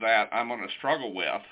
that 0.00 0.28
I'm 0.32 0.48
going 0.48 0.62
to 0.62 0.74
struggle 0.78 1.14
with. 1.14 1.42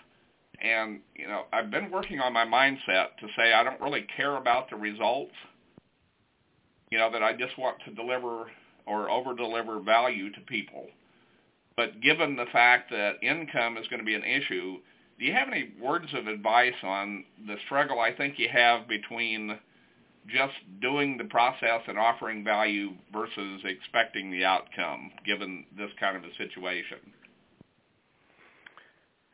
And, 0.62 1.00
you 1.16 1.26
know, 1.26 1.42
I've 1.52 1.70
been 1.70 1.90
working 1.90 2.20
on 2.20 2.32
my 2.32 2.44
mindset 2.44 3.16
to 3.20 3.26
say 3.36 3.52
I 3.52 3.62
don't 3.62 3.80
really 3.80 4.06
care 4.16 4.36
about 4.36 4.70
the 4.70 4.76
results, 4.76 5.32
you 6.90 6.98
know, 6.98 7.10
that 7.10 7.22
I 7.22 7.32
just 7.32 7.58
want 7.58 7.78
to 7.84 7.94
deliver 7.94 8.46
or 8.86 9.10
over-deliver 9.10 9.80
value 9.80 10.32
to 10.32 10.40
people. 10.42 10.86
But 11.76 12.00
given 12.00 12.36
the 12.36 12.46
fact 12.52 12.90
that 12.90 13.22
income 13.22 13.76
is 13.76 13.86
going 13.88 14.00
to 14.00 14.06
be 14.06 14.14
an 14.14 14.24
issue, 14.24 14.78
do 15.22 15.28
you 15.28 15.34
have 15.34 15.46
any 15.52 15.70
words 15.80 16.06
of 16.14 16.26
advice 16.26 16.74
on 16.82 17.22
the 17.46 17.54
struggle 17.66 18.00
I 18.00 18.10
think 18.10 18.40
you 18.40 18.48
have 18.52 18.88
between 18.88 19.56
just 20.26 20.54
doing 20.80 21.16
the 21.16 21.24
process 21.24 21.80
and 21.86 21.96
offering 21.96 22.42
value 22.42 22.90
versus 23.12 23.60
expecting 23.64 24.32
the 24.32 24.44
outcome 24.44 25.12
given 25.24 25.64
this 25.78 25.90
kind 26.00 26.16
of 26.16 26.24
a 26.24 26.34
situation? 26.36 26.98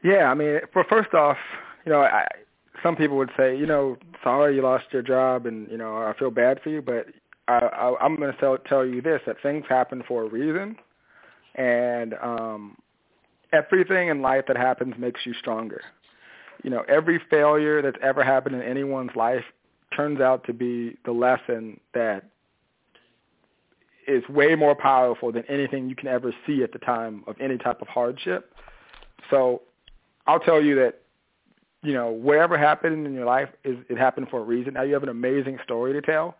Yeah, 0.05 0.31
I 0.31 0.35
mean, 0.35 0.59
first 0.91 1.15
off, 1.15 1.39
you 1.87 1.93
know, 1.93 2.03
I, 2.03 2.27
some 2.83 2.95
people 2.95 3.17
would 3.17 3.31
say, 3.35 3.57
you 3.57 3.67
know, 3.67 3.97
sorry 4.23 4.57
you 4.57 4.63
lost 4.63 4.85
your 4.93 5.01
job, 5.01 5.47
and 5.47 5.71
you 5.71 5.79
know, 5.79 5.97
I 5.97 6.13
feel 6.19 6.31
bad 6.31 6.61
for 6.63 6.69
you, 6.69 6.83
but 6.83 7.07
I, 7.49 7.61
I, 7.61 7.95
I'm 7.99 8.17
going 8.17 8.31
to 8.31 8.39
tell 8.39 8.59
tell 8.59 8.85
you 8.85 9.01
this: 9.01 9.23
that 9.27 9.37
things 9.43 9.65
happen 9.71 10.05
for 10.07 10.25
a 10.25 10.29
reason, 10.29 10.77
and 11.55 12.13
um, 12.23 12.77
everything 13.53 14.09
in 14.09 14.23
life 14.23 14.45
that 14.49 14.57
happens 14.57 14.95
makes 14.99 15.21
you 15.25 15.35
stronger. 15.35 15.83
You 16.63 16.71
know, 16.71 16.83
every 16.89 17.21
failure 17.31 17.83
that's 17.83 17.99
ever 18.03 18.23
happened 18.25 18.57
in 18.57 18.63
anyone's 18.63 19.15
life 19.15 19.45
turns 19.97 20.21
out 20.21 20.45
to 20.45 20.53
be 20.53 20.97
the 21.05 21.13
lesson 21.13 21.81
that 21.95 22.25
is 24.07 24.27
way 24.29 24.55
more 24.55 24.75
powerful 24.75 25.31
than 25.31 25.45
anything 25.49 25.89
you 25.89 25.95
can 25.95 26.09
ever 26.09 26.35
see 26.47 26.63
at 26.63 26.73
the 26.73 26.79
time 26.79 27.23
of 27.27 27.37
any 27.41 27.59
type 27.59 27.83
of 27.83 27.89
hardship. 27.89 28.53
So 29.31 29.63
I'll 30.27 30.41
tell 30.41 30.63
you 30.63 30.75
that, 30.77 31.01
you 31.83 31.93
know, 31.93 32.09
whatever 32.09 32.59
happened 32.59 33.07
in 33.07 33.15
your 33.15 33.27
life 33.27 33.51
is 33.65 33.77
it 33.89 33.99
happened 33.99 34.29
for 34.31 34.41
a 34.41 34.45
reason. 34.45 34.75
Now 34.75 34.83
you 34.83 34.95
have 34.95 35.03
an 35.03 35.09
amazing 35.11 35.59
story 35.63 35.93
to 35.93 36.03
tell. 36.03 36.37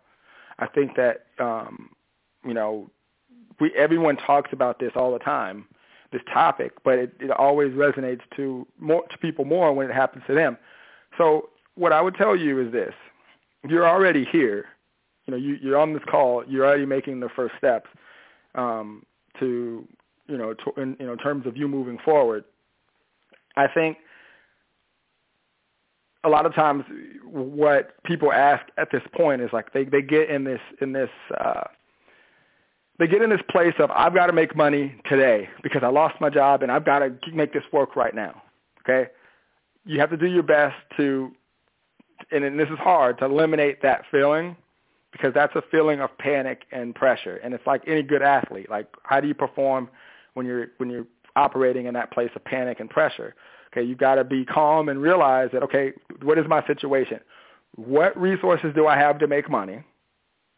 I 0.57 0.67
think 0.67 0.95
that 0.97 1.25
um, 1.39 1.91
you 2.45 2.53
know, 2.53 2.89
we 3.59 3.71
everyone 3.75 4.17
talks 4.17 4.51
about 4.53 4.79
this 4.79 4.91
all 4.95 5.13
the 5.13 5.19
time, 5.19 5.65
this 6.11 6.21
topic, 6.33 6.73
but 6.83 6.97
it, 6.97 7.13
it 7.19 7.31
always 7.31 7.71
resonates 7.73 8.21
to 8.35 8.65
more 8.79 9.03
to 9.07 9.17
people 9.17 9.45
more 9.45 9.73
when 9.73 9.89
it 9.89 9.93
happens 9.93 10.23
to 10.27 10.33
them. 10.33 10.57
So 11.17 11.49
what 11.75 11.93
I 11.93 12.01
would 12.01 12.15
tell 12.15 12.35
you 12.35 12.59
is 12.65 12.71
this: 12.71 12.93
you're 13.67 13.87
already 13.87 14.25
here. 14.25 14.65
You 15.25 15.31
know, 15.31 15.37
you, 15.37 15.57
you're 15.61 15.77
on 15.77 15.93
this 15.93 16.01
call. 16.09 16.43
You're 16.47 16.65
already 16.65 16.85
making 16.85 17.19
the 17.19 17.29
first 17.35 17.53
steps 17.57 17.87
um, 18.55 19.03
to, 19.39 19.87
you 20.27 20.37
know, 20.37 20.55
to, 20.55 20.81
in, 20.81 20.97
you 20.99 21.05
know, 21.05 21.15
terms 21.15 21.45
of 21.45 21.55
you 21.55 21.67
moving 21.67 21.99
forward. 22.03 22.43
I 23.55 23.67
think 23.67 23.97
a 26.23 26.29
lot 26.29 26.45
of 26.45 26.55
times 26.55 26.83
what 27.23 28.01
people 28.03 28.31
ask 28.33 28.65
at 28.77 28.89
this 28.91 29.03
point 29.15 29.41
is 29.41 29.49
like 29.53 29.71
they 29.71 29.85
they 29.85 30.01
get 30.01 30.29
in 30.29 30.43
this 30.43 30.59
in 30.81 30.93
this 30.93 31.09
uh 31.39 31.63
they 32.99 33.07
get 33.07 33.21
in 33.21 33.29
this 33.29 33.41
place 33.49 33.73
of 33.79 33.89
I've 33.91 34.13
got 34.13 34.27
to 34.27 34.33
make 34.33 34.55
money 34.55 34.95
today 35.07 35.49
because 35.63 35.81
I 35.83 35.87
lost 35.87 36.19
my 36.21 36.29
job 36.29 36.63
and 36.63 36.71
I've 36.71 36.85
got 36.85 36.99
to 36.99 37.13
make 37.33 37.53
this 37.53 37.63
work 37.71 37.95
right 37.95 38.13
now. 38.13 38.41
Okay? 38.83 39.09
You 39.85 39.99
have 39.99 40.09
to 40.11 40.17
do 40.17 40.27
your 40.27 40.43
best 40.43 40.75
to 40.97 41.31
and, 42.31 42.43
and 42.43 42.59
this 42.59 42.67
is 42.69 42.77
hard 42.77 43.17
to 43.19 43.25
eliminate 43.25 43.81
that 43.81 44.03
feeling 44.11 44.57
because 45.11 45.33
that's 45.33 45.55
a 45.55 45.63
feeling 45.71 46.01
of 46.01 46.15
panic 46.17 46.63
and 46.71 46.93
pressure 46.93 47.37
and 47.37 47.53
it's 47.53 47.65
like 47.65 47.81
any 47.87 48.03
good 48.03 48.21
athlete 48.21 48.69
like 48.69 48.87
how 49.03 49.21
do 49.21 49.27
you 49.27 49.33
perform 49.33 49.89
when 50.33 50.45
you're 50.45 50.67
when 50.77 50.89
you're 50.89 51.07
operating 51.35 51.85
in 51.85 51.93
that 51.93 52.11
place 52.11 52.29
of 52.35 52.43
panic 52.43 52.79
and 52.79 52.89
pressure. 52.89 53.35
Okay, 53.71 53.85
you've 53.85 53.97
got 53.97 54.15
to 54.15 54.23
be 54.23 54.45
calm 54.45 54.89
and 54.89 55.01
realize 55.01 55.49
that, 55.53 55.63
okay, 55.63 55.93
what 56.23 56.37
is 56.37 56.45
my 56.47 56.65
situation? 56.65 57.19
What 57.75 58.19
resources 58.19 58.73
do 58.75 58.87
I 58.87 58.97
have 58.97 59.19
to 59.19 59.27
make 59.27 59.49
money? 59.49 59.83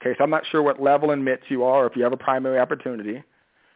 Okay, 0.01 0.15
so 0.17 0.23
I'm 0.23 0.29
not 0.29 0.45
sure 0.47 0.63
what 0.63 0.81
level 0.81 1.11
in 1.11 1.23
MITS 1.23 1.43
you 1.49 1.63
are 1.63 1.83
or 1.83 1.87
if 1.87 1.95
you 1.95 2.03
have 2.03 2.13
a 2.13 2.17
primary 2.17 2.59
opportunity. 2.59 3.23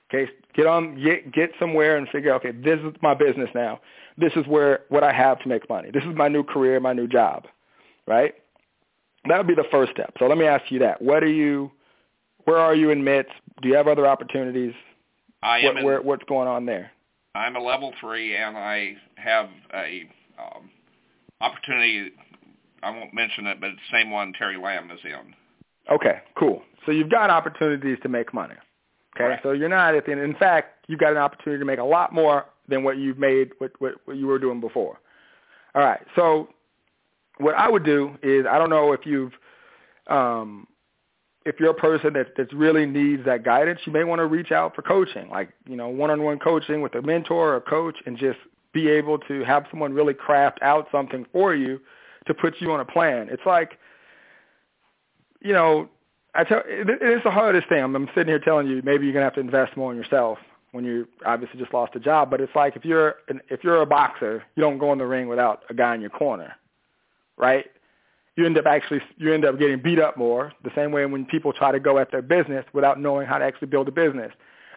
Okay, 0.10 0.32
get 0.56 0.66
on, 0.66 1.02
get, 1.02 1.32
get 1.32 1.52
somewhere 1.60 1.98
and 1.98 2.08
figure, 2.10 2.34
out, 2.34 2.46
okay, 2.46 2.52
this 2.52 2.80
is 2.80 2.94
my 3.02 3.14
business 3.14 3.50
now. 3.54 3.80
This 4.18 4.32
is 4.36 4.46
where, 4.48 4.82
what 4.90 5.04
I 5.04 5.12
have 5.12 5.40
to 5.42 5.50
make 5.50 5.68
money. 5.70 5.90
This 5.92 6.04
is 6.04 6.16
my 6.16 6.28
new 6.28 6.44
career, 6.44 6.80
my 6.80 6.94
new 6.94 7.08
job, 7.08 7.46
right? 8.08 8.34
That 9.28 9.38
would 9.38 9.48
be 9.48 9.56
the 9.56 9.68
first 9.72 9.92
step. 9.92 10.14
So 10.20 10.26
let 10.28 10.38
me 10.38 10.46
ask 10.46 10.72
you 10.72 10.80
that. 10.80 11.02
What 11.02 11.24
are 11.24 11.32
you, 11.32 11.72
where 12.46 12.58
are 12.58 12.76
you 12.76 12.92
in 12.92 13.04
MITS? 13.04 13.30
Do 13.62 13.70
you 13.70 13.76
have 13.76 13.88
other 13.88 14.08
opportunities? 14.08 14.74
I 15.42 15.60
am 15.60 15.66
what, 15.66 15.78
in, 15.78 15.86
where, 15.86 16.02
what's 16.02 16.24
going 16.26 16.48
on 16.48 16.66
there? 16.66 16.92
I'm 17.34 17.56
a 17.56 17.62
level 17.62 17.94
three, 18.00 18.36
and 18.36 18.58
I 18.58 18.96
have 19.16 19.50
a 19.74 20.08
um, 20.40 20.70
opportunity. 21.42 22.12
I 22.82 22.92
won't 22.92 23.14
mention 23.14 23.48
it, 23.48 23.60
but 23.60 23.72
it's 23.72 23.80
the 23.92 23.98
same 23.98 24.12
one 24.12 24.34
Terry 24.34 24.58
Lamb 24.58 24.90
is 24.92 25.00
in. 25.04 25.34
Okay, 25.92 26.22
cool. 26.38 26.62
So 26.86 26.92
you've 26.92 27.10
got 27.10 27.30
opportunities 27.30 27.98
to 28.04 28.10
make 28.10 28.34
money. 28.34 28.56
Okay, 29.16 29.26
right. 29.26 29.40
so 29.44 29.52
you're 29.52 29.70
not 29.70 29.96
at 29.96 30.06
the 30.06 30.12
end. 30.12 30.22
In 30.22 30.36
fact, 30.36 30.86
you've 30.88 31.00
got 31.00 31.12
an 31.12 31.18
opportunity 31.18 31.60
to 31.60 31.66
make 31.66 31.80
a 31.80 31.84
lot 31.84 32.14
more 32.14 32.46
than 32.68 32.84
what 32.84 32.98
you've 32.98 33.18
made, 33.18 33.52
what, 33.60 33.72
what, 33.80 33.94
what 34.06 34.18
you 34.18 34.28
were 34.28 34.40
doing 34.40 34.60
before. 34.60 35.00
All 35.74 35.82
right. 35.82 36.02
So 36.16 36.50
what 37.38 37.56
I 37.56 37.70
would 37.70 37.86
do 37.86 38.18
is, 38.24 38.46
I 38.50 38.58
don't 38.58 38.70
know 38.70 38.94
if 38.94 39.06
you've 39.06 39.34
um, 40.08 40.68
if 41.46 41.60
you're 41.60 41.72
a 41.72 41.76
person 41.76 42.14
that 42.14 42.36
that 42.38 42.52
really 42.54 42.86
needs 42.86 43.24
that 43.26 43.44
guidance, 43.44 43.80
you 43.86 43.92
may 43.92 44.04
want 44.04 44.20
to 44.20 44.26
reach 44.26 44.52
out 44.52 44.76
for 44.76 44.82
coaching, 44.82 45.30
like 45.30 45.50
you 45.68 45.76
know, 45.76 45.88
one-on-one 45.88 46.40
coaching 46.40 46.82
with 46.82 46.96
a 46.96 47.02
mentor 47.02 47.54
or 47.54 47.56
a 47.58 47.62
coach, 47.62 47.98
and 48.06 48.18
just 48.18 48.40
be 48.74 48.90
able 48.90 49.18
to 49.20 49.44
have 49.44 49.66
someone 49.70 49.94
really 49.94 50.14
craft 50.14 50.60
out 50.62 50.88
something 50.92 51.26
for 51.32 51.56
you 51.56 51.80
to 52.28 52.34
put 52.34 52.56
you 52.60 52.72
on 52.72 52.80
a 52.80 52.86
plan. 52.86 53.28
It's 53.32 53.46
like, 53.46 53.78
you 55.46 55.54
know, 55.54 55.90
I 56.34 56.44
tell 56.44 56.62
it, 56.66 56.88
it's 57.02 57.24
the 57.24 57.32
hardest 57.32 57.70
thing. 57.70 57.82
I'm, 57.82 57.96
I'm 57.96 58.08
sitting 58.16 58.28
here 58.28 58.40
telling 58.40 58.68
you 58.68 58.82
maybe 58.84 59.06
you're 59.06 59.14
gonna 59.14 59.26
have 59.26 59.36
to 59.36 59.40
invest 59.40 59.78
more 59.78 59.92
in 59.92 59.98
yourself 59.98 60.38
when 60.72 60.84
you 60.84 61.08
obviously 61.26 61.60
just 61.60 61.74
lost 61.74 61.96
a 61.96 62.00
job. 62.00 62.30
But 62.30 62.42
it's 62.42 62.56
like 62.56 62.76
if 62.76 62.84
you're 62.84 63.16
an, 63.30 63.42
if 63.50 63.64
you're 63.64 63.82
a 63.82 63.86
boxer, 63.86 64.44
you 64.56 64.62
don't 64.62 64.78
go 64.78 64.92
in 64.92 64.98
the 64.98 65.06
ring 65.06 65.28
without 65.28 65.64
a 65.70 65.74
guy 65.74 65.96
in 65.96 66.02
your 66.02 66.10
corner, 66.10 66.54
right? 67.38 67.66
you 68.36 68.46
end 68.46 68.58
up 68.58 68.66
actually 68.66 69.02
you 69.18 69.34
end 69.34 69.46
up 69.46 69.58
getting 69.58 69.82
beat 69.82 70.00
up 70.00 70.18
more. 70.18 70.52
The 70.64 70.72
same 70.76 70.92
way 70.92 71.06
when 71.06 71.26
people 71.26 71.54
try 71.54 71.72
to 71.72 71.80
go 71.80 71.98
at 71.98 72.12
their 72.12 72.22
business 72.22 72.66
without 72.74 73.00
knowing 73.00 73.28
how 73.28 73.38
to 73.38 73.46
actually 73.46 73.68
build 73.68 73.88
a 73.88 73.92
business. 73.92 74.32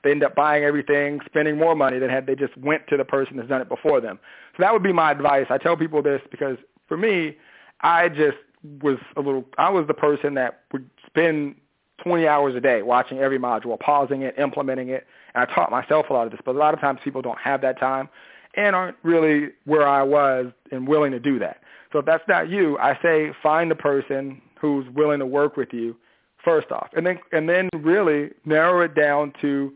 They 0.05 0.13
end 0.13 0.23
up 0.23 0.37
buying 0.37 0.63
everything, 0.63 1.21
spending 1.27 1.59
more 1.59 1.75
money 1.75 1.99
than 1.99 2.09
had 2.09 2.27
they 2.27 2.37
just 2.37 2.57
went 2.57 2.87
to 2.89 2.97
the 2.97 3.05
person 3.05 3.37
that's 3.37 3.49
done 3.49 3.61
it 3.61 3.69
before 3.69 4.01
them. 4.01 4.21
So 4.57 4.63
that 4.63 4.73
would 4.73 4.83
be 4.83 4.93
my 4.93 5.11
advice. 5.11 5.47
I 5.51 5.59
tell 5.59 5.77
people 5.77 6.03
this 6.03 6.21
because 6.31 6.57
for 6.87 6.97
me, 6.97 7.37
I 7.81 8.09
just 8.09 8.37
was 8.83 8.99
a 9.17 9.21
little 9.21 9.45
I 9.57 9.71
was 9.71 9.87
the 9.87 9.95
person 9.95 10.35
that 10.35 10.63
would 10.73 10.89
spend 11.07 11.57
20 12.03 12.27
hours 12.27 12.55
a 12.55 12.61
day 12.61 12.83
watching 12.83 13.19
every 13.19 13.39
module, 13.39 13.79
pausing 13.79 14.23
it, 14.23 14.39
implementing 14.39 14.89
it. 14.89 15.07
And 15.35 15.43
I 15.49 15.55
taught 15.55 15.71
myself 15.71 16.07
a 16.11 16.13
lot 16.13 16.27
of 16.27 16.33
this, 16.33 16.41
but 16.45 16.55
a 16.55 16.59
lot 16.59 16.75
of 16.75 16.81
times 16.81 17.01
people 17.03 17.23
don't 17.23 17.39
have 17.39 17.61
that 17.63 17.79
time 17.79 18.09
and 18.55 18.75
aren't 18.75 18.97
really 19.03 19.51
where 19.65 19.87
I 19.87 20.03
was 20.03 20.47
and 20.71 20.87
willing 20.87 21.13
to 21.13 21.21
do 21.21 21.39
that. 21.41 21.59
So 21.93 21.99
if 22.01 22.07
that's 22.07 22.25
not 22.29 22.49
you, 22.49 22.79
I 22.79 22.99
say 23.03 23.33
find 23.43 23.71
the 23.71 23.75
person 23.75 24.41
who's 24.61 24.87
willing 24.95 25.19
to 25.21 25.27
work 25.27 25.57
with 25.57 25.73
you 25.73 25.97
first 26.45 26.71
off. 26.71 26.89
And 26.97 27.07
then 27.07 27.19
and 27.33 27.49
then 27.49 27.69
really 27.79 28.31
narrow 28.45 28.83
it 28.83 28.95
down 28.95 29.33
to 29.41 29.73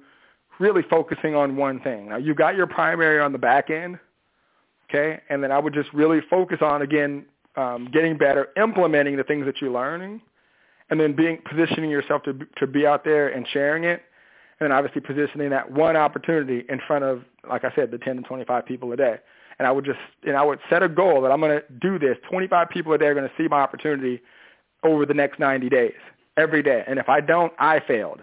really 0.59 0.83
focusing 0.89 1.35
on 1.35 1.57
one 1.57 1.81
thing. 1.81 2.11
Now 2.11 2.19
you've 2.19 2.37
got 2.37 2.55
your 2.57 2.67
primary 2.67 3.21
on 3.21 3.33
the 3.33 3.39
back 3.39 3.71
end, 3.71 3.99
okay? 4.89 5.21
And 5.29 5.43
then 5.43 5.51
I 5.51 5.59
would 5.59 5.75
just 5.75 5.93
really 5.93 6.21
focus 6.31 6.59
on 6.61 6.83
again 6.83 7.25
um, 7.57 7.89
getting 7.93 8.17
better, 8.17 8.49
implementing 8.57 9.17
the 9.17 9.25
things 9.25 9.47
that 9.47 9.61
you're 9.61 9.73
learning, 9.73 10.21
and 10.91 11.01
then 11.01 11.15
being 11.15 11.39
positioning 11.49 11.91
yourself 11.91 12.23
to 12.25 12.39
to 12.59 12.67
be 12.67 12.87
out 12.87 13.05
there 13.05 13.29
and 13.29 13.47
sharing 13.53 13.85
it, 13.85 14.03
and 14.59 14.71
then 14.71 14.73
obviously 14.73 15.01
positioning 15.01 15.51
that 15.51 15.71
one 15.71 15.97
opportunity 15.97 16.65
in 16.69 16.81
front 16.87 17.05
of, 17.05 17.23
like 17.49 17.65
I 17.65 17.73
said, 17.75 17.91
the 17.91 17.99
10 17.99 18.17
to 18.17 18.23
25 18.23 18.67
people 18.67 18.93
a 18.93 18.97
day. 18.97 19.17
And 19.59 19.67
I 19.67 19.71
would 19.71 19.85
just 19.85 19.99
and 20.25 20.37
I 20.37 20.43
would 20.45 20.59
set 20.71 20.83
a 20.83 20.89
goal 20.89 21.21
that 21.23 21.31
I'm 21.31 21.41
going 21.41 21.61
to 21.61 21.65
do 21.81 21.99
this. 21.99 22.17
25 22.31 22.69
people 22.71 22.93
a 22.93 22.99
day 22.99 23.07
are 23.07 23.15
going 23.15 23.29
to 23.29 23.35
see 23.37 23.49
my 23.49 23.61
opportunity 23.61 24.21
over 24.85 25.07
the 25.07 25.15
next 25.15 25.39
90 25.39 25.69
days, 25.69 25.93
every 26.37 26.63
day. 26.63 26.83
And 26.87 26.99
if 26.99 27.09
I 27.09 27.21
don't, 27.21 27.53
I 27.59 27.81
failed. 27.87 28.21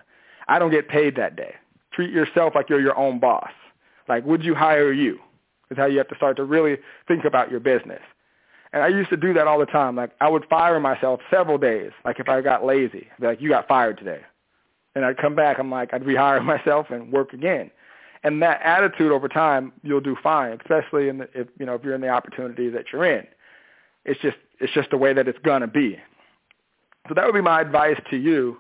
I 0.48 0.60
don't 0.60 0.72
get 0.72 0.90
paid 0.90 1.16
that 1.16 1.36
day. 1.36 1.56
Treat 1.94 2.12
yourself 2.12 2.54
like 2.56 2.70
you're 2.70 2.82
your 2.82 2.98
own 2.98 3.20
boss. 3.20 3.52
Like, 4.08 4.26
would 4.26 4.44
you 4.44 4.56
hire 4.56 4.92
you? 4.92 5.20
Is 5.70 5.78
how 5.78 5.86
you 5.86 6.00
have 6.00 6.08
to 6.08 6.16
start 6.16 6.36
to 6.38 6.44
really 6.44 6.78
think 7.08 7.26
about 7.26 7.52
your 7.52 7.60
business. 7.60 8.02
And 8.72 8.84
I 8.84 8.88
used 8.88 9.10
to 9.10 9.18
do 9.18 9.34
that 9.34 9.48
all 9.48 9.60
the 9.60 9.66
time. 9.66 9.96
Like 9.96 10.12
I 10.22 10.30
would 10.30 10.46
fire 10.46 10.80
myself 10.80 11.22
several 11.32 11.58
days. 11.58 11.92
Like 12.06 12.20
if 12.20 12.30
I 12.30 12.42
got 12.42 12.66
lazy, 12.66 13.08
I'd 13.12 13.22
be 13.22 13.28
like, 13.28 13.42
"You 13.42 13.50
got 13.50 13.68
fired 13.68 13.98
today," 13.98 14.22
and 14.96 15.04
I'd 15.04 15.18
come 15.18 15.36
back. 15.36 15.60
I'm 15.60 15.72
like, 15.72 15.94
I'd 15.94 16.04
rehire 16.04 16.44
myself 16.46 16.88
and 16.90 17.12
work 17.12 17.34
again. 17.34 17.72
And 18.24 18.42
that 18.42 18.62
attitude 18.64 19.12
over 19.12 19.28
time, 19.28 19.72
you'll 19.82 20.02
do 20.02 20.16
fine. 20.22 20.60
Especially 20.60 21.08
in 21.08 21.20
the, 21.20 21.30
if 21.34 21.48
you 21.60 21.66
know 21.66 21.74
if 21.74 21.84
you're 21.84 21.96
in 21.96 22.02
the 22.02 22.10
opportunity 22.10 22.70
that 22.70 22.86
you're 22.94 23.06
in. 23.06 23.26
It's 24.06 24.20
just 24.22 24.38
it's 24.60 24.74
just 24.74 24.92
the 24.92 24.98
way 24.98 25.14
that 25.14 25.28
it's 25.28 25.40
gonna 25.40 25.68
be. 25.68 25.98
So 27.08 27.16
that 27.16 27.26
would 27.26 27.36
be 27.36 27.42
my 27.42 27.62
advice 27.62 28.00
to 28.12 28.18
you. 28.18 28.60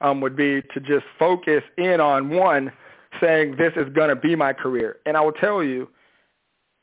Um, 0.00 0.22
would 0.22 0.36
be 0.36 0.62
to 0.62 0.80
just 0.80 1.04
focus 1.18 1.62
in 1.76 2.00
on 2.00 2.30
one, 2.30 2.72
saying 3.20 3.56
this 3.56 3.74
is 3.76 3.92
gonna 3.92 4.16
be 4.16 4.34
my 4.34 4.54
career. 4.54 4.96
And 5.04 5.14
I 5.14 5.20
will 5.20 5.32
tell 5.32 5.62
you 5.62 5.88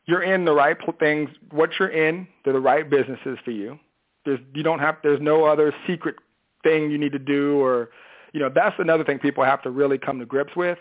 you're 0.08 0.24
in 0.24 0.45
the 0.45 0.53
right 0.53 0.78
things. 0.99 1.30
What 1.51 1.72
you're 1.80 1.89
in, 1.89 2.28
they're 2.43 2.53
the 2.53 2.60
right 2.60 2.89
businesses 2.89 3.38
for 3.43 3.51
you. 3.51 3.78
There's 4.26 4.39
you 4.53 4.64
don't 4.64 4.80
have 4.80 4.97
there's 5.03 5.22
no 5.22 5.45
other 5.45 5.74
secret 5.86 6.16
thing 6.64 6.89
you 6.89 6.97
need 6.97 7.12
to 7.12 7.20
do 7.20 7.60
or 7.62 7.89
you 8.34 8.39
know 8.39 8.49
that's 8.53 8.76
another 8.80 9.03
thing 9.03 9.20
people 9.20 9.43
have 9.43 9.62
to 9.62 9.70
really 9.70 9.97
come 9.97 10.20
to 10.20 10.26
grips 10.26 10.55
with. 10.55 10.78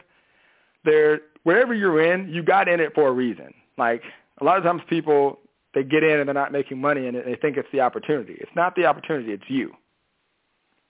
There 0.84 1.20
wherever 1.42 1.74
you're 1.74 2.00
in, 2.12 2.28
you 2.28 2.42
got 2.42 2.68
in 2.68 2.80
it 2.80 2.94
for 2.94 3.08
a 3.08 3.12
reason. 3.12 3.52
Like 3.76 4.02
a 4.40 4.44
lot 4.44 4.56
of 4.58 4.64
times 4.64 4.82
people 4.88 5.40
they 5.74 5.84
get 5.84 6.02
in 6.02 6.18
and 6.18 6.26
they're 6.26 6.34
not 6.34 6.52
making 6.52 6.80
money 6.80 7.06
and 7.06 7.16
they 7.16 7.36
think 7.40 7.56
it's 7.56 7.68
the 7.72 7.80
opportunity. 7.80 8.36
It's 8.40 8.50
not 8.56 8.74
the 8.76 8.86
opportunity, 8.86 9.32
it's 9.32 9.44
you. 9.48 9.72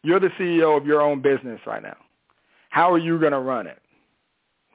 You're 0.03 0.21
the 0.21 0.31
CEO 0.39 0.77
of 0.77 0.87
your 0.87 1.03
own 1.03 1.21
business 1.21 1.61
right 1.67 1.83
now. 1.83 1.97
How 2.71 2.93
are 2.93 2.99
you 2.99 3.19
going 3.19 3.33
to 3.33 3.41
run 3.41 3.67
it? 3.67 3.83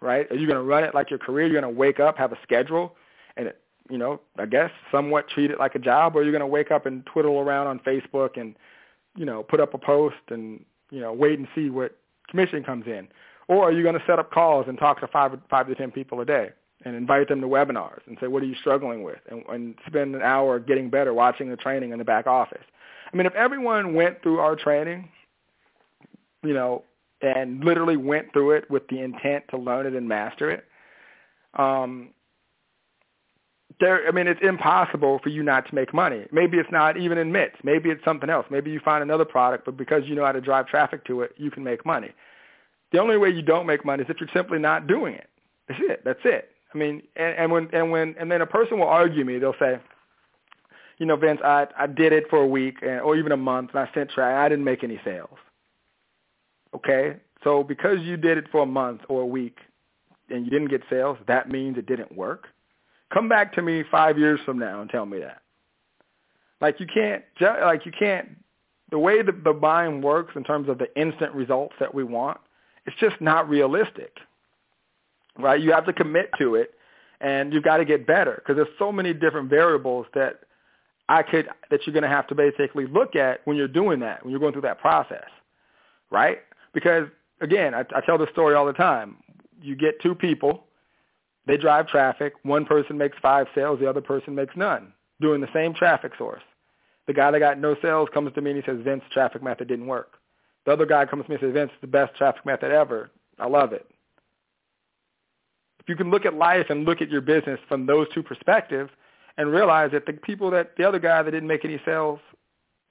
Right? 0.02 0.30
Are 0.30 0.36
you 0.36 0.48
going 0.48 0.58
to 0.58 0.64
run 0.64 0.84
it 0.84 0.94
like 0.94 1.10
your 1.10 1.20
career? 1.20 1.48
You're 1.48 1.62
going 1.62 1.74
to 1.74 1.80
wake 1.80 2.00
up, 2.00 2.18
have 2.18 2.34
a 2.34 2.38
schedule, 2.44 2.96
and 3.38 3.48
it, 3.48 3.62
you 3.90 3.98
know, 3.98 4.22
I 4.38 4.46
guess 4.46 4.72
somewhat 4.92 5.28
treat 5.30 5.52
it 5.52 5.60
like 5.60 5.76
a 5.76 5.80
job, 5.80 6.16
or 6.16 6.24
you're 6.24 6.32
going 6.32 6.40
to 6.42 6.48
wake 6.48 6.72
up 6.72 6.86
and 6.86 7.06
twiddle 7.06 7.40
around 7.40 7.68
on 7.68 7.80
Facebook 7.80 8.40
and 8.40 8.56
you 9.16 9.26
know 9.26 9.44
put 9.44 9.60
up 9.60 9.74
a 9.74 9.78
post 9.78 10.16
and 10.30 10.64
you 10.90 11.02
know 11.02 11.14
wait 11.14 11.40
and 11.40 11.48
see 11.54 11.70
what 11.70 11.98
commission 12.30 12.64
comes 12.64 12.86
in, 12.88 13.08
or 13.48 13.66
are 13.66 13.72
you 13.72 13.84
going 13.84 13.98
to 13.98 14.04
set 14.08 14.20
up 14.20 14.32
calls 14.32 14.66
and 14.68 14.78
talk 14.78 15.00
to 15.02 15.08
five 15.08 15.38
five 15.50 15.68
to 15.68 15.76
ten 15.76 15.92
people 15.92 16.22
a 16.22 16.26
day 16.26 16.50
and 16.84 16.96
invite 16.96 17.28
them 17.28 17.42
to 17.42 17.48
webinars 17.48 18.02
and 18.08 18.18
say 18.20 18.28
what 18.28 18.42
are 18.42 18.48
you 18.48 18.56
struggling 18.56 19.04
with 19.04 19.20
and, 19.30 19.44
and 19.50 19.76
spend 19.88 20.16
an 20.16 20.22
hour 20.22 20.60
getting 20.60 20.90
better 20.90 21.14
watching 21.14 21.50
the 21.50 21.56
training 21.56 21.92
in 21.92 22.00
the 22.00 22.06
back 22.06 22.28
office. 22.28 22.64
I 23.12 23.18
mean, 23.18 23.28
if 23.28 23.36
everyone 23.36 23.94
went 23.94 24.22
through 24.24 24.40
our 24.40 24.56
training, 24.56 25.10
you 26.44 26.54
know, 26.54 26.84
and 27.22 27.64
literally 27.64 27.98
went 27.98 28.34
through 28.34 28.52
it 28.52 28.70
with 28.72 28.88
the 28.88 29.00
intent 29.00 29.44
to 29.50 29.58
learn 29.58 29.86
it 29.86 29.94
and 29.94 30.08
master 30.08 30.50
it, 30.50 30.66
um, 31.56 32.10
there 33.80 34.08
I 34.08 34.12
mean 34.12 34.28
it's 34.28 34.42
impossible 34.42 35.20
for 35.24 35.30
you 35.30 35.44
not 35.44 35.68
to 35.68 35.76
make 35.76 35.94
money. 35.94 36.26
Maybe 36.32 36.58
it's 36.58 36.72
not 36.72 36.98
even 36.98 37.18
in 37.18 37.32
MITS. 37.32 37.56
Maybe 37.64 37.90
it's 37.90 38.04
something 38.04 38.30
else. 38.30 38.46
Maybe 38.50 38.72
you 38.72 38.80
find 38.80 39.02
another 39.04 39.26
product, 39.26 39.66
but 39.66 39.78
because 39.78 40.04
you 40.06 40.16
know 40.16 40.26
how 40.26 40.32
to 40.32 40.42
drive 40.42 40.68
traffic 40.68 41.06
to 41.06 41.22
it, 41.22 41.34
you 41.38 41.52
can 41.52 41.64
make 41.64 41.86
money. 41.86 42.12
The 42.92 43.00
only 43.00 43.18
way 43.18 43.30
you 43.30 43.42
don't 43.42 43.66
make 43.66 43.86
money 43.86 44.04
is 44.04 44.10
if 44.10 44.20
you're 44.20 44.30
simply 44.34 44.60
not 44.60 44.88
doing 44.88 45.16
it. 45.16 45.30
That's 45.68 45.80
it. 45.84 46.02
That's 46.04 46.20
it. 46.26 46.50
I 46.74 46.78
mean, 46.78 47.02
and, 47.16 47.36
and 47.38 47.52
when 47.52 47.70
and 47.74 47.92
when 47.92 48.16
and 48.20 48.32
then 48.32 48.42
a 48.42 48.46
person 48.46 48.80
will 48.80 48.88
argue 48.88 49.26
me. 49.26 49.40
They'll 49.40 49.56
say, 49.60 49.80
you 50.98 51.06
know, 51.06 51.16
Vince, 51.16 51.40
I 51.44 51.68
I 51.78 51.88
did 51.88 52.14
it 52.14 52.26
for 52.30 52.40
a 52.40 52.48
week 52.48 52.78
and, 52.82 53.02
or 53.02 53.16
even 53.16 53.32
a 53.32 53.38
month, 53.38 53.72
and 53.74 53.80
I 53.80 53.94
sent 53.94 54.12
track. 54.12 54.36
I 54.36 54.50
didn't 54.50 54.66
make 54.66 54.84
any 54.84 55.00
sales. 55.04 55.38
Okay, 56.74 57.18
so 57.44 57.64
because 57.64 58.00
you 58.00 58.18
did 58.18 58.38
it 58.38 58.46
for 58.52 58.64
a 58.64 58.66
month 58.66 59.02
or 59.10 59.22
a 59.22 59.26
week 59.26 59.58
and 60.30 60.46
you 60.46 60.52
didn't 60.52 60.70
get 60.70 60.82
sales, 60.90 61.18
that 61.28 61.50
means 61.50 61.78
it 61.78 61.86
didn't 61.86 62.16
work. 62.16 62.48
Come 63.14 63.28
back 63.28 63.54
to 63.54 63.62
me 63.62 63.84
five 63.92 64.18
years 64.18 64.40
from 64.46 64.58
now 64.58 64.82
and 64.82 64.90
tell 64.90 65.06
me 65.06 65.20
that. 65.20 65.42
Like 66.62 66.80
you 66.80 66.88
can't, 66.92 67.24
like 67.42 67.86
you 67.86 67.92
can't. 67.98 68.30
The 68.92 69.00
way 69.00 69.22
the, 69.22 69.32
the 69.32 69.54
buying 69.54 70.02
works 70.02 70.34
in 70.36 70.44
terms 70.44 70.70
of 70.70 70.78
the 70.78 70.88
instant 71.00 71.34
results 71.34 71.74
that 71.80 71.94
we 71.94 72.04
want, 72.04 72.40
it's 72.86 72.96
just 73.00 73.20
not 73.22 73.48
realistic, 73.50 74.18
right? 75.40 75.62
You 75.62 75.72
have 75.72 75.86
to 75.86 75.94
commit 75.94 76.30
to 76.40 76.56
it, 76.56 76.74
and 77.22 77.54
you've 77.54 77.64
got 77.64 77.78
to 77.78 77.86
get 77.86 78.06
better 78.06 78.36
because 78.36 78.58
there's 78.58 78.78
so 78.78 78.92
many 78.92 79.14
different 79.14 79.50
variables 79.50 80.08
that 80.14 80.42
I 81.10 81.24
could 81.24 81.48
that 81.70 81.86
you're 81.86 81.94
going 81.94 82.04
to 82.04 82.10
have 82.10 82.28
to 82.28 82.36
basically 82.36 82.86
look 82.86 83.16
at 83.16 83.42
when 83.46 83.58
you're 83.58 83.68
doing 83.68 84.00
that, 84.02 84.24
when 84.24 84.32
you're 84.32 84.40
going 84.40 84.54
through 84.54 84.62
that 84.64 84.80
process, 84.80 85.28
right? 86.10 86.40
Because 86.74 87.08
again, 87.42 87.74
I, 87.74 87.82
I 87.96 88.02
tell 88.06 88.18
this 88.18 88.30
story 88.32 88.56
all 88.56 88.66
the 88.66 88.74
time. 88.74 89.18
You 89.62 89.76
get 89.76 90.02
two 90.02 90.16
people 90.16 90.66
they 91.46 91.58
drive 91.58 91.88
traffic. 91.88 92.34
One 92.44 92.66
person 92.66 92.98
makes 92.98 93.18
five 93.22 93.48
sales. 93.56 93.80
The 93.80 93.90
other 93.90 94.02
person 94.02 94.36
makes 94.36 94.56
none 94.56 94.94
doing 95.22 95.40
the 95.40 95.48
same 95.54 95.74
traffic 95.74 96.14
source. 96.18 96.42
The 97.08 97.14
guy 97.14 97.32
that 97.32 97.40
got 97.40 97.60
no 97.60 97.76
sales 97.82 98.10
comes 98.14 98.34
to 98.34 98.42
me 98.42 98.52
and 98.52 98.64
he 98.64 98.66
says, 98.66 98.80
Vince, 98.84 99.04
traffic 99.12 99.44
method 99.44 99.68
didn't 99.68 99.88
work. 99.88 100.14
The 100.66 100.72
other 100.72 100.86
guy 100.86 101.06
comes 101.06 101.26
to 101.26 101.30
me 101.30 101.36
and 101.36 101.42
says, 101.42 101.54
Vince, 101.54 101.72
it's 101.74 101.82
the 101.82 101.88
best 101.88 102.16
traffic 102.16 102.46
method 102.46 102.72
ever. 102.72 103.12
I 103.40 103.48
love 103.48 103.74
it. 103.74 103.86
If 105.80 105.90
you 105.90 105.96
can 105.96 106.12
look 106.12 106.26
at 106.26 106.36
life 106.36 106.68
and 106.70 106.86
look 106.86 107.02
at 107.02 107.10
your 107.10 107.22
business 107.22 107.60
from 107.68 107.86
those 107.86 108.08
two 108.14 108.22
perspectives 108.22 108.92
and 109.38 109.52
realize 109.52 109.92
that 109.92 110.06
the 110.06 110.14
people 110.14 110.52
that, 110.52 110.72
the 110.78 110.84
other 110.84 111.00
guy 111.00 111.24
that 111.24 111.32
didn't 111.32 111.48
make 111.48 111.66
any 111.66 111.82
sales, 111.86 112.20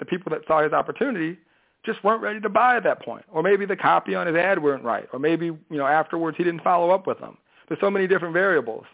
the 0.01 0.05
people 0.05 0.31
that 0.31 0.43
saw 0.49 0.63
his 0.63 0.73
opportunity 0.73 1.39
just 1.85 2.03
weren't 2.03 2.23
ready 2.23 2.41
to 2.41 2.49
buy 2.49 2.77
at 2.77 2.83
that 2.85 3.03
point. 3.03 3.25
Or 3.33 3.43
maybe 3.43 3.65
the 3.65 3.77
copy 3.77 4.15
on 4.15 4.27
his 4.27 4.37
ad 4.37 4.63
weren't 4.63 4.85
right. 4.85 5.09
Or 5.13 5.19
maybe, 5.19 5.47
you 5.47 5.61
know, 5.71 5.87
afterwards 5.87 6.37
he 6.37 6.45
didn't 6.45 6.63
follow 6.63 6.91
up 6.91 7.07
with 7.07 7.21
them. 7.21 7.39
There's 7.71 7.81
so 7.81 7.91
many 7.91 8.07
different 8.07 8.35
variables. 8.35 8.85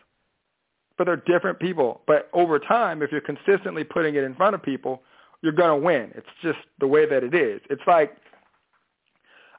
But 0.97 1.07
they're 1.07 1.16
different 1.16 1.59
people. 1.59 2.03
But 2.07 2.29
over 2.33 2.59
time, 2.61 3.03
if 3.03 3.11
you're 3.11 3.20
consistently 3.20 3.83
putting 3.83 4.14
it 4.14 4.22
in 4.22 4.35
front 4.35 4.55
of 4.55 4.62
people, 4.62 5.03
you're 5.43 5.53
going 5.53 5.81
to 5.81 5.85
win. 5.85 6.12
It's 6.14 6.29
just 6.43 6.59
the 6.79 6.87
way 6.87 7.07
that 7.07 7.24
it 7.24 7.35
is. 7.35 7.61
It's 7.68 7.83
like 7.89 8.16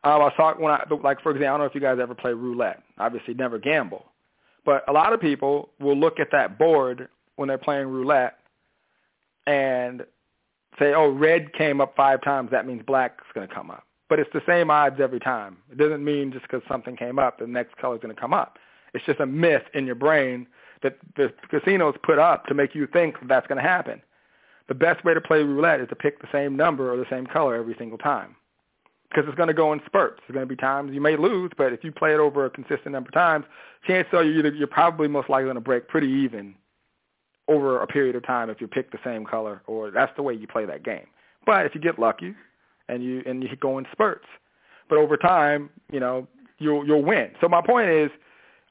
um, 0.04 0.22
I 0.22 0.30
talking 0.38 0.64
when 0.64 0.72
I 0.72 0.84
like 1.04 1.22
for 1.22 1.32
example, 1.32 1.48
I 1.48 1.52
don't 1.52 1.60
know 1.60 1.66
if 1.66 1.76
you 1.76 1.82
guys 1.82 1.98
ever 2.02 2.16
play 2.16 2.34
roulette. 2.34 2.82
Obviously, 2.98 3.34
never 3.34 3.58
gamble, 3.58 4.06
but 4.64 4.88
a 4.88 4.92
lot 4.94 5.12
of 5.12 5.20
people 5.20 5.70
will 5.80 5.98
look 5.98 6.20
at 6.20 6.30
that 6.32 6.58
board 6.58 7.10
when 7.36 7.48
they're 7.48 7.58
playing 7.58 7.88
roulette 7.88 8.38
and 9.48 10.06
say, 10.80 10.94
"Oh, 10.94 11.10
red 11.10 11.52
came 11.54 11.82
up 11.82 11.96
five 11.96 12.22
times. 12.22 12.52
That 12.52 12.68
means 12.68 12.84
black's 12.86 13.24
going 13.34 13.48
to 13.48 13.54
come 13.54 13.72
up." 13.72 13.84
But 14.08 14.20
it's 14.20 14.30
the 14.34 14.42
same 14.48 14.70
odds 14.70 15.02
every 15.02 15.20
time. 15.20 15.58
It 15.72 15.78
doesn't 15.78 16.04
mean 16.04 16.32
just 16.32 16.44
because 16.44 16.62
something 16.70 16.96
came 16.96 17.20
up, 17.20 17.40
the 17.40 17.48
next 17.48 17.76
color 17.78 17.96
is 17.96 18.02
going 18.02 18.16
to 18.16 18.22
come 18.22 18.34
up. 18.34 18.58
It's 18.98 19.06
just 19.06 19.20
a 19.20 19.26
myth 19.26 19.64
in 19.74 19.86
your 19.86 19.96
brain 19.96 20.48
that 20.84 20.98
the 21.16 21.34
casinos 21.50 21.96
put 22.04 22.20
up 22.20 22.46
to 22.48 22.54
make 22.54 22.76
you 22.76 22.88
think 22.88 23.16
that's 23.28 23.48
going 23.48 23.62
to 23.62 23.68
happen. 23.68 24.02
The 24.68 24.76
best 24.76 25.04
way 25.06 25.14
to 25.14 25.22
play 25.22 25.44
roulette 25.44 25.80
is 25.80 25.90
to 25.90 25.96
pick 25.96 26.20
the 26.20 26.28
same 26.32 26.56
number 26.58 26.92
or 26.92 26.98
the 26.98 27.06
same 27.10 27.26
color 27.26 27.56
every 27.56 27.76
single 27.78 27.98
time 27.98 28.36
because 29.10 29.26
it's 29.28 29.38
going 29.38 29.48
to 29.48 29.54
go 29.54 29.72
in 29.72 29.82
spurts. 29.86 30.20
There's 30.28 30.36
going 30.36 30.48
to 30.48 30.50
be 30.50 30.60
times 30.60 30.92
you 30.94 31.02
may 31.02 31.16
lose, 31.16 31.52
but 31.58 31.74
if 31.74 31.84
you 31.84 31.92
play 31.92 32.14
it 32.14 32.20
over 32.20 32.46
a 32.46 32.50
consistent 32.50 32.92
number 32.92 33.08
of 33.08 33.14
times, 33.14 33.46
chances 33.86 34.14
are 34.14 34.24
you're, 34.24 34.54
you're 34.54 34.68
probably 34.68 35.08
most 35.08 35.30
likely 35.30 35.46
going 35.46 35.56
to 35.56 35.62
break 35.62 35.88
pretty 35.88 36.10
even 36.10 36.56
over 37.48 37.82
a 37.82 37.88
period 37.88 38.16
of 38.16 38.26
time 38.26 38.50
if 38.50 38.60
you 38.60 38.68
pick 38.68 38.92
the 38.92 38.98
same 39.06 39.26
color 39.26 39.62
or 39.68 39.90
that's 39.92 40.12
the 40.18 40.24
way 40.24 40.34
you 40.34 40.48
play 40.48 40.66
that 40.66 40.84
game. 40.84 41.08
But 41.46 41.66
if 41.66 41.74
you 41.74 41.80
get 41.80 41.98
lucky 41.98 42.36
and 42.90 43.02
you 43.02 43.24
and 43.26 43.42
you 43.42 43.50
go 43.56 43.78
in 43.78 43.86
spurts, 43.94 44.26
but 44.90 44.98
over 44.98 45.16
time, 45.16 45.70
you 45.92 46.00
know, 46.00 46.28
you'll 46.60 46.86
you'll 46.86 47.04
win. 47.04 47.32
So 47.40 47.48
my 47.48 47.62
point 47.62 47.90
is, 47.90 48.10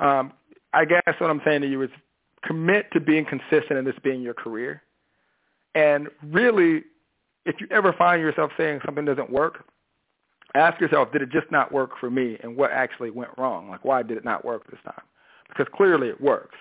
um, 0.00 0.32
I 0.72 0.84
guess 0.84 1.02
what 1.18 1.30
I'm 1.30 1.40
saying 1.44 1.62
to 1.62 1.68
you 1.68 1.82
is 1.82 1.90
commit 2.44 2.90
to 2.92 3.00
being 3.00 3.24
consistent 3.24 3.78
in 3.78 3.84
this 3.84 3.94
being 4.02 4.22
your 4.22 4.34
career. 4.34 4.82
And 5.74 6.08
really, 6.22 6.84
if 7.44 7.60
you 7.60 7.66
ever 7.70 7.92
find 7.92 8.20
yourself 8.20 8.50
saying 8.56 8.80
something 8.84 9.04
doesn't 9.04 9.30
work, 9.30 9.64
ask 10.54 10.80
yourself, 10.80 11.12
did 11.12 11.22
it 11.22 11.30
just 11.30 11.50
not 11.50 11.72
work 11.72 11.90
for 12.00 12.10
me? 12.10 12.38
And 12.42 12.56
what 12.56 12.70
actually 12.70 13.10
went 13.10 13.30
wrong? 13.36 13.68
Like, 13.68 13.84
why 13.84 14.02
did 14.02 14.16
it 14.16 14.24
not 14.24 14.44
work 14.44 14.70
this 14.70 14.80
time? 14.84 15.04
Because 15.48 15.66
clearly 15.74 16.08
it 16.08 16.20
works. 16.20 16.56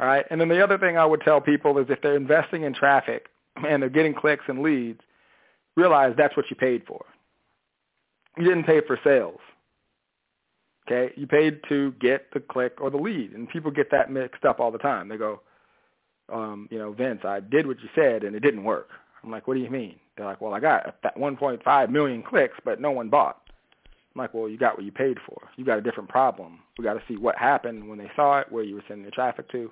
All 0.00 0.06
right. 0.06 0.24
And 0.30 0.40
then 0.40 0.48
the 0.48 0.62
other 0.62 0.78
thing 0.78 0.96
I 0.96 1.04
would 1.04 1.22
tell 1.22 1.40
people 1.40 1.78
is 1.78 1.86
if 1.88 2.00
they're 2.02 2.16
investing 2.16 2.62
in 2.62 2.74
traffic 2.74 3.26
and 3.66 3.82
they're 3.82 3.90
getting 3.90 4.14
clicks 4.14 4.44
and 4.48 4.60
leads, 4.60 5.00
realize 5.76 6.14
that's 6.16 6.36
what 6.36 6.46
you 6.50 6.56
paid 6.56 6.82
for. 6.86 7.04
You 8.36 8.44
didn't 8.44 8.64
pay 8.64 8.80
for 8.86 8.98
sales. 9.02 9.40
Okay, 10.90 11.12
you 11.16 11.26
paid 11.26 11.60
to 11.68 11.92
get 12.00 12.32
the 12.32 12.40
click 12.40 12.80
or 12.80 12.88
the 12.88 12.96
lead, 12.96 13.32
and 13.32 13.46
people 13.46 13.70
get 13.70 13.90
that 13.90 14.10
mixed 14.10 14.46
up 14.46 14.58
all 14.58 14.70
the 14.70 14.78
time. 14.78 15.08
They 15.08 15.18
go, 15.18 15.42
um, 16.32 16.66
you 16.70 16.78
know, 16.78 16.92
Vince, 16.92 17.20
I 17.24 17.40
did 17.40 17.66
what 17.66 17.80
you 17.80 17.88
said 17.94 18.24
and 18.24 18.34
it 18.34 18.40
didn't 18.40 18.64
work. 18.64 18.88
I'm 19.22 19.30
like, 19.30 19.46
what 19.46 19.54
do 19.54 19.60
you 19.60 19.70
mean? 19.70 19.96
They're 20.16 20.26
like, 20.26 20.40
well, 20.40 20.54
I 20.54 20.60
got 20.60 20.96
that 21.02 21.16
1.5 21.16 21.90
million 21.90 22.22
clicks, 22.22 22.56
but 22.64 22.80
no 22.80 22.90
one 22.90 23.08
bought. 23.08 23.42
I'm 24.14 24.20
like, 24.20 24.34
well, 24.34 24.48
you 24.48 24.58
got 24.58 24.76
what 24.76 24.84
you 24.84 24.92
paid 24.92 25.18
for. 25.26 25.48
You 25.56 25.64
got 25.64 25.78
a 25.78 25.82
different 25.82 26.08
problem. 26.08 26.60
We 26.78 26.84
got 26.84 26.94
to 26.94 27.02
see 27.08 27.16
what 27.16 27.36
happened 27.36 27.88
when 27.88 27.98
they 27.98 28.10
saw 28.16 28.40
it, 28.40 28.50
where 28.50 28.64
you 28.64 28.74
were 28.74 28.84
sending 28.88 29.04
the 29.04 29.10
traffic 29.10 29.50
to, 29.52 29.70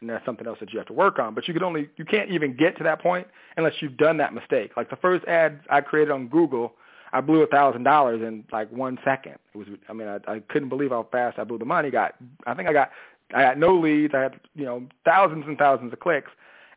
and 0.00 0.10
that's 0.10 0.24
something 0.24 0.46
else 0.46 0.58
that 0.60 0.72
you 0.72 0.78
have 0.78 0.86
to 0.88 0.92
work 0.92 1.18
on. 1.18 1.34
But 1.34 1.48
you 1.48 1.54
can 1.54 1.62
only, 1.62 1.88
you 1.96 2.04
can't 2.04 2.30
even 2.30 2.56
get 2.56 2.76
to 2.78 2.84
that 2.84 3.00
point 3.00 3.26
unless 3.56 3.74
you've 3.80 3.96
done 3.96 4.16
that 4.18 4.34
mistake. 4.34 4.72
Like 4.76 4.90
the 4.90 4.96
first 4.96 5.24
ads 5.26 5.60
I 5.70 5.80
created 5.80 6.12
on 6.12 6.28
Google 6.28 6.74
I 7.12 7.20
blew 7.20 7.42
a 7.42 7.46
thousand 7.46 7.84
dollars 7.84 8.22
in 8.22 8.44
like 8.52 8.70
one 8.70 8.98
second. 9.04 9.36
It 9.54 9.58
was, 9.58 9.66
I 9.88 9.92
mean, 9.92 10.08
I, 10.08 10.18
I 10.30 10.40
couldn't 10.40 10.68
believe 10.68 10.90
how 10.90 11.06
fast 11.10 11.38
I 11.38 11.44
blew 11.44 11.58
the 11.58 11.64
money. 11.64 11.90
Got, 11.90 12.14
I 12.46 12.54
think 12.54 12.68
I 12.68 12.72
got, 12.72 12.90
I 13.34 13.42
had 13.42 13.58
no 13.58 13.78
leads. 13.78 14.14
I 14.14 14.20
had, 14.20 14.40
you 14.54 14.64
know, 14.64 14.86
thousands 15.04 15.44
and 15.46 15.58
thousands 15.58 15.92
of 15.92 16.00
clicks, 16.00 16.30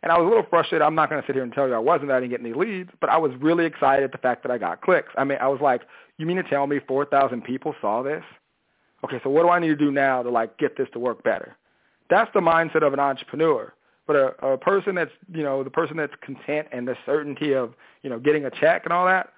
and 0.03 0.11
I 0.11 0.17
was 0.17 0.25
a 0.25 0.29
little 0.29 0.45
frustrated. 0.49 0.81
I'm 0.81 0.95
not 0.95 1.09
going 1.09 1.21
to 1.21 1.27
sit 1.27 1.35
here 1.35 1.43
and 1.43 1.53
tell 1.53 1.67
you 1.67 1.73
I 1.73 1.79
wasn't. 1.79 2.11
I 2.11 2.19
didn't 2.19 2.31
get 2.31 2.39
any 2.39 2.53
leads, 2.53 2.91
but 2.99 3.09
I 3.09 3.17
was 3.17 3.31
really 3.39 3.65
excited 3.65 4.03
at 4.03 4.11
the 4.11 4.17
fact 4.17 4.43
that 4.43 4.51
I 4.51 4.57
got 4.57 4.81
clicks. 4.81 5.13
I 5.17 5.23
mean, 5.23 5.37
I 5.41 5.47
was 5.47 5.61
like, 5.61 5.81
you 6.17 6.25
mean 6.25 6.37
to 6.37 6.43
tell 6.43 6.67
me 6.67 6.79
4,000 6.87 7.43
people 7.43 7.75
saw 7.81 8.01
this? 8.01 8.23
Okay, 9.03 9.19
so 9.23 9.29
what 9.29 9.43
do 9.43 9.49
I 9.49 9.59
need 9.59 9.69
to 9.69 9.75
do 9.75 9.91
now 9.91 10.21
to 10.21 10.29
like 10.29 10.57
get 10.57 10.77
this 10.77 10.87
to 10.93 10.99
work 10.99 11.23
better? 11.23 11.57
That's 12.09 12.31
the 12.33 12.41
mindset 12.41 12.83
of 12.83 12.93
an 12.93 12.99
entrepreneur. 12.99 13.73
But 14.07 14.15
a, 14.15 14.53
a 14.53 14.57
person 14.57 14.95
that's, 14.95 15.11
you 15.33 15.43
know, 15.43 15.63
the 15.63 15.69
person 15.69 15.97
that's 15.97 16.13
content 16.21 16.67
and 16.71 16.87
the 16.87 16.97
certainty 17.05 17.53
of, 17.53 17.73
you 18.03 18.09
know, 18.09 18.19
getting 18.19 18.45
a 18.45 18.51
check 18.51 18.83
and 18.83 18.91
all 18.91 19.05
that, 19.05 19.31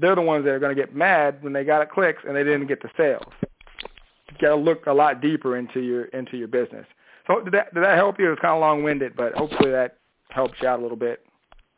they're 0.00 0.14
the 0.14 0.22
ones 0.22 0.44
that 0.44 0.50
are 0.50 0.58
going 0.58 0.74
to 0.74 0.80
get 0.80 0.94
mad 0.94 1.42
when 1.42 1.52
they 1.52 1.64
got 1.64 1.82
it 1.82 1.90
clicks 1.90 2.22
and 2.26 2.34
they 2.34 2.44
didn't 2.44 2.66
get 2.66 2.82
the 2.82 2.90
sales. 2.96 3.32
You 3.82 4.36
got 4.40 4.54
to 4.54 4.56
look 4.56 4.86
a 4.86 4.92
lot 4.92 5.20
deeper 5.20 5.56
into 5.56 5.80
your 5.80 6.04
into 6.06 6.36
your 6.36 6.48
business. 6.48 6.86
So 7.26 7.40
did 7.40 7.52
that 7.54 7.74
did 7.74 7.84
that 7.84 7.96
help 7.96 8.18
you? 8.18 8.26
It 8.26 8.30
was 8.30 8.38
kind 8.40 8.54
of 8.54 8.60
long 8.60 8.82
winded, 8.82 9.16
but 9.16 9.34
hopefully 9.34 9.70
that 9.70 9.98
helps 10.30 10.54
you 10.60 10.68
out 10.68 10.78
a 10.78 10.82
little 10.82 10.96
bit. 10.96 11.24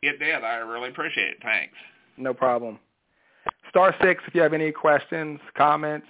It 0.01 0.19
did. 0.19 0.43
I 0.43 0.55
really 0.57 0.89
appreciate 0.89 1.29
it. 1.29 1.37
Thanks. 1.41 1.73
No 2.17 2.33
problem. 2.33 2.79
Star 3.69 3.95
six 4.01 4.23
if 4.27 4.35
you 4.35 4.41
have 4.41 4.53
any 4.53 4.71
questions, 4.71 5.39
comments. 5.57 6.07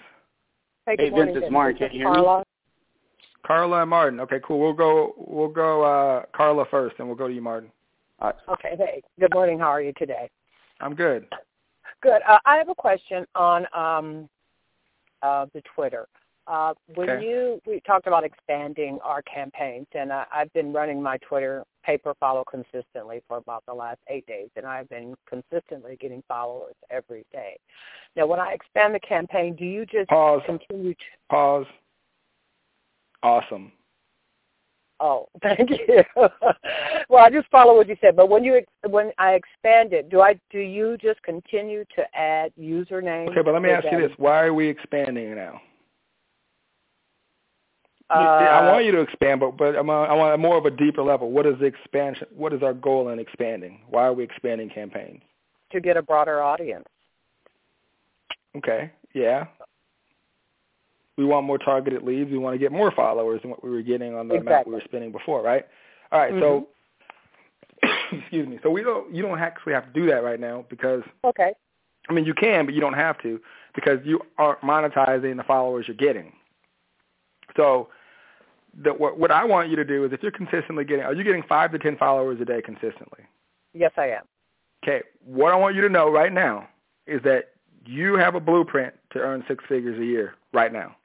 Hey, 0.85 0.95
hey 0.97 1.09
Vince, 1.09 1.31
it's 1.35 1.51
Martin. 1.51 1.77
Can 1.77 1.91
you 1.91 1.99
hear 1.99 2.13
Carla? 2.13 2.39
me? 2.39 2.43
Carla 3.45 3.81
and 3.81 3.89
Martin. 3.89 4.19
Okay, 4.19 4.39
cool. 4.45 4.59
We'll 4.59 4.73
go 4.73 5.13
we'll 5.17 5.47
go 5.49 5.83
uh 5.83 6.23
Carla 6.35 6.65
first 6.69 6.95
and 6.99 7.07
we'll 7.07 7.17
go 7.17 7.27
to 7.27 7.33
you, 7.33 7.41
Martin. 7.41 7.71
Okay, 8.21 8.75
hey. 8.77 9.01
Good 9.19 9.33
morning. 9.33 9.59
How 9.59 9.67
are 9.67 9.81
you 9.81 9.93
today? 9.97 10.29
I'm 10.79 10.95
good. 10.95 11.27
Good. 12.03 12.21
Uh, 12.27 12.37
I 12.45 12.57
have 12.57 12.67
a 12.67 12.75
question 12.75 13.25
on 13.33 13.65
um, 13.73 14.29
uh, 15.21 15.45
the 15.53 15.63
Twitter. 15.73 16.05
Uh, 16.45 16.73
when 16.95 17.09
okay. 17.09 17.25
you 17.25 17.61
we 17.65 17.79
talked 17.87 18.05
about 18.05 18.25
expanding 18.25 18.99
our 19.01 19.21
campaigns, 19.21 19.87
and 19.95 20.11
I, 20.11 20.25
I've 20.29 20.51
been 20.51 20.73
running 20.73 21.01
my 21.01 21.17
Twitter 21.19 21.63
pay 21.85 21.97
per 21.97 22.13
follow 22.15 22.43
consistently 22.43 23.23
for 23.29 23.37
about 23.37 23.63
the 23.65 23.73
last 23.73 23.99
eight 24.09 24.25
days, 24.27 24.49
and 24.57 24.65
I've 24.65 24.89
been 24.89 25.15
consistently 25.29 25.97
getting 26.01 26.21
followers 26.27 26.75
every 26.89 27.25
day. 27.31 27.57
Now, 28.17 28.27
when 28.27 28.41
I 28.41 28.51
expand 28.51 28.93
the 28.93 28.99
campaign, 28.99 29.55
do 29.55 29.63
you 29.63 29.85
just 29.85 30.09
pause? 30.09 30.41
Continue 30.45 30.93
to 30.93 30.99
pause. 31.29 31.65
Awesome. 33.23 33.71
Oh, 35.03 35.27
thank 35.43 35.69
you. 35.69 36.01
well, 36.15 37.25
I 37.25 37.29
just 37.29 37.49
follow 37.49 37.75
what 37.75 37.89
you 37.89 37.97
said. 37.99 38.15
But 38.15 38.29
when 38.29 38.41
you 38.45 38.61
when 38.87 39.11
I 39.17 39.33
expand 39.33 39.91
it, 39.91 40.09
do 40.09 40.21
I 40.21 40.39
do 40.49 40.59
you 40.59 40.97
just 40.97 41.21
continue 41.23 41.83
to 41.97 42.17
add 42.17 42.53
usernames? 42.57 43.27
Okay, 43.31 43.41
but 43.43 43.53
let 43.53 43.61
me 43.61 43.69
ask 43.69 43.85
you 43.91 43.99
this: 43.99 44.11
Why 44.15 44.43
are 44.43 44.53
we 44.53 44.69
expanding 44.69 45.35
now? 45.35 45.61
Uh, 48.09 48.13
I 48.13 48.71
want 48.71 48.85
you 48.85 48.93
to 48.93 49.01
expand, 49.01 49.41
but 49.41 49.57
but 49.57 49.75
I'm 49.75 49.89
I 49.89 50.13
want 50.13 50.35
a 50.35 50.37
more 50.37 50.57
of 50.57 50.65
a 50.65 50.71
deeper 50.71 51.03
level. 51.03 51.31
What 51.31 51.45
is 51.45 51.59
the 51.59 51.65
expansion? 51.65 52.27
What 52.33 52.53
is 52.53 52.63
our 52.63 52.73
goal 52.73 53.09
in 53.09 53.19
expanding? 53.19 53.81
Why 53.89 54.03
are 54.03 54.13
we 54.13 54.23
expanding 54.23 54.69
campaigns? 54.69 55.21
To 55.73 55.81
get 55.81 55.97
a 55.97 56.01
broader 56.01 56.41
audience. 56.41 56.87
Okay. 58.55 58.89
Yeah 59.13 59.47
we 61.17 61.25
want 61.25 61.45
more 61.45 61.57
targeted 61.57 62.03
leads. 62.03 62.31
We 62.31 62.37
want 62.37 62.55
to 62.55 62.57
get 62.57 62.71
more 62.71 62.91
followers 62.91 63.41
than 63.41 63.51
what 63.51 63.63
we 63.63 63.69
were 63.69 63.81
getting 63.81 64.15
on 64.15 64.27
the 64.27 64.35
exactly. 64.35 64.53
amount 64.53 64.67
we 64.67 64.73
were 64.73 64.81
spending 64.85 65.11
before, 65.11 65.41
right? 65.41 65.65
All 66.11 66.19
right, 66.19 66.33
mm-hmm. 66.33 66.41
so 66.41 66.67
excuse 68.11 68.47
me. 68.47 68.59
So 68.63 68.69
we 68.69 68.83
don't 68.83 69.13
you 69.13 69.21
don't 69.21 69.39
actually 69.39 69.73
have 69.73 69.85
to 69.85 69.99
do 69.99 70.05
that 70.07 70.23
right 70.23 70.39
now 70.39 70.65
because 70.69 71.03
okay. 71.23 71.53
I 72.09 72.13
mean 72.13 72.25
you 72.25 72.33
can, 72.33 72.65
but 72.65 72.73
you 72.73 72.81
don't 72.81 72.93
have 72.93 73.21
to 73.21 73.39
because 73.75 73.99
you 74.03 74.19
aren't 74.37 74.61
monetizing 74.61 75.37
the 75.37 75.43
followers 75.43 75.85
you're 75.87 75.97
getting. 75.97 76.33
So 77.55 77.89
the, 78.83 78.91
what 78.91 79.19
what 79.19 79.31
I 79.31 79.45
want 79.45 79.69
you 79.69 79.75
to 79.75 79.85
do 79.85 80.05
is 80.05 80.13
if 80.13 80.23
you're 80.23 80.31
consistently 80.31 80.85
getting 80.85 81.05
are 81.05 81.13
you 81.13 81.23
getting 81.23 81.43
five 81.43 81.71
to 81.71 81.79
ten 81.79 81.97
followers 81.97 82.39
a 82.41 82.45
day 82.45 82.61
consistently? 82.61 83.25
Yes, 83.73 83.91
I 83.97 84.07
am. 84.07 84.23
Okay. 84.83 85.03
What 85.25 85.51
I 85.51 85.55
want 85.55 85.75
you 85.75 85.81
to 85.81 85.89
know 85.89 86.09
right 86.09 86.31
now 86.31 86.67
is 87.07 87.21
that 87.23 87.51
you 87.85 88.15
have 88.15 88.35
a 88.35 88.39
blueprint 88.39 88.93
to 89.11 89.19
earn 89.19 89.43
six 89.47 89.63
figures 89.67 89.99
a 89.99 90.05
year 90.05 90.35
right 90.53 90.71
now. 90.71 90.95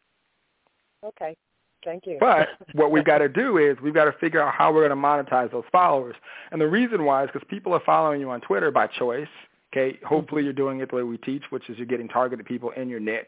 Okay. 1.04 1.36
Thank 1.84 2.06
you. 2.06 2.18
But 2.20 2.48
what 2.72 2.90
we've 2.90 3.04
got 3.04 3.18
to 3.18 3.28
do 3.28 3.58
is 3.58 3.76
we've 3.82 3.94
got 3.94 4.06
to 4.06 4.12
figure 4.12 4.42
out 4.42 4.54
how 4.54 4.72
we're 4.72 4.86
going 4.86 5.00
to 5.00 5.30
monetize 5.30 5.50
those 5.50 5.64
followers. 5.70 6.16
And 6.50 6.60
the 6.60 6.66
reason 6.66 7.04
why 7.04 7.24
is 7.24 7.30
because 7.32 7.46
people 7.48 7.72
are 7.74 7.82
following 7.84 8.20
you 8.20 8.30
on 8.30 8.40
Twitter 8.40 8.70
by 8.70 8.86
choice. 8.86 9.28
Okay. 9.72 9.98
Hopefully 10.04 10.42
you're 10.44 10.52
doing 10.52 10.80
it 10.80 10.90
the 10.90 10.96
way 10.96 11.02
we 11.02 11.18
teach, 11.18 11.42
which 11.50 11.68
is 11.68 11.76
you're 11.76 11.86
getting 11.86 12.08
targeted 12.08 12.46
people 12.46 12.70
in 12.70 12.88
your 12.88 13.00
niche. 13.00 13.26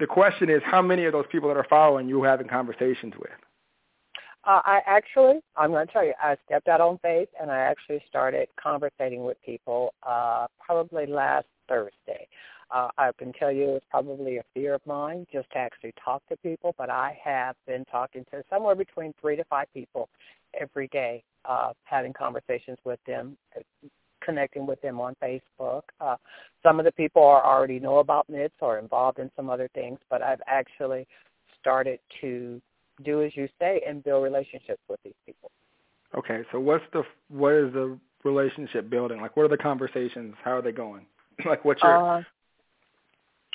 The 0.00 0.06
question 0.06 0.48
is 0.48 0.62
how 0.64 0.80
many 0.80 1.04
of 1.06 1.12
those 1.12 1.26
people 1.30 1.48
that 1.48 1.56
are 1.56 1.66
following 1.68 2.08
you 2.08 2.22
having 2.22 2.48
conversations 2.48 3.14
with? 3.18 3.30
Uh, 4.44 4.62
I 4.64 4.80
actually, 4.86 5.40
I'm 5.56 5.70
going 5.70 5.86
to 5.86 5.92
tell 5.92 6.04
you, 6.04 6.14
I 6.22 6.36
stepped 6.46 6.68
out 6.68 6.80
on 6.80 6.98
faith 7.02 7.28
and 7.40 7.50
I 7.50 7.58
actually 7.58 8.00
started 8.08 8.48
conversating 8.60 9.24
with 9.24 9.36
people 9.44 9.92
uh, 10.06 10.46
probably 10.64 11.06
last 11.06 11.46
Thursday. 11.68 12.26
Uh, 12.70 12.88
I 12.98 13.10
can 13.18 13.32
tell 13.32 13.50
you 13.50 13.76
it's 13.76 13.86
probably 13.90 14.36
a 14.38 14.44
fear 14.52 14.74
of 14.74 14.82
mine 14.86 15.26
just 15.32 15.50
to 15.52 15.58
actually 15.58 15.94
talk 16.02 16.22
to 16.28 16.36
people, 16.36 16.74
but 16.76 16.90
I 16.90 17.18
have 17.24 17.56
been 17.66 17.84
talking 17.86 18.24
to 18.30 18.42
somewhere 18.50 18.74
between 18.74 19.14
three 19.20 19.36
to 19.36 19.44
five 19.44 19.68
people 19.72 20.08
every 20.58 20.88
day, 20.88 21.22
uh, 21.44 21.72
having 21.84 22.12
conversations 22.12 22.78
with 22.84 23.00
them, 23.06 23.38
connecting 24.22 24.66
with 24.66 24.80
them 24.82 25.00
on 25.00 25.16
Facebook. 25.22 25.82
Uh, 26.00 26.16
some 26.62 26.78
of 26.78 26.84
the 26.84 26.92
people 26.92 27.22
are 27.22 27.44
already 27.44 27.78
know 27.78 27.98
about 27.98 28.28
MITS 28.28 28.54
or 28.60 28.78
involved 28.78 29.18
in 29.18 29.30
some 29.34 29.48
other 29.48 29.68
things, 29.74 29.98
but 30.10 30.22
I've 30.22 30.42
actually 30.46 31.06
started 31.60 32.00
to 32.20 32.60
do 33.04 33.22
as 33.22 33.32
you 33.34 33.48
say 33.58 33.80
and 33.86 34.02
build 34.02 34.24
relationships 34.24 34.82
with 34.88 35.00
these 35.04 35.14
people. 35.24 35.50
Okay, 36.16 36.42
so 36.52 36.58
what's 36.58 36.84
the 36.92 37.02
what 37.28 37.54
is 37.54 37.72
the 37.72 37.98
relationship 38.24 38.90
building? 38.90 39.20
Like, 39.20 39.36
what 39.36 39.44
are 39.44 39.48
the 39.48 39.58
conversations? 39.58 40.34
How 40.42 40.52
are 40.52 40.62
they 40.62 40.72
going? 40.72 41.06
like, 41.46 41.64
what's 41.64 41.82
your 41.82 42.18
uh, 42.18 42.22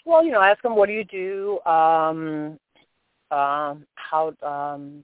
well, 0.06 0.24
you 0.24 0.32
know, 0.32 0.42
ask 0.42 0.62
them 0.62 0.76
what 0.76 0.88
do 0.88 0.94
you 0.94 1.04
do, 1.04 1.60
um, 1.70 2.60
um, 3.32 3.86
how 3.96 4.34
um, 4.42 5.04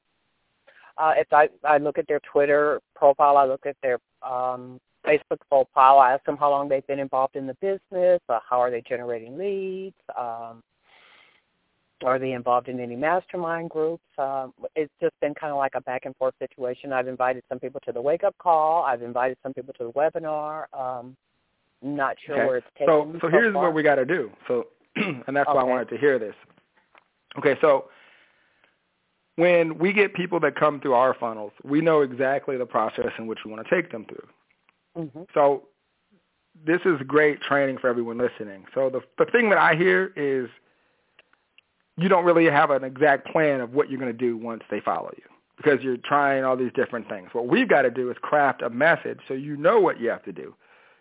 uh, 0.98 1.14
if 1.18 1.32
I 1.32 1.50
I 1.64 1.78
look 1.78 1.98
at 1.98 2.08
their 2.08 2.20
Twitter 2.32 2.82
profile, 2.96 3.38
I 3.38 3.46
look 3.46 3.66
at 3.66 3.78
their 3.82 4.00
um, 4.22 4.80
Facebook 5.06 5.40
profile. 5.50 6.00
I 6.00 6.14
ask 6.14 6.24
them 6.26 6.38
how 6.38 6.50
long 6.50 6.70
they've 6.70 6.86
been 6.88 7.00
involved 7.00 7.36
in 7.36 7.48
the 7.48 7.56
business, 7.56 8.22
uh, 8.30 8.40
how 8.48 8.60
are 8.60 8.70
they 8.70 8.82
generating 8.82 9.38
leads, 9.38 9.96
um, 10.18 10.62
are 12.04 12.20
they 12.20 12.32
involved 12.32 12.70
in 12.70 12.80
any 12.80 12.96
mastermind 12.96 13.70
groups? 13.70 14.04
Um, 14.18 14.54
it's 14.76 14.92
just 15.02 15.14
been 15.20 15.34
kind 15.34 15.52
of 15.52 15.58
like 15.58 15.74
a 15.76 15.82
back 15.82 16.06
and 16.06 16.16
forth 16.16 16.34
situation. 16.40 16.94
I've 16.94 17.08
invited 17.08 17.44
some 17.50 17.60
people 17.60 17.82
to 17.86 17.92
the 17.92 18.02
wake 18.02 18.24
up 18.24 18.38
call. 18.38 18.84
I've 18.84 19.02
invited 19.02 19.38
some 19.44 19.54
people 19.54 19.74
to 19.78 19.86
the 19.86 19.92
webinar. 19.92 20.66
Um, 20.74 21.16
not 21.82 22.16
sure 22.26 22.36
okay. 22.36 22.46
where 22.46 22.58
it's 22.58 22.68
taking. 22.78 22.88
So, 22.88 23.12
so, 23.14 23.20
so 23.22 23.28
here's 23.30 23.54
far. 23.54 23.64
what 23.64 23.74
we 23.74 23.84
got 23.84 23.96
to 23.96 24.06
do. 24.06 24.32
So 24.48 24.68
and 24.96 25.36
that's 25.36 25.48
okay. 25.48 25.56
why 25.56 25.62
I 25.62 25.66
wanted 25.66 25.90
to 25.90 25.98
hear 25.98 26.20
this. 26.20 26.36
Okay, 27.38 27.56
so 27.62 27.86
when 29.36 29.78
we 29.78 29.94
get 29.94 30.14
people 30.14 30.40
that 30.42 30.56
come 30.56 30.82
through 30.82 30.94
our 30.94 31.14
funnels, 31.14 31.54
we 31.64 31.82
know 31.82 32.02
exactly 32.02 32.58
the 32.58 32.66
process 32.66 33.12
in 33.18 33.28
which 33.28 33.40
we 33.46 33.52
want 33.52 33.66
to 33.66 33.74
take 33.74 33.92
them 33.92 34.06
through. 34.06 34.28
Mm-hmm. 35.06 35.22
So 35.34 35.64
this 36.66 36.82
is 36.86 37.00
great 37.08 37.42
training 37.42 37.78
for 37.78 37.88
everyone 37.88 38.18
listening. 38.18 38.66
So 38.74 38.90
the 38.90 39.02
the 39.24 39.30
thing 39.32 39.50
that 39.50 39.58
I 39.58 39.76
hear 39.76 40.12
is 40.16 40.50
you 41.98 42.10
don't 42.10 42.26
really 42.26 42.46
have 42.46 42.72
an 42.72 42.84
exact 42.84 43.28
plan 43.28 43.62
of 43.62 43.74
what 43.74 43.90
you're 43.90 44.00
going 44.00 44.12
to 44.12 44.18
do 44.18 44.38
once 44.38 44.64
they 44.70 44.80
follow 44.80 45.12
you 45.18 45.24
because 45.58 45.82
you're 45.82 45.98
trying 45.98 46.46
all 46.46 46.56
these 46.56 46.72
different 46.74 47.10
things. 47.10 47.30
What 47.34 47.48
we've 47.48 47.68
got 47.68 47.82
to 47.82 47.92
do 47.92 48.10
is 48.10 48.18
craft 48.22 48.62
a 48.62 48.70
message 48.70 49.20
so 49.28 49.34
you 49.34 49.58
know 49.58 49.80
what 49.80 50.00
you 50.00 50.10
have 50.10 50.24
to 50.24 50.32
do. 50.32 50.56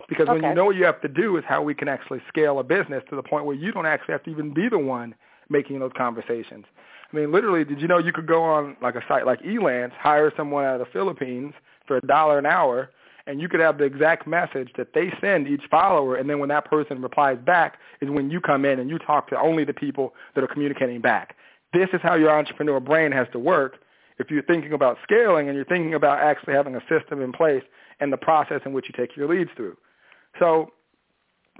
Because 0.09 0.29
okay. 0.29 0.41
when 0.41 0.51
you 0.51 0.55
know 0.55 0.65
what 0.65 0.77
you 0.77 0.85
have 0.85 1.01
to 1.03 1.09
do 1.09 1.37
is 1.37 1.45
how 1.47 1.63
we 1.63 1.75
can 1.75 1.89
actually 1.89 2.23
scale 2.29 2.59
a 2.59 2.65
business 2.65 3.03
to 3.11 3.17
the 3.17 3.23
point 3.23 3.45
where 3.45 3.57
you 3.57 3.73
don't 3.73 3.87
actually 3.87 4.13
have 4.13 4.23
to 4.25 4.31
even 4.31 4.55
be 4.55 4.69
the 4.69 4.79
one 4.79 5.15
making 5.51 5.79
those 5.81 5.93
conversations. 5.97 6.65
I 7.13 7.17
mean, 7.17 7.33
literally, 7.33 7.65
did 7.65 7.81
you 7.81 7.89
know 7.89 7.99
you 7.99 8.13
could 8.13 8.27
go 8.27 8.43
on 8.43 8.77
like 8.83 8.95
a 8.95 9.03
site 9.09 9.27
like 9.27 9.41
Elance, 9.43 9.93
hire 9.93 10.33
someone 10.37 10.65
out 10.65 10.81
of 10.81 10.87
the 10.87 10.93
Philippines 10.93 11.55
for 11.87 11.97
a 11.97 12.01
dollar 12.03 12.39
an 12.39 12.47
hour, 12.47 12.91
and 13.27 13.41
you 13.41 13.49
could 13.49 13.61
have 13.61 13.79
the 13.79 13.85
exact 13.85 14.27
message 14.27 14.71
that 14.77 14.95
they 14.95 15.13
send 15.21 15.47
each 15.47 15.63
follower, 15.71 16.17
and 16.17 16.29
then 16.29 16.39
when 16.39 16.49
that 16.49 16.65
person 16.65 17.01
replies 17.03 17.39
back 17.45 17.79
is 18.01 18.09
when 18.09 18.31
you 18.31 18.41
come 18.41 18.65
in 18.65 18.79
and 18.79 18.89
you 18.89 18.99
talk 18.99 19.29
to 19.29 19.39
only 19.39 19.65
the 19.65 19.75
people 19.75 20.15
that 20.35 20.43
are 20.43 20.49
communicating 20.49 21.01
back. 21.01 21.37
This 21.73 21.89
is 21.93 22.01
how 22.03 22.15
your 22.15 22.31
entrepreneur 22.31 22.81
brain 22.81 23.13
has 23.13 23.27
to 23.33 23.39
work 23.39 23.77
if 24.19 24.31
you're 24.31 24.43
thinking 24.43 24.73
about 24.73 24.97
scaling 25.03 25.49
and 25.49 25.57
you're 25.57 25.67
thinking 25.67 25.95
about 25.95 26.19
actually 26.19 26.55
having 26.55 26.75
a 26.75 26.81
system 26.89 27.21
in 27.21 27.33
place 27.33 27.63
and 28.01 28.13
the 28.13 28.17
process 28.17 28.63
in 28.65 28.73
which 28.73 28.87
you 28.89 28.95
take 28.97 29.17
your 29.17 29.29
leads 29.29 29.51
through. 29.57 29.77
So 30.39 30.71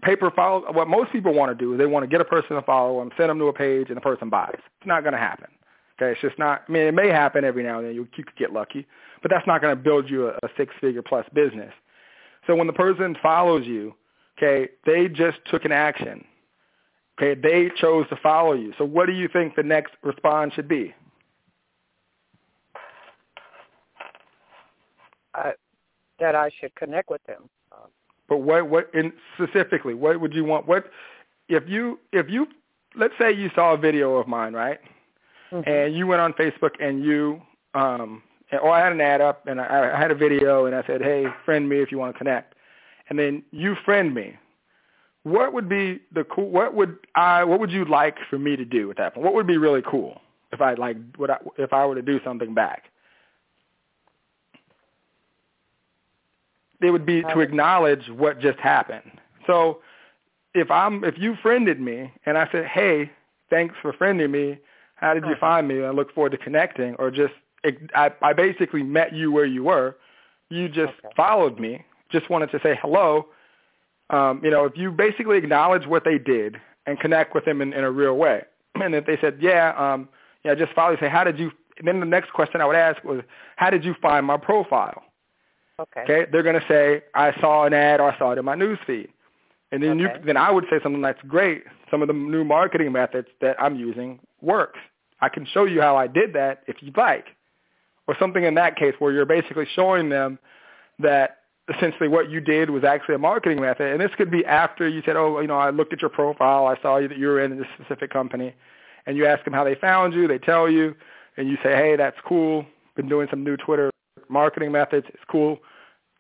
pay 0.03 0.17
per 0.17 0.31
follow 0.31 0.73
what 0.73 0.89
most 0.89 1.13
people 1.13 1.35
want 1.35 1.51
to 1.51 1.55
do 1.55 1.73
is 1.73 1.79
they 1.79 1.87
want 1.87 2.05
to 2.05 2.09
get 2.09 2.21
a 2.21 2.25
person 2.25 2.57
to 2.57 2.63
follow 2.63 3.01
them, 3.01 3.11
send 3.17 3.31
them 3.31 3.39
to 3.39 3.47
a 3.47 3.53
page, 3.53 3.89
and 3.89 3.97
the 3.97 4.01
person 4.01 4.31
buys. 4.31 4.55
It's 4.55 4.87
not 4.87 5.03
going 5.03 5.13
to 5.13 5.19
happen. 5.19 5.49
Okay, 6.01 6.13
it's 6.13 6.21
just 6.21 6.39
not. 6.39 6.63
I 6.69 6.73
mean, 6.73 6.83
it 6.83 6.95
may 6.95 7.09
happen 7.09 7.45
every 7.45 7.63
now 7.65 7.79
and 7.79 7.89
then. 7.89 7.95
You, 7.95 8.07
you 8.17 8.25
could 8.25 8.37
get 8.37 8.53
lucky, 8.53 8.87
but 9.23 9.31
that's 9.31 9.47
not 9.47 9.61
going 9.61 9.77
to 9.77 9.83
build 9.83 10.09
you 10.09 10.29
a, 10.29 10.31
a 10.45 10.49
six-figure 10.57 11.03
plus 11.03 11.27
business. 11.35 11.73
So 12.47 12.55
when 12.55 12.69
the 12.69 12.73
person 12.73 13.17
follows 13.21 13.67
you, 13.67 13.95
okay, 14.39 14.71
they 14.87 15.09
just 15.09 15.39
took 15.51 15.65
an 15.65 15.73
action. 15.73 16.25
Okay, 17.21 17.39
they 17.41 17.71
chose 17.81 18.09
to 18.11 18.17
follow 18.23 18.53
you. 18.53 18.73
So 18.79 18.85
what 18.85 19.07
do 19.07 19.13
you 19.13 19.29
think 19.29 19.57
the 19.57 19.63
next 19.65 19.95
response 20.05 20.55
should 20.55 20.69
be? 20.69 20.95
That 26.21 26.35
I 26.35 26.51
should 26.61 26.75
connect 26.75 27.11
with 27.11 27.23
them. 27.25 27.49
But 28.29 28.39
what 28.39 28.69
what 28.69 28.91
in 28.95 29.13
specifically, 29.35 29.95
what 29.95 30.21
would 30.21 30.35
you 30.35 30.45
want? 30.45 30.67
What 30.67 30.91
if 31.49 31.65
you 31.67 31.99
if 32.13 32.29
you 32.29 32.47
let's 32.95 33.15
say 33.19 33.33
you 33.33 33.51
saw 33.55 33.75
a 33.75 33.77
video 33.77 34.17
of 34.17 34.29
mine, 34.29 34.53
right? 34.53 34.79
Mm-hmm. 35.53 35.69
And 35.69 35.97
you 35.97 36.07
went 36.07 36.21
on 36.21 36.33
Facebook 36.35 36.73
and 36.81 37.03
you 37.03 37.41
um 37.75 38.23
or 38.53 38.71
I 38.71 38.83
had 38.83 38.93
an 38.93 39.01
ad 39.01 39.21
up 39.21 39.47
and 39.47 39.61
I, 39.61 39.93
I 39.95 39.99
had 39.99 40.11
a 40.11 40.15
video 40.15 40.67
and 40.67 40.75
I 40.75 40.83
said, 40.87 41.03
"Hey, 41.03 41.27
friend 41.45 41.69
me 41.69 41.81
if 41.81 41.91
you 41.91 41.99
want 41.99 42.15
to 42.15 42.19
connect." 42.19 42.55
And 43.09 43.19
then 43.19 43.43
you 43.51 43.75
friend 43.85 44.15
me. 44.15 44.37
What 45.23 45.53
would 45.53 45.69
be 45.69 46.01
the 46.13 46.25
cool 46.25 46.51
what 46.51 46.75
would 46.75 46.99
I 47.15 47.45
what 47.45 47.61
would 47.61 47.71
you 47.71 47.85
like 47.85 48.17
for 48.29 48.39
me 48.39 48.57
to 48.57 48.65
do 48.65 48.91
at 48.91 48.97
that 48.99 49.15
point? 49.15 49.25
What 49.25 49.35
would 49.35 49.47
be 49.47 49.57
really 49.57 49.83
cool 49.83 50.21
if 50.53 50.61
I 50.61 50.75
like 50.75 50.97
what 51.17 51.31
I, 51.31 51.39
if 51.57 51.73
I 51.73 51.85
were 51.87 51.95
to 51.95 52.03
do 52.03 52.21
something 52.25 52.55
back? 52.55 52.85
It 56.81 56.91
would 56.91 57.07
be 57.07 57.23
to 57.23 57.41
acknowledge 57.41 58.09
what 58.09 58.41
just 58.41 58.59
happened. 58.59 59.11
So 59.47 59.81
if 60.55 60.71
I'm 60.71 61.05
if 61.05 61.19
you 61.19 61.37
friended 61.43 61.81
me 61.81 62.13
and 62.25 62.39
I 62.39 62.49
said, 62.53 62.67
"Hey, 62.67 63.11
thanks 63.51 63.75
for 63.83 63.93
friending 63.93 64.31
me. 64.31 64.59
How 64.95 65.15
did 65.15 65.25
you 65.27 65.35
find 65.41 65.67
me? 65.69 65.83
I 65.83 65.91
look 65.91 66.15
forward 66.15 66.33
to 66.33 66.39
connecting." 66.39 66.95
Or 66.97 67.11
just 67.11 67.35
I, 67.95 68.13
I 68.23 68.33
basically 68.33 68.83
met 68.83 69.13
you 69.13 69.33
where 69.33 69.45
you 69.45 69.65
were. 69.65 69.97
You 70.51 70.69
just 70.69 70.93
okay. 71.05 71.15
followed 71.17 71.59
me. 71.59 71.85
Just 72.11 72.31
wanted 72.31 72.51
to 72.53 72.61
say 72.63 72.79
hello. 72.81 73.27
Um, 74.11 74.41
you 74.43 74.51
know, 74.51 74.65
if 74.65 74.77
you 74.77 74.91
basically 74.91 75.37
acknowledge 75.37 75.87
what 75.87 76.05
they 76.05 76.19
did 76.19 76.57
and 76.87 76.99
connect 76.99 77.35
with 77.35 77.45
them 77.45 77.61
in, 77.61 77.73
in 77.75 77.85
a 77.85 77.91
real 77.91 78.17
way, 78.17 78.43
and 78.77 78.95
if 78.95 79.07
they 79.07 79.19
said, 79.21 79.39
"Yeah, 79.41 79.75
um, 79.77 80.09
yeah," 80.45 80.55
just 80.55 80.73
follow. 80.73 80.97
Say, 80.99 81.09
"How 81.09 81.25
did 81.25 81.39
you?" 81.39 81.51
And 81.79 81.87
then 81.87 82.01
the 82.01 82.07
next 82.07 82.33
question 82.33 82.61
I 82.61 82.67
would 82.67 82.77
ask 82.77 83.03
was, 83.05 83.23
"How 83.57 83.71
did 83.71 83.85
you 83.85 83.95
find 84.01 84.25
my 84.25 84.37
profile?" 84.37 85.03
Okay. 85.81 86.01
Okay, 86.01 86.31
they're 86.31 86.43
going 86.43 86.61
to 86.61 86.67
say, 86.67 87.03
I 87.15 87.33
saw 87.41 87.65
an 87.65 87.73
ad 87.73 88.01
or 88.01 88.11
I 88.11 88.19
saw 88.19 88.33
it 88.33 88.39
in 88.39 88.45
my 88.45 88.55
news 88.55 88.79
feed. 88.87 89.09
And 89.71 89.83
then 89.83 90.01
okay. 90.01 90.19
you 90.19 90.25
then 90.25 90.37
I 90.37 90.51
would 90.51 90.65
say 90.71 90.79
something 90.83 91.03
that's 91.03 91.21
great. 91.29 91.65
Some 91.91 92.03
of 92.03 92.09
the 92.09 92.15
new 92.15 92.45
marketing 92.45 92.93
methods 92.93 93.29
that 93.41 93.61
I'm 93.63 93.77
using 93.77 94.19
works. 94.41 94.79
I 95.21 95.29
can 95.29 95.47
show 95.47 95.65
you 95.65 95.81
how 95.81 95.97
I 95.97 96.07
did 96.07 96.33
that 96.35 96.63
if 96.67 96.77
you'd 96.81 96.97
like. 96.97 97.27
Or 98.07 98.17
something 98.19 98.45
in 98.45 98.55
that 98.55 98.77
case 98.77 98.95
where 98.99 99.13
you're 99.13 99.27
basically 99.27 99.67
showing 99.75 100.09
them 100.09 100.39
that 100.99 101.39
essentially 101.75 102.09
what 102.09 102.31
you 102.31 102.41
did 102.41 102.71
was 102.71 102.83
actually 102.83 103.17
a 103.17 103.19
marketing 103.19 103.61
method. 103.61 103.93
And 103.93 104.01
this 104.01 104.11
could 104.17 104.31
be 104.31 104.45
after 104.47 104.89
you 104.89 105.03
said, 105.05 105.17
oh, 105.17 105.39
you 105.41 105.47
know, 105.47 105.59
I 105.59 105.69
looked 105.69 105.93
at 105.93 106.01
your 106.01 106.09
profile. 106.09 106.67
I 106.67 106.81
saw 106.81 106.99
that 107.01 107.19
you 107.19 107.27
were 107.27 107.43
in 107.43 107.59
this 107.59 107.67
specific 107.75 108.11
company. 108.11 108.55
And 109.07 109.17
you 109.17 109.27
ask 109.27 109.45
them 109.45 109.53
how 109.53 109.65
they 109.65 109.75
found 109.75 110.15
you. 110.15 110.27
They 110.27 110.39
tell 110.39 110.69
you. 110.71 110.95
And 111.37 111.49
you 111.49 111.57
say, 111.63 111.75
hey, 111.75 111.97
that's 111.97 112.17
cool. 112.27 112.65
Been 112.97 113.09
doing 113.09 113.29
some 113.31 113.45
new 113.45 113.57
Twitter 113.57 113.91
marketing 114.29 114.73
methods. 114.73 115.07
It's 115.09 115.23
cool 115.31 115.59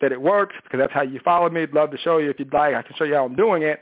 that 0.00 0.12
it 0.12 0.20
works 0.20 0.54
because 0.62 0.78
that's 0.78 0.92
how 0.92 1.02
you 1.02 1.20
followed 1.24 1.52
me. 1.52 1.62
I'd 1.62 1.72
love 1.72 1.90
to 1.90 1.98
show 1.98 2.18
you 2.18 2.30
if 2.30 2.38
you'd 2.38 2.52
like. 2.52 2.74
I 2.74 2.82
can 2.82 2.94
show 2.96 3.04
you 3.04 3.14
how 3.14 3.24
I'm 3.24 3.36
doing 3.36 3.62
it. 3.62 3.80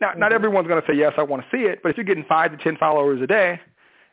Now, 0.00 0.10
mm-hmm. 0.10 0.20
not 0.20 0.32
everyone's 0.32 0.68
going 0.68 0.80
to 0.80 0.86
say, 0.86 0.96
yes, 0.96 1.12
I 1.16 1.22
want 1.22 1.42
to 1.42 1.56
see 1.56 1.64
it, 1.64 1.80
but 1.82 1.90
if 1.90 1.96
you're 1.96 2.04
getting 2.04 2.24
five 2.24 2.50
to 2.56 2.62
ten 2.62 2.76
followers 2.76 3.20
a 3.22 3.26
day 3.26 3.60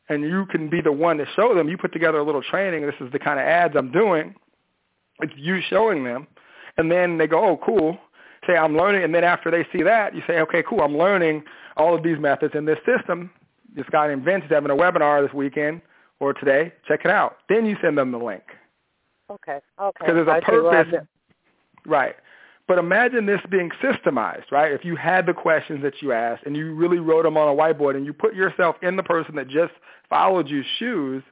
and 0.09 0.23
you 0.23 0.45
can 0.47 0.69
be 0.69 0.81
the 0.81 0.91
one 0.91 1.17
to 1.17 1.25
show 1.35 1.55
them, 1.55 1.69
you 1.69 1.77
put 1.77 1.93
together 1.93 2.17
a 2.17 2.23
little 2.23 2.41
training, 2.41 2.85
this 2.85 2.95
is 2.99 3.11
the 3.11 3.19
kind 3.19 3.39
of 3.39 3.45
ads 3.45 3.75
I'm 3.77 3.91
doing, 3.91 4.35
it's 5.21 5.33
you 5.35 5.59
showing 5.69 6.03
them, 6.03 6.27
and 6.77 6.91
then 6.91 7.17
they 7.17 7.27
go, 7.27 7.43
oh, 7.43 7.59
cool. 7.63 7.97
Say, 8.47 8.55
I'm 8.55 8.75
learning, 8.75 9.03
and 9.03 9.13
then 9.13 9.23
after 9.23 9.51
they 9.51 9.67
see 9.71 9.83
that, 9.83 10.15
you 10.15 10.21
say, 10.25 10.39
okay, 10.39 10.63
cool, 10.67 10.81
I'm 10.81 10.97
learning 10.97 11.43
all 11.77 11.93
of 11.93 12.03
these 12.03 12.17
methods 12.17 12.55
in 12.55 12.65
this 12.65 12.79
system. 12.85 13.29
This 13.75 13.85
guy 13.91 14.07
named 14.07 14.23
Vince 14.23 14.45
is 14.45 14.49
having 14.49 14.71
a 14.71 14.75
webinar 14.75 15.23
this 15.23 15.33
weekend 15.33 15.81
or 16.19 16.33
today. 16.33 16.73
Check 16.87 17.01
it 17.03 17.11
out. 17.11 17.37
Then 17.49 17.65
you 17.65 17.75
send 17.81 17.97
them 17.97 18.11
the 18.11 18.17
link. 18.17 18.43
Okay. 19.29 19.59
Okay. 19.79 19.97
Because 19.99 20.15
there's 20.15 20.27
a 20.27 20.31
I 20.31 20.39
purpose. 20.39 21.07
Right. 21.85 22.15
But 22.67 22.77
imagine 22.77 23.25
this 23.25 23.41
being 23.49 23.71
systemized, 23.81 24.51
right? 24.51 24.71
If 24.71 24.85
you 24.85 24.95
had 24.95 25.25
the 25.25 25.33
questions 25.33 25.81
that 25.81 26.01
you 26.01 26.11
asked 26.11 26.43
and 26.45 26.55
you 26.55 26.75
really 26.75 26.99
wrote 26.99 27.23
them 27.23 27.35
on 27.35 27.47
a 27.47 27.59
whiteboard 27.59 27.95
and 27.95 28.05
you 28.05 28.13
put 28.13 28.35
yourself 28.35 28.75
in 28.83 28.95
the 28.95 29.01
person 29.01 29.35
that 29.37 29.47
just 29.47 29.73
followed 30.07 30.47
you's 30.47 30.67
shoes, 30.77 31.23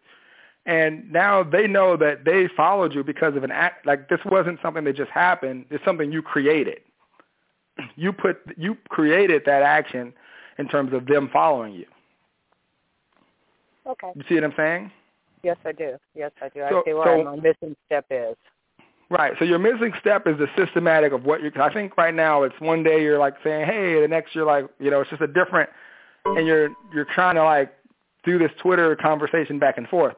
and 0.66 1.12
now 1.12 1.44
they 1.44 1.68
know 1.68 1.96
that 1.96 2.26
they 2.26 2.50
followed 2.58 2.94
you 2.94 3.04
because 3.04 3.36
of 3.36 3.44
an 3.44 3.52
act. 3.52 3.86
Like 3.86 4.10
this 4.10 4.20
wasn't 4.26 4.60
something 4.64 4.84
that 4.86 4.96
just 4.96 5.12
happened. 5.12 5.66
It's 5.70 5.86
something 5.86 6.12
you 6.12 6.22
created. 6.22 6.80
You 7.96 8.12
put 8.12 8.38
you 8.58 8.76
created 8.90 9.44
that 9.46 9.62
action 9.62 10.12
in 10.58 10.68
terms 10.68 10.94
of 10.94 11.06
them 11.06 11.30
following 11.32 11.76
you. 11.76 11.86
Okay. 13.86 14.12
You 14.16 14.24
see 14.28 14.34
what 14.34 14.46
I'm 14.46 14.54
saying? 14.58 14.92
Yes, 15.44 15.58
I 15.66 15.72
do. 15.72 15.98
Yes, 16.16 16.32
I 16.42 16.50
do. 16.50 16.62
So, 16.70 16.80
I 16.80 16.82
see 16.86 16.94
where 16.94 17.18
so, 17.18 17.24
my 17.24 17.36
missing 17.36 17.76
step 17.86 18.06
is. 18.10 18.36
Right. 19.10 19.34
So 19.40 19.46
your 19.46 19.60
missing 19.60 19.94
step 20.00 20.28
is 20.28 20.38
the 20.38 20.48
systematic 20.58 21.14
of 21.14 21.24
what 21.24 21.42
you're. 21.42 21.62
I 21.62 21.74
think 21.74 21.96
right 21.96 22.14
now 22.14 22.44
it's 22.44 22.60
one 22.60 22.84
day 22.84 23.02
you're 23.02 23.20
like 23.20 23.36
saying, 23.44 23.66
hey, 23.66 24.02
the 24.02 24.08
next 24.08 24.36
you're 24.36 24.46
like, 24.46 24.66
you 24.80 24.92
know, 24.92 25.00
it's 25.02 25.10
just 25.10 25.22
a 25.22 25.28
different, 25.28 25.70
and 26.26 26.46
you're 26.46 26.70
you're 26.94 27.08
trying 27.16 27.36
to 27.36 27.44
like 27.44 27.74
do 28.26 28.38
this 28.38 28.52
Twitter 28.62 28.96
conversation 28.98 29.60
back 29.60 29.78
and 29.78 29.88
forth. 29.88 30.16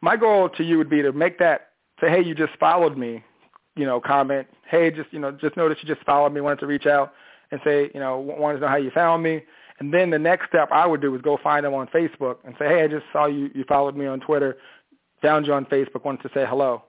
My 0.00 0.16
goal 0.16 0.48
to 0.48 0.64
you 0.64 0.78
would 0.78 0.88
be 0.88 1.02
to 1.02 1.12
make 1.12 1.38
that 1.38 1.68
say, 2.00 2.08
hey, 2.08 2.22
you 2.24 2.34
just 2.34 2.52
followed 2.58 2.96
me, 2.96 3.22
you 3.76 3.84
know, 3.84 4.00
comment, 4.00 4.46
hey, 4.66 4.90
just 4.90 5.12
you 5.12 5.18
know, 5.18 5.32
just 5.32 5.58
notice 5.58 5.76
you 5.82 5.94
just 5.94 6.04
followed 6.06 6.32
me, 6.32 6.40
wanted 6.40 6.60
to 6.60 6.66
reach 6.66 6.86
out 6.86 7.12
and 7.50 7.60
say, 7.62 7.90
you 7.92 8.00
know, 8.00 8.18
wanted 8.18 8.54
to 8.54 8.60
know 8.62 8.68
how 8.68 8.76
you 8.76 8.90
found 8.90 9.22
me. 9.22 9.42
And 9.80 9.92
then 9.92 10.10
the 10.10 10.18
next 10.18 10.48
step 10.48 10.68
I 10.70 10.86
would 10.86 11.00
do 11.00 11.14
is 11.14 11.22
go 11.22 11.38
find 11.42 11.64
them 11.64 11.74
on 11.74 11.88
Facebook 11.88 12.36
and 12.44 12.54
say, 12.58 12.66
hey, 12.68 12.84
I 12.84 12.88
just 12.88 13.06
saw 13.12 13.26
you, 13.26 13.50
you 13.54 13.64
followed 13.64 13.96
me 13.96 14.06
on 14.06 14.20
Twitter, 14.20 14.58
found 15.22 15.46
you 15.46 15.54
on 15.54 15.64
Facebook, 15.66 16.04
wanted 16.04 16.22
to 16.22 16.30
say 16.34 16.46
hello 16.46 16.84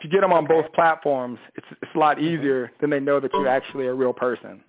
if 0.00 0.04
you 0.04 0.10
get 0.10 0.22
them 0.22 0.32
on 0.32 0.44
okay. 0.44 0.54
both 0.54 0.72
platforms, 0.72 1.38
it's 1.56 1.66
it's 1.82 1.90
a 1.94 1.98
lot 1.98 2.18
easier. 2.18 2.72
Then 2.80 2.88
they 2.88 3.00
know 3.00 3.20
that 3.20 3.30
you're 3.34 3.46
actually 3.48 3.86
a 3.86 3.92
real 3.92 4.14
person, 4.14 4.62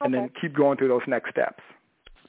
and 0.00 0.14
Okay. 0.14 0.14
then 0.14 0.30
keep 0.40 0.54
going 0.54 0.78
through 0.78 0.88
those 0.88 1.02
next 1.06 1.30
steps. 1.30 1.62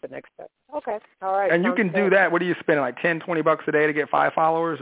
The 0.02 0.10
next 0.10 0.32
step. 0.34 0.52
Okay. 0.76 1.00
All 1.22 1.32
right. 1.38 1.50
And 1.50 1.64
you 1.64 1.70
sounds 1.70 1.78
can 1.78 1.94
do 1.94 2.10
that. 2.10 2.30
What 2.34 2.42
are 2.42 2.46
you 2.46 2.56
spending 2.60 2.82
like 2.82 3.02
ten, 3.02 3.22
twenty 3.22 3.42
bucks 3.42 3.64
a 3.68 3.72
day 3.72 3.88
to 3.88 3.94
get 3.94 4.10
five 4.10 4.34
followers? 4.34 4.80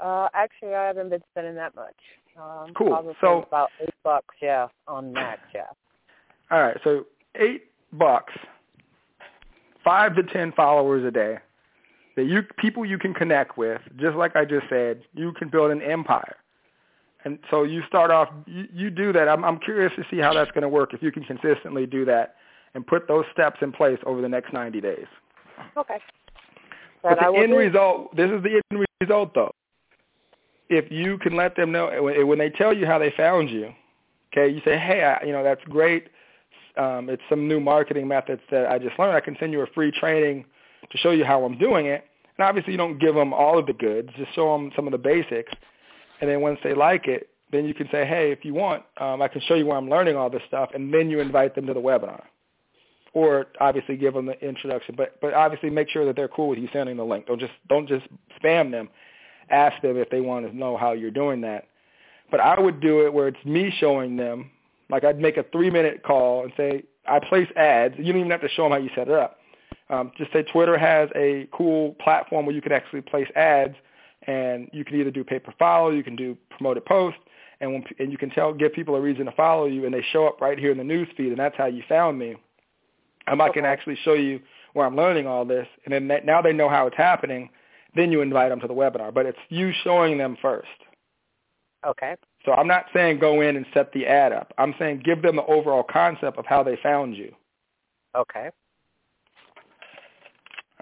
Uh, 0.00 0.28
actually, 0.32 0.74
I 0.74 0.86
haven't 0.86 1.10
been 1.10 1.22
spending 1.32 1.54
that 1.56 1.74
much. 1.76 1.94
Um, 2.40 2.72
Cool. 2.74 3.14
So- 3.20 3.42
about 3.42 3.70
eight 3.82 3.94
bucks, 4.02 4.34
yeah, 4.40 4.68
on 4.88 5.12
that, 5.12 5.40
yeah. 5.54 5.66
All 6.50 6.62
right, 6.62 6.76
so 6.82 7.06
eight 7.36 7.66
bucks, 7.92 8.32
five 9.84 10.16
to 10.16 10.22
ten 10.22 10.52
followers 10.52 11.04
a 11.04 11.10
day. 11.10 11.38
That 12.16 12.24
you 12.24 12.42
people 12.58 12.84
you 12.84 12.98
can 12.98 13.12
connect 13.12 13.58
with, 13.58 13.80
just 13.96 14.16
like 14.16 14.36
I 14.36 14.44
just 14.44 14.68
said, 14.68 15.02
you 15.14 15.32
can 15.32 15.48
build 15.48 15.70
an 15.70 15.82
empire. 15.82 16.36
And 17.24 17.38
so 17.50 17.64
you 17.64 17.82
start 17.88 18.10
off, 18.10 18.28
you, 18.46 18.66
you 18.72 18.90
do 18.90 19.12
that. 19.12 19.28
I'm, 19.28 19.44
I'm 19.44 19.58
curious 19.58 19.92
to 19.96 20.04
see 20.10 20.18
how 20.20 20.32
that's 20.34 20.50
going 20.52 20.62
to 20.62 20.68
work 20.68 20.94
if 20.94 21.02
you 21.02 21.10
can 21.10 21.24
consistently 21.24 21.86
do 21.86 22.04
that 22.04 22.36
and 22.74 22.86
put 22.86 23.08
those 23.08 23.24
steps 23.32 23.58
in 23.62 23.72
place 23.72 23.98
over 24.04 24.20
the 24.20 24.28
next 24.28 24.52
90 24.52 24.80
days. 24.80 25.06
Okay. 25.76 25.98
But 27.02 27.18
That 27.18 27.32
the 27.32 27.38
end 27.38 27.52
do. 27.52 27.56
result, 27.56 28.14
this 28.14 28.30
is 28.30 28.42
the 28.42 28.60
end 28.70 28.84
result 29.00 29.34
though. 29.34 29.52
If 30.68 30.90
you 30.92 31.18
can 31.18 31.34
let 31.34 31.56
them 31.56 31.72
know 31.72 32.02
when 32.02 32.26
when 32.26 32.38
they 32.38 32.50
tell 32.50 32.72
you 32.76 32.86
how 32.86 32.98
they 32.98 33.12
found 33.16 33.50
you, 33.50 33.72
Okay, 34.36 34.52
you 34.52 34.60
say, 34.64 34.76
hey, 34.76 35.04
I, 35.04 35.24
you 35.24 35.32
know, 35.32 35.44
that's 35.44 35.62
great. 35.64 36.08
Um, 36.76 37.08
it's 37.08 37.22
some 37.28 37.46
new 37.48 37.60
marketing 37.60 38.08
methods 38.08 38.42
that 38.50 38.66
I 38.66 38.78
just 38.78 38.98
learned. 38.98 39.16
I 39.16 39.20
can 39.20 39.36
send 39.38 39.52
you 39.52 39.60
a 39.60 39.66
free 39.68 39.92
training 39.92 40.44
to 40.90 40.98
show 40.98 41.10
you 41.10 41.24
how 41.24 41.44
I'm 41.44 41.58
doing 41.58 41.86
it. 41.86 42.04
And 42.36 42.46
obviously, 42.46 42.72
you 42.72 42.78
don't 42.78 42.98
give 42.98 43.14
them 43.14 43.32
all 43.32 43.58
of 43.58 43.66
the 43.66 43.72
goods. 43.72 44.10
Just 44.16 44.34
show 44.34 44.52
them 44.52 44.72
some 44.74 44.86
of 44.86 44.92
the 44.92 44.98
basics. 44.98 45.52
And 46.20 46.28
then 46.28 46.40
once 46.40 46.58
they 46.64 46.74
like 46.74 47.06
it, 47.06 47.28
then 47.52 47.64
you 47.64 47.74
can 47.74 47.88
say, 47.92 48.04
hey, 48.04 48.32
if 48.32 48.44
you 48.44 48.54
want, 48.54 48.82
um, 49.00 49.22
I 49.22 49.28
can 49.28 49.40
show 49.42 49.54
you 49.54 49.66
where 49.66 49.76
I'm 49.76 49.88
learning 49.88 50.16
all 50.16 50.28
this 50.28 50.42
stuff, 50.48 50.70
and 50.74 50.92
then 50.92 51.08
you 51.10 51.20
invite 51.20 51.54
them 51.54 51.66
to 51.66 51.74
the 51.74 51.80
webinar. 51.80 52.22
Or 53.12 53.46
obviously 53.60 53.96
give 53.96 54.14
them 54.14 54.26
the 54.26 54.38
introduction, 54.44 54.96
but 54.96 55.20
but 55.20 55.34
obviously 55.34 55.70
make 55.70 55.88
sure 55.88 56.04
that 56.04 56.16
they're 56.16 56.26
cool 56.26 56.48
with 56.48 56.58
you 56.58 56.68
sending 56.72 56.96
the 56.96 57.04
link. 57.04 57.26
Don't 57.26 57.38
just 57.38 57.52
don't 57.68 57.88
just 57.88 58.04
spam 58.42 58.72
them. 58.72 58.88
Ask 59.50 59.80
them 59.82 59.96
if 59.96 60.10
they 60.10 60.20
want 60.20 60.50
to 60.50 60.56
know 60.56 60.76
how 60.76 60.92
you're 60.92 61.12
doing 61.12 61.40
that. 61.42 61.68
But 62.32 62.40
I 62.40 62.58
would 62.58 62.80
do 62.80 63.06
it 63.06 63.12
where 63.12 63.28
it's 63.28 63.44
me 63.44 63.72
showing 63.78 64.16
them. 64.16 64.50
Like 64.94 65.02
I'd 65.02 65.18
make 65.18 65.36
a 65.36 65.42
three-minute 65.50 66.04
call 66.04 66.44
and 66.44 66.52
say, 66.56 66.84
I 67.08 67.18
place 67.18 67.48
ads. 67.56 67.96
You 67.98 68.12
don't 68.12 68.20
even 68.20 68.30
have 68.30 68.42
to 68.42 68.48
show 68.48 68.62
them 68.62 68.70
how 68.70 68.78
you 68.78 68.90
set 68.94 69.08
it 69.08 69.14
up. 69.14 69.38
Um, 69.90 70.12
just 70.16 70.32
say 70.32 70.44
Twitter 70.44 70.78
has 70.78 71.08
a 71.16 71.48
cool 71.52 71.94
platform 71.94 72.46
where 72.46 72.54
you 72.54 72.62
can 72.62 72.70
actually 72.70 73.00
place 73.00 73.26
ads, 73.34 73.74
and 74.28 74.70
you 74.72 74.84
can 74.84 75.00
either 75.00 75.10
do 75.10 75.24
pay 75.24 75.40
per 75.40 75.52
follow, 75.58 75.90
you 75.90 76.04
can 76.04 76.14
do 76.14 76.38
promoted 76.48 76.84
post, 76.84 77.16
and 77.60 77.72
when, 77.72 77.84
and 77.98 78.12
you 78.12 78.16
can 78.16 78.30
tell 78.30 78.54
give 78.54 78.72
people 78.72 78.94
a 78.94 79.00
reason 79.00 79.26
to 79.26 79.32
follow 79.32 79.66
you, 79.66 79.84
and 79.84 79.92
they 79.92 80.04
show 80.12 80.28
up 80.28 80.40
right 80.40 80.60
here 80.60 80.70
in 80.70 80.78
the 80.78 80.84
news 80.84 81.08
feed, 81.16 81.30
and 81.30 81.40
that's 81.40 81.56
how 81.56 81.66
you 81.66 81.82
found 81.88 82.16
me. 82.16 82.36
Um, 83.26 83.40
I 83.40 83.48
can 83.48 83.64
actually 83.64 83.98
show 84.04 84.14
you 84.14 84.38
where 84.74 84.86
I'm 84.86 84.94
learning 84.94 85.26
all 85.26 85.44
this, 85.44 85.66
and 85.84 85.92
then 85.92 86.06
that, 86.06 86.24
now 86.24 86.40
they 86.40 86.52
know 86.52 86.68
how 86.68 86.86
it's 86.86 86.96
happening. 86.96 87.50
Then 87.96 88.12
you 88.12 88.22
invite 88.22 88.50
them 88.50 88.60
to 88.60 88.68
the 88.68 88.74
webinar, 88.74 89.12
but 89.12 89.26
it's 89.26 89.38
you 89.48 89.72
showing 89.82 90.18
them 90.18 90.36
first. 90.40 90.68
Okay. 91.84 92.14
So 92.44 92.52
I'm 92.52 92.66
not 92.66 92.86
saying 92.94 93.18
go 93.18 93.40
in 93.40 93.56
and 93.56 93.64
set 93.72 93.92
the 93.92 94.06
ad 94.06 94.32
up. 94.32 94.52
I'm 94.58 94.74
saying 94.78 95.02
give 95.04 95.22
them 95.22 95.36
the 95.36 95.44
overall 95.46 95.82
concept 95.82 96.38
of 96.38 96.46
how 96.46 96.62
they 96.62 96.78
found 96.82 97.16
you. 97.16 97.34
Okay. 98.14 98.50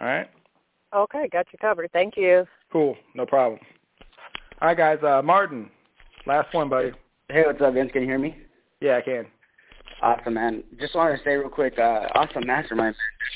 All 0.00 0.06
right. 0.06 0.28
Okay, 0.94 1.28
got 1.32 1.46
you 1.52 1.58
covered. 1.58 1.90
Thank 1.92 2.16
you. 2.16 2.44
Cool, 2.70 2.96
no 3.14 3.24
problem. 3.24 3.60
All 4.60 4.68
right, 4.68 4.76
guys. 4.76 4.98
Uh, 5.02 5.22
Martin, 5.22 5.70
last 6.26 6.52
one, 6.52 6.68
buddy. 6.68 6.92
Hey, 7.28 7.44
what's 7.46 7.60
up, 7.62 7.74
Vince? 7.74 7.90
Can 7.92 8.02
you 8.02 8.08
hear 8.08 8.18
me? 8.18 8.36
Yeah, 8.80 8.98
I 8.98 9.00
can. 9.00 9.26
Awesome, 10.02 10.34
man. 10.34 10.64
Just 10.80 10.94
wanted 10.94 11.16
to 11.18 11.24
say 11.24 11.36
real 11.36 11.48
quick, 11.48 11.78
uh, 11.78 12.08
awesome 12.14 12.46
mastermind, 12.46 12.94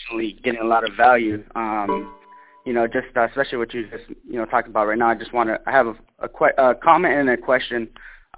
definitely 0.08 0.38
getting 0.42 0.60
a 0.60 0.66
lot 0.66 0.84
of 0.84 0.96
value. 0.96 1.44
Um, 1.54 2.12
you 2.64 2.72
know, 2.72 2.86
just 2.86 3.06
uh, 3.16 3.28
especially 3.28 3.58
what 3.58 3.72
you 3.72 3.88
just 3.88 4.04
you 4.28 4.36
know 4.38 4.44
talked 4.44 4.68
about 4.68 4.88
right 4.88 4.98
now. 4.98 5.08
I 5.08 5.14
just 5.14 5.32
want 5.32 5.48
to 5.48 5.60
I 5.66 5.70
have 5.70 5.86
a, 5.86 5.94
a, 6.18 6.28
que- 6.28 6.56
a 6.58 6.74
comment 6.74 7.14
and 7.14 7.30
a 7.30 7.36
question. 7.36 7.88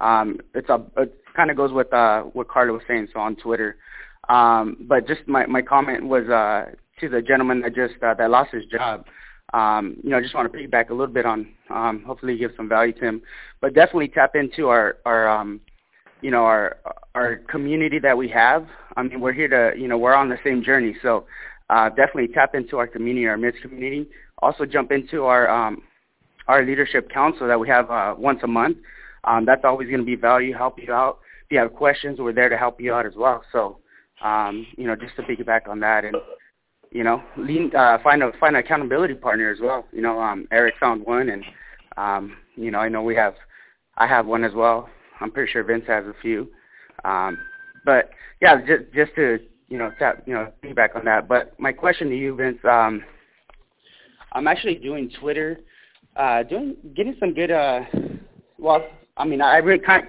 Um, 0.01 0.39
it's 0.53 0.69
a 0.69 0.81
it 0.97 1.13
kind 1.35 1.51
of 1.51 1.57
goes 1.57 1.71
with 1.71 1.91
uh, 1.93 2.23
what 2.23 2.47
Carla 2.47 2.73
was 2.73 2.81
saying 2.87 3.07
so 3.13 3.19
on 3.19 3.35
Twitter. 3.35 3.77
Um, 4.29 4.77
but 4.87 5.07
just 5.07 5.27
my 5.27 5.45
my 5.45 5.61
comment 5.61 6.05
was 6.05 6.27
uh, 6.29 6.71
to 6.99 7.09
the 7.09 7.21
gentleman 7.21 7.61
that 7.61 7.75
just 7.75 7.95
uh, 8.03 8.13
that 8.13 8.29
lost 8.29 8.51
his 8.51 8.65
job. 8.65 9.05
Um, 9.53 9.97
you 10.03 10.11
know, 10.11 10.17
I 10.17 10.21
just 10.21 10.35
want 10.35 10.51
to 10.51 10.57
piggyback 10.57 10.89
a 10.89 10.93
little 10.93 11.13
bit 11.13 11.25
on 11.25 11.47
um, 11.69 12.03
hopefully 12.05 12.37
give 12.37 12.51
some 12.55 12.69
value 12.69 12.93
to 12.93 12.99
him, 12.99 13.21
but 13.61 13.73
definitely 13.73 14.09
tap 14.09 14.35
into 14.35 14.67
our 14.67 14.97
our 15.05 15.27
um, 15.27 15.59
you 16.21 16.31
know 16.31 16.43
our 16.43 16.77
our 17.15 17.37
community 17.37 17.99
that 17.99 18.17
we 18.17 18.29
have. 18.29 18.67
I 18.95 19.03
mean, 19.03 19.21
we're 19.21 19.33
here 19.33 19.47
to 19.47 19.79
you 19.79 19.87
know 19.87 19.97
we're 19.97 20.13
on 20.13 20.29
the 20.29 20.37
same 20.43 20.63
journey, 20.63 20.95
so 21.01 21.25
uh, 21.69 21.89
definitely 21.89 22.27
tap 22.27 22.53
into 22.53 22.77
our 22.77 22.87
community, 22.87 23.27
our 23.27 23.37
MITS 23.37 23.57
community. 23.61 24.07
Also 24.39 24.65
jump 24.65 24.91
into 24.91 25.25
our 25.25 25.49
um, 25.49 25.81
our 26.47 26.63
leadership 26.63 27.09
council 27.09 27.47
that 27.47 27.59
we 27.59 27.67
have 27.67 27.89
uh, 27.89 28.15
once 28.17 28.39
a 28.43 28.47
month. 28.47 28.77
Um, 29.23 29.45
that's 29.45 29.65
always 29.65 29.87
going 29.87 29.99
to 29.99 30.05
be 30.05 30.15
value, 30.15 30.53
help 30.53 30.79
you 30.81 30.93
out. 30.93 31.19
If 31.45 31.51
you 31.51 31.59
have 31.59 31.73
questions, 31.73 32.19
we're 32.19 32.33
there 32.33 32.49
to 32.49 32.57
help 32.57 32.79
you 32.79 32.93
out 32.93 33.05
as 33.05 33.15
well. 33.15 33.43
So, 33.51 33.79
um, 34.23 34.65
you 34.77 34.87
know, 34.87 34.95
just 34.95 35.15
to 35.15 35.23
piggyback 35.23 35.67
on 35.67 35.79
that, 35.81 36.05
and 36.05 36.15
you 36.91 37.03
know, 37.03 37.23
lean, 37.37 37.71
uh, 37.75 37.97
find 38.03 38.23
a 38.23 38.31
find 38.39 38.55
an 38.55 38.63
accountability 38.63 39.15
partner 39.15 39.51
as 39.51 39.59
well. 39.61 39.85
You 39.91 40.01
know, 40.01 40.19
um, 40.19 40.47
Eric 40.51 40.75
found 40.79 41.05
one, 41.05 41.29
and 41.29 41.43
um, 41.97 42.37
you 42.55 42.71
know, 42.71 42.79
I 42.79 42.89
know 42.89 43.01
we 43.01 43.15
have, 43.15 43.35
I 43.97 44.07
have 44.07 44.25
one 44.25 44.43
as 44.43 44.53
well. 44.53 44.89
I'm 45.21 45.31
pretty 45.31 45.51
sure 45.51 45.63
Vince 45.63 45.85
has 45.87 46.05
a 46.05 46.13
few. 46.21 46.49
Um, 47.03 47.37
but 47.85 48.11
yeah, 48.41 48.57
just 48.65 48.93
just 48.93 49.15
to 49.15 49.39
you 49.69 49.77
know, 49.77 49.91
tap, 49.99 50.23
you 50.25 50.33
know, 50.33 50.51
feedback 50.61 50.95
on 50.95 51.05
that. 51.05 51.27
But 51.27 51.57
my 51.59 51.71
question 51.71 52.09
to 52.09 52.17
you, 52.17 52.35
Vince, 52.35 52.57
um, 52.69 53.03
I'm 54.33 54.47
actually 54.47 54.75
doing 54.75 55.11
Twitter, 55.19 55.59
uh, 56.15 56.43
doing 56.43 56.75
getting 56.95 57.15
some 57.19 57.33
good. 57.33 57.51
Uh, 57.51 57.81
well, 58.57 58.83
I 59.19 59.25
mean, 59.25 59.41
I 59.41 59.57
really 59.57 59.79
kind. 59.79 60.07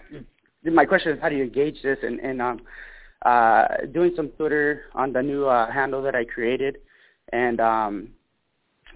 Of, 0.65 0.73
my 0.73 0.85
question 0.85 1.13
is, 1.13 1.21
how 1.21 1.29
do 1.29 1.37
you 1.37 1.45
engage 1.45 1.83
this? 1.83 1.99
And 2.03 2.21
and 2.21 2.41
um, 2.41 2.61
uh, 3.27 3.67
doing 3.93 4.13
some 4.17 4.29
Twitter 4.31 4.85
on 4.95 5.13
the 5.13 5.23
new 5.23 5.47
uh, 5.47 5.71
handle 5.71 6.03
that 6.03 6.15
I 6.15 6.25
created, 6.25 6.79
and 7.33 7.61
um, 7.61 8.09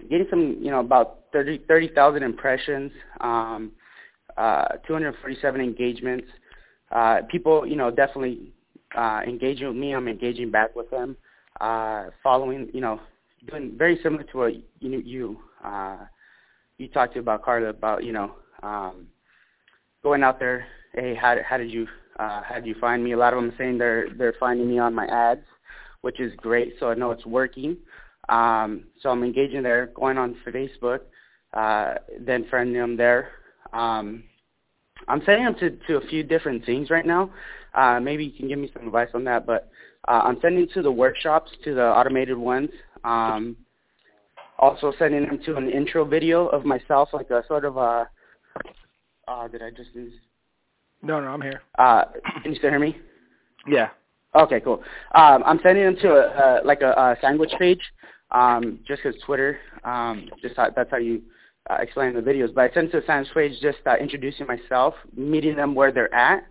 getting 0.09 0.27
some, 0.29 0.57
you 0.59 0.71
know, 0.71 0.79
about 0.79 1.25
30 1.33 1.59
30,000 1.67 2.23
impressions, 2.23 2.91
um, 3.21 3.71
uh, 4.37 4.77
247 4.87 5.61
engagements. 5.61 6.27
Uh, 6.91 7.17
people, 7.29 7.67
you 7.67 7.75
know, 7.75 7.91
definitely 7.91 8.53
uh, 8.97 9.21
engaging 9.27 9.67
with 9.67 9.75
me. 9.75 9.93
I'm 9.93 10.07
engaging 10.07 10.49
back 10.49 10.75
with 10.75 10.89
them. 10.89 11.17
Uh, 11.59 12.05
following, 12.23 12.69
you 12.73 12.81
know, 12.81 12.99
doing 13.49 13.73
very 13.77 13.99
similar 14.01 14.23
to 14.23 14.37
what 14.37 14.53
you 14.79 14.99
you 14.99 15.39
uh, 15.63 15.97
you 16.77 16.87
talked 16.87 17.13
to 17.13 17.19
about 17.19 17.43
Carla 17.43 17.69
about, 17.69 18.03
you 18.03 18.11
know, 18.11 18.33
um, 18.63 19.07
going 20.05 20.21
out 20.21 20.37
there. 20.37 20.67
Hey, 20.93 21.15
how 21.15 21.35
how 21.43 21.57
did 21.57 21.71
you 21.71 21.87
uh, 22.19 22.41
how 22.47 22.55
did 22.55 22.67
you 22.67 22.75
find 22.79 23.03
me? 23.03 23.13
A 23.13 23.17
lot 23.17 23.33
of 23.33 23.41
them 23.41 23.51
saying 23.57 23.79
they're 23.79 24.07
they're 24.15 24.35
finding 24.39 24.69
me 24.69 24.77
on 24.77 24.93
my 24.93 25.07
ads, 25.07 25.41
which 26.01 26.19
is 26.19 26.31
great. 26.37 26.75
So 26.79 26.91
I 26.91 26.93
know 26.93 27.09
it's 27.09 27.25
working. 27.25 27.75
Um, 28.29 28.83
so 29.01 29.09
I'm 29.09 29.23
engaging 29.23 29.63
there, 29.63 29.87
going 29.95 30.19
on 30.19 30.35
Facebook, 30.45 30.99
uh, 31.55 31.95
then 32.19 32.45
friending 32.53 32.81
them 32.81 32.95
there. 32.95 33.29
Um, 33.73 34.23
I'm 35.07 35.23
sending 35.25 35.45
them 35.45 35.55
to, 35.55 35.71
to 35.87 35.97
a 35.97 36.07
few 36.07 36.21
different 36.21 36.65
things 36.65 36.91
right 36.91 37.05
now. 37.05 37.31
Uh, 37.73 37.99
maybe 37.99 38.25
you 38.25 38.31
can 38.31 38.47
give 38.47 38.59
me 38.59 38.69
some 38.73 38.85
advice 38.85 39.09
on 39.15 39.23
that. 39.23 39.47
But 39.47 39.69
uh, 40.07 40.21
I'm 40.23 40.37
sending 40.39 40.67
to 40.75 40.83
the 40.83 40.91
workshops, 40.91 41.51
to 41.63 41.73
the 41.73 41.83
automated 41.83 42.37
ones. 42.37 42.69
Um, 43.03 43.57
also 44.59 44.93
sending 44.99 45.25
them 45.25 45.39
to 45.45 45.57
an 45.57 45.69
intro 45.69 46.05
video 46.05 46.45
of 46.47 46.63
myself, 46.63 47.09
like 47.11 47.31
a 47.31 47.43
sort 47.47 47.65
of 47.65 47.77
a. 47.77 48.07
Uh, 49.27 49.47
did 49.47 49.61
I 49.61 49.71
just 49.71 49.89
lose? 49.95 50.13
No, 51.01 51.19
no, 51.19 51.27
I'm 51.27 51.41
here. 51.41 51.61
Uh, 51.77 52.05
can 52.43 52.51
you 52.51 52.57
still 52.57 52.69
hear 52.69 52.79
me? 52.79 52.97
Yeah. 53.67 53.89
Okay, 54.35 54.59
cool. 54.59 54.83
Um, 55.13 55.43
I'm 55.45 55.59
sending 55.63 55.85
them 55.85 55.95
to 56.01 56.09
a, 56.09 56.61
a 56.61 56.65
like 56.65 56.81
a, 56.81 56.91
a 56.91 57.17
sandwich 57.21 57.51
page, 57.57 57.81
um, 58.31 58.79
just 58.87 59.01
because 59.03 59.19
Twitter. 59.23 59.57
Um, 59.83 60.29
just 60.41 60.55
how, 60.57 60.69
that's 60.75 60.91
how 60.91 60.97
you 60.97 61.21
uh, 61.69 61.77
explain 61.79 62.13
the 62.13 62.21
videos. 62.21 62.53
But 62.53 62.69
I 62.69 62.73
sent 62.73 62.91
to 62.91 62.97
a 62.99 63.05
sandwich 63.05 63.33
page 63.33 63.61
just 63.61 63.77
uh, 63.85 63.95
introducing 63.97 64.45
myself, 64.45 64.93
meeting 65.15 65.55
them 65.55 65.73
where 65.73 65.91
they're 65.91 66.13
at, 66.13 66.45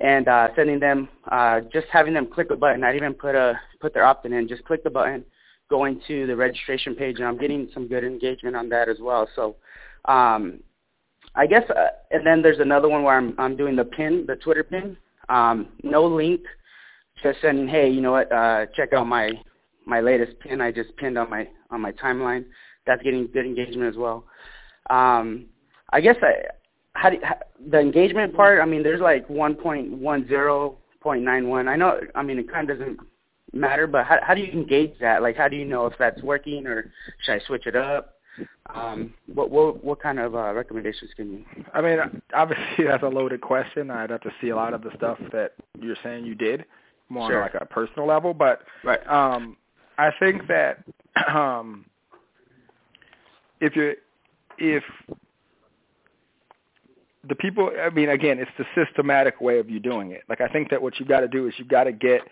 and 0.00 0.28
uh, 0.28 0.48
sending 0.54 0.78
them 0.78 1.08
uh, 1.30 1.60
just 1.72 1.86
having 1.90 2.14
them 2.14 2.26
click 2.26 2.50
a 2.50 2.56
button. 2.56 2.80
Not 2.80 2.94
even 2.94 3.14
put 3.14 3.34
a 3.34 3.58
put 3.80 3.94
their 3.94 4.04
opt-in 4.04 4.32
in. 4.32 4.46
Just 4.46 4.64
click 4.64 4.84
the 4.84 4.90
button, 4.90 5.24
going 5.70 6.00
to 6.08 6.26
the 6.26 6.36
registration 6.36 6.94
page, 6.94 7.16
and 7.18 7.26
I'm 7.26 7.38
getting 7.38 7.70
some 7.72 7.88
good 7.88 8.04
engagement 8.04 8.54
on 8.54 8.68
that 8.68 8.88
as 8.88 8.98
well. 9.00 9.28
So. 9.34 9.56
Um, 10.06 10.60
I 11.36 11.46
guess, 11.46 11.68
uh, 11.70 11.88
and 12.10 12.26
then 12.26 12.42
there's 12.42 12.60
another 12.60 12.88
one 12.88 13.02
where 13.02 13.16
I'm 13.16 13.34
I'm 13.38 13.56
doing 13.56 13.76
the 13.76 13.84
pin, 13.84 14.24
the 14.26 14.36
Twitter 14.36 14.62
pin. 14.62 14.96
Um, 15.28 15.68
no 15.82 16.04
link, 16.04 16.42
just 17.22 17.40
sending, 17.40 17.66
hey, 17.66 17.88
you 17.88 18.00
know 18.00 18.12
what? 18.12 18.30
Uh, 18.30 18.66
check 18.74 18.92
out 18.92 19.06
my 19.06 19.32
my 19.86 20.00
latest 20.00 20.38
pin. 20.40 20.60
I 20.60 20.70
just 20.70 20.94
pinned 20.96 21.18
on 21.18 21.30
my 21.30 21.48
on 21.70 21.80
my 21.80 21.92
timeline. 21.92 22.44
That's 22.86 23.02
getting 23.02 23.28
good 23.32 23.46
engagement 23.46 23.88
as 23.88 23.96
well. 23.96 24.24
Um, 24.90 25.46
I 25.90 26.00
guess 26.00 26.16
I, 26.22 26.44
how, 26.92 27.10
do, 27.10 27.18
how 27.22 27.36
the 27.70 27.80
engagement 27.80 28.34
part. 28.34 28.60
I 28.60 28.66
mean, 28.66 28.82
there's 28.82 29.00
like 29.00 29.26
1.10.91. 29.28 31.68
I 31.68 31.76
know. 31.76 32.00
I 32.14 32.22
mean, 32.22 32.38
it 32.38 32.52
kind 32.52 32.70
of 32.70 32.78
doesn't 32.78 32.98
matter, 33.52 33.86
but 33.86 34.04
how 34.04 34.18
how 34.22 34.34
do 34.34 34.42
you 34.42 34.52
engage 34.52 34.98
that? 35.00 35.22
Like, 35.22 35.36
how 35.36 35.48
do 35.48 35.56
you 35.56 35.64
know 35.64 35.86
if 35.86 35.94
that's 35.98 36.22
working 36.22 36.66
or 36.66 36.92
should 37.22 37.34
I 37.34 37.40
switch 37.46 37.66
it 37.66 37.76
up? 37.76 38.13
Um, 38.74 39.14
what 39.32 39.50
what 39.50 39.84
what 39.84 40.00
kind 40.00 40.18
of 40.18 40.34
uh, 40.34 40.52
recommendations 40.54 41.10
can 41.16 41.32
you? 41.32 41.44
I 41.72 41.80
mean, 41.80 41.98
obviously 42.34 42.84
that's 42.86 43.02
a 43.02 43.08
loaded 43.08 43.40
question. 43.40 43.90
I'd 43.90 44.10
have 44.10 44.22
to 44.22 44.32
see 44.40 44.48
a 44.48 44.56
lot 44.56 44.74
of 44.74 44.82
the 44.82 44.90
stuff 44.96 45.18
that 45.32 45.52
you're 45.80 45.96
saying 46.02 46.24
you 46.24 46.34
did, 46.34 46.64
more 47.08 47.28
Sure. 47.28 47.36
on 47.36 47.42
like 47.42 47.60
a 47.60 47.66
personal 47.66 48.06
level. 48.06 48.32
But 48.34 48.62
Right. 48.82 49.06
um, 49.08 49.56
I 49.98 50.10
think 50.18 50.48
that 50.48 50.84
um, 51.28 51.84
if 53.60 53.76
you 53.76 53.94
if 54.58 54.82
the 57.28 57.34
people, 57.34 57.70
I 57.80 57.90
mean, 57.90 58.10
again, 58.10 58.38
it's 58.38 58.50
the 58.58 58.66
systematic 58.74 59.40
way 59.40 59.58
of 59.58 59.70
you 59.70 59.80
doing 59.80 60.10
it. 60.10 60.22
Like 60.28 60.40
I 60.40 60.48
think 60.48 60.70
that 60.70 60.80
what 60.80 60.98
you've 60.98 61.08
got 61.08 61.20
to 61.20 61.28
do 61.28 61.46
is 61.46 61.54
you've 61.56 61.68
got 61.68 61.84
to 61.84 61.92
get 61.92 62.22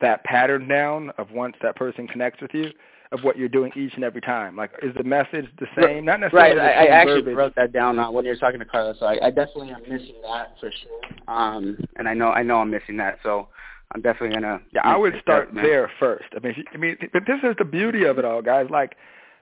that 0.00 0.24
pattern 0.24 0.68
down 0.68 1.10
of 1.18 1.30
once 1.30 1.56
that 1.62 1.76
person 1.76 2.06
connects 2.06 2.40
with 2.42 2.52
you, 2.52 2.70
of 3.16 3.24
what 3.24 3.36
you're 3.36 3.48
doing 3.48 3.72
each 3.76 3.94
and 3.94 4.04
every 4.04 4.20
time? 4.20 4.56
Like, 4.56 4.70
is 4.82 4.94
the 4.96 5.04
message 5.04 5.46
the 5.58 5.66
same? 5.80 6.04
Not 6.04 6.20
necessarily. 6.20 6.56
Right. 6.56 6.76
I, 6.78 6.84
I 6.84 6.88
actually 6.88 7.20
verbiage. 7.20 7.36
wrote 7.36 7.54
that 7.56 7.72
down 7.72 7.98
uh, 7.98 8.10
when 8.10 8.24
you 8.24 8.30
were 8.30 8.36
talking 8.36 8.58
to 8.58 8.64
Carla, 8.64 8.94
so 8.98 9.06
I, 9.06 9.26
I 9.26 9.30
definitely 9.30 9.70
am 9.70 9.82
missing 9.82 10.16
that 10.22 10.54
for 10.60 10.70
sure. 10.70 11.34
Um, 11.34 11.78
and 11.96 12.08
I 12.08 12.14
know 12.14 12.28
I 12.28 12.42
know 12.42 12.56
I'm 12.56 12.70
missing 12.70 12.96
that, 12.98 13.18
so 13.22 13.48
I'm 13.92 14.02
definitely 14.02 14.34
gonna. 14.34 14.60
Yeah, 14.72 14.82
I 14.84 14.96
would 14.96 15.14
start 15.22 15.50
there 15.54 15.90
first. 15.98 16.26
I 16.36 16.40
mean, 16.40 16.64
I 16.72 16.76
mean, 16.76 16.96
but 17.12 17.22
this 17.26 17.38
is 17.42 17.54
the 17.58 17.64
beauty 17.64 18.04
of 18.04 18.18
it 18.18 18.24
all, 18.24 18.42
guys. 18.42 18.66
Like, 18.70 18.96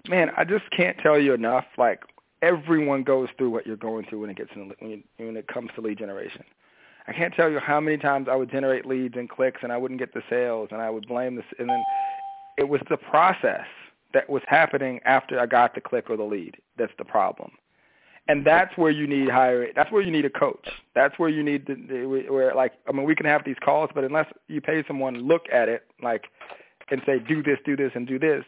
man, 0.08 0.30
I 0.36 0.44
just 0.44 0.64
can't 0.76 0.96
tell 1.02 1.18
you 1.18 1.34
enough. 1.34 1.64
Like, 1.78 2.00
everyone 2.42 3.02
goes 3.02 3.28
through 3.38 3.50
what 3.50 3.66
you're 3.66 3.76
going 3.76 4.06
through 4.08 4.20
when 4.20 4.30
it 4.30 4.36
gets 4.36 4.50
in, 4.54 4.72
when, 4.78 4.90
you, 4.90 5.02
when 5.16 5.36
it 5.36 5.48
comes 5.48 5.70
to 5.74 5.80
lead 5.80 5.98
generation. 5.98 6.44
I 7.06 7.12
can't 7.12 7.34
tell 7.34 7.50
you 7.50 7.58
how 7.58 7.80
many 7.80 7.98
times 7.98 8.28
I 8.30 8.36
would 8.36 8.50
generate 8.50 8.86
leads 8.86 9.16
and 9.16 9.28
clicks 9.28 9.60
and 9.62 9.70
I 9.70 9.76
wouldn't 9.76 10.00
get 10.00 10.14
the 10.14 10.22
sales 10.30 10.68
and 10.72 10.80
I 10.80 10.88
would 10.88 11.06
blame 11.06 11.36
this 11.36 11.44
and 11.58 11.68
then 11.68 11.82
it 12.58 12.68
was 12.68 12.80
the 12.88 12.96
process 12.96 13.66
that 14.12 14.28
was 14.30 14.42
happening 14.46 15.00
after 15.04 15.40
I 15.40 15.46
got 15.46 15.74
the 15.74 15.80
click 15.80 16.08
or 16.08 16.16
the 16.16 16.24
lead 16.24 16.56
that's 16.78 16.92
the 16.98 17.04
problem. 17.04 17.50
And 18.26 18.46
that's 18.46 18.76
where 18.78 18.90
you 18.90 19.06
need 19.06 19.28
higher 19.28 19.68
that's 19.74 19.90
where 19.92 20.02
you 20.02 20.10
need 20.10 20.24
a 20.24 20.30
coach. 20.30 20.68
That's 20.94 21.18
where 21.18 21.28
you 21.28 21.42
need 21.42 21.66
to 21.66 22.06
where 22.28 22.54
like 22.54 22.72
I 22.88 22.92
mean 22.92 23.04
we 23.04 23.14
can 23.14 23.26
have 23.26 23.44
these 23.44 23.56
calls 23.64 23.90
but 23.94 24.04
unless 24.04 24.26
you 24.48 24.60
pay 24.60 24.84
someone 24.86 25.16
look 25.28 25.46
at 25.52 25.68
it 25.68 25.84
like 26.02 26.24
and 26.90 27.00
say 27.06 27.18
do 27.18 27.42
this, 27.42 27.58
do 27.64 27.76
this 27.76 27.92
and 27.94 28.06
do 28.06 28.18
this, 28.18 28.44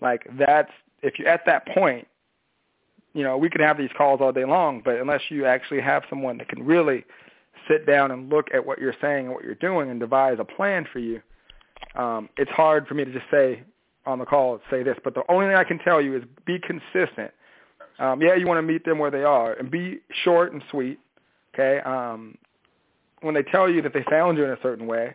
like 0.00 0.26
that's 0.38 0.72
if 1.02 1.18
you're 1.18 1.28
at 1.28 1.44
that 1.46 1.66
point 1.68 2.06
you 3.16 3.22
know, 3.22 3.38
we 3.38 3.48
can 3.48 3.62
have 3.62 3.78
these 3.78 3.90
calls 3.96 4.20
all 4.20 4.30
day 4.30 4.44
long, 4.44 4.82
but 4.84 4.96
unless 4.96 5.22
you 5.30 5.46
actually 5.46 5.80
have 5.80 6.02
someone 6.10 6.36
that 6.36 6.48
can 6.48 6.62
really 6.62 7.02
sit 7.66 7.86
down 7.86 8.10
and 8.10 8.28
look 8.28 8.48
at 8.52 8.66
what 8.66 8.78
you're 8.78 8.94
saying 9.00 9.24
and 9.24 9.34
what 9.34 9.42
you're 9.42 9.54
doing 9.54 9.90
and 9.90 9.98
devise 9.98 10.36
a 10.38 10.44
plan 10.44 10.86
for 10.92 10.98
you, 10.98 11.22
um, 11.94 12.28
it's 12.36 12.50
hard 12.50 12.86
for 12.86 12.94
me 12.94 13.04
to 13.04 13.12
just 13.12 13.26
say 13.30 13.62
on 14.04 14.18
the 14.18 14.24
call, 14.24 14.60
say 14.70 14.82
this. 14.82 14.96
But 15.02 15.14
the 15.14 15.22
only 15.28 15.46
thing 15.46 15.56
I 15.56 15.64
can 15.64 15.78
tell 15.78 16.00
you 16.00 16.16
is 16.16 16.22
be 16.44 16.58
consistent. 16.58 17.32
Um, 17.98 18.20
yeah, 18.20 18.34
you 18.34 18.46
want 18.46 18.58
to 18.58 18.62
meet 18.62 18.84
them 18.84 18.98
where 18.98 19.10
they 19.10 19.24
are 19.24 19.54
and 19.54 19.70
be 19.70 20.00
short 20.24 20.52
and 20.52 20.62
sweet. 20.70 20.98
Okay. 21.54 21.80
Um, 21.80 22.36
when 23.22 23.34
they 23.34 23.42
tell 23.42 23.68
you 23.68 23.80
that 23.82 23.94
they 23.94 24.04
found 24.10 24.36
you 24.36 24.44
in 24.44 24.50
a 24.50 24.58
certain 24.62 24.86
way, 24.86 25.14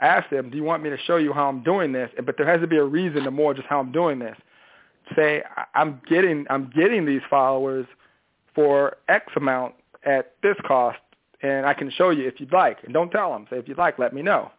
ask 0.00 0.28
them, 0.30 0.50
do 0.50 0.56
you 0.56 0.64
want 0.64 0.82
me 0.82 0.90
to 0.90 0.98
show 1.06 1.16
you 1.16 1.32
how 1.32 1.48
I'm 1.48 1.62
doing 1.62 1.92
this? 1.92 2.10
But 2.24 2.36
there 2.36 2.46
has 2.46 2.60
to 2.60 2.66
be 2.66 2.78
a 2.78 2.84
reason 2.84 3.24
to 3.24 3.30
more 3.30 3.54
just 3.54 3.68
how 3.68 3.80
I'm 3.80 3.92
doing 3.92 4.18
this. 4.18 4.36
Say, 5.14 5.42
I'm 5.74 6.00
getting, 6.08 6.46
I'm 6.48 6.70
getting 6.74 7.04
these 7.04 7.20
followers 7.28 7.86
for 8.54 8.96
X 9.08 9.26
amount 9.36 9.74
at 10.04 10.34
this 10.42 10.56
cost 10.66 10.98
and 11.42 11.66
I 11.66 11.74
can 11.74 11.90
show 11.90 12.10
you 12.10 12.26
if 12.26 12.40
you'd 12.40 12.52
like. 12.52 12.78
And 12.84 12.94
don't 12.94 13.10
tell 13.10 13.30
them. 13.30 13.46
Say 13.50 13.58
if 13.58 13.68
you'd 13.68 13.78
like, 13.78 13.98
let 13.98 14.14
me 14.14 14.22
know. 14.22 14.50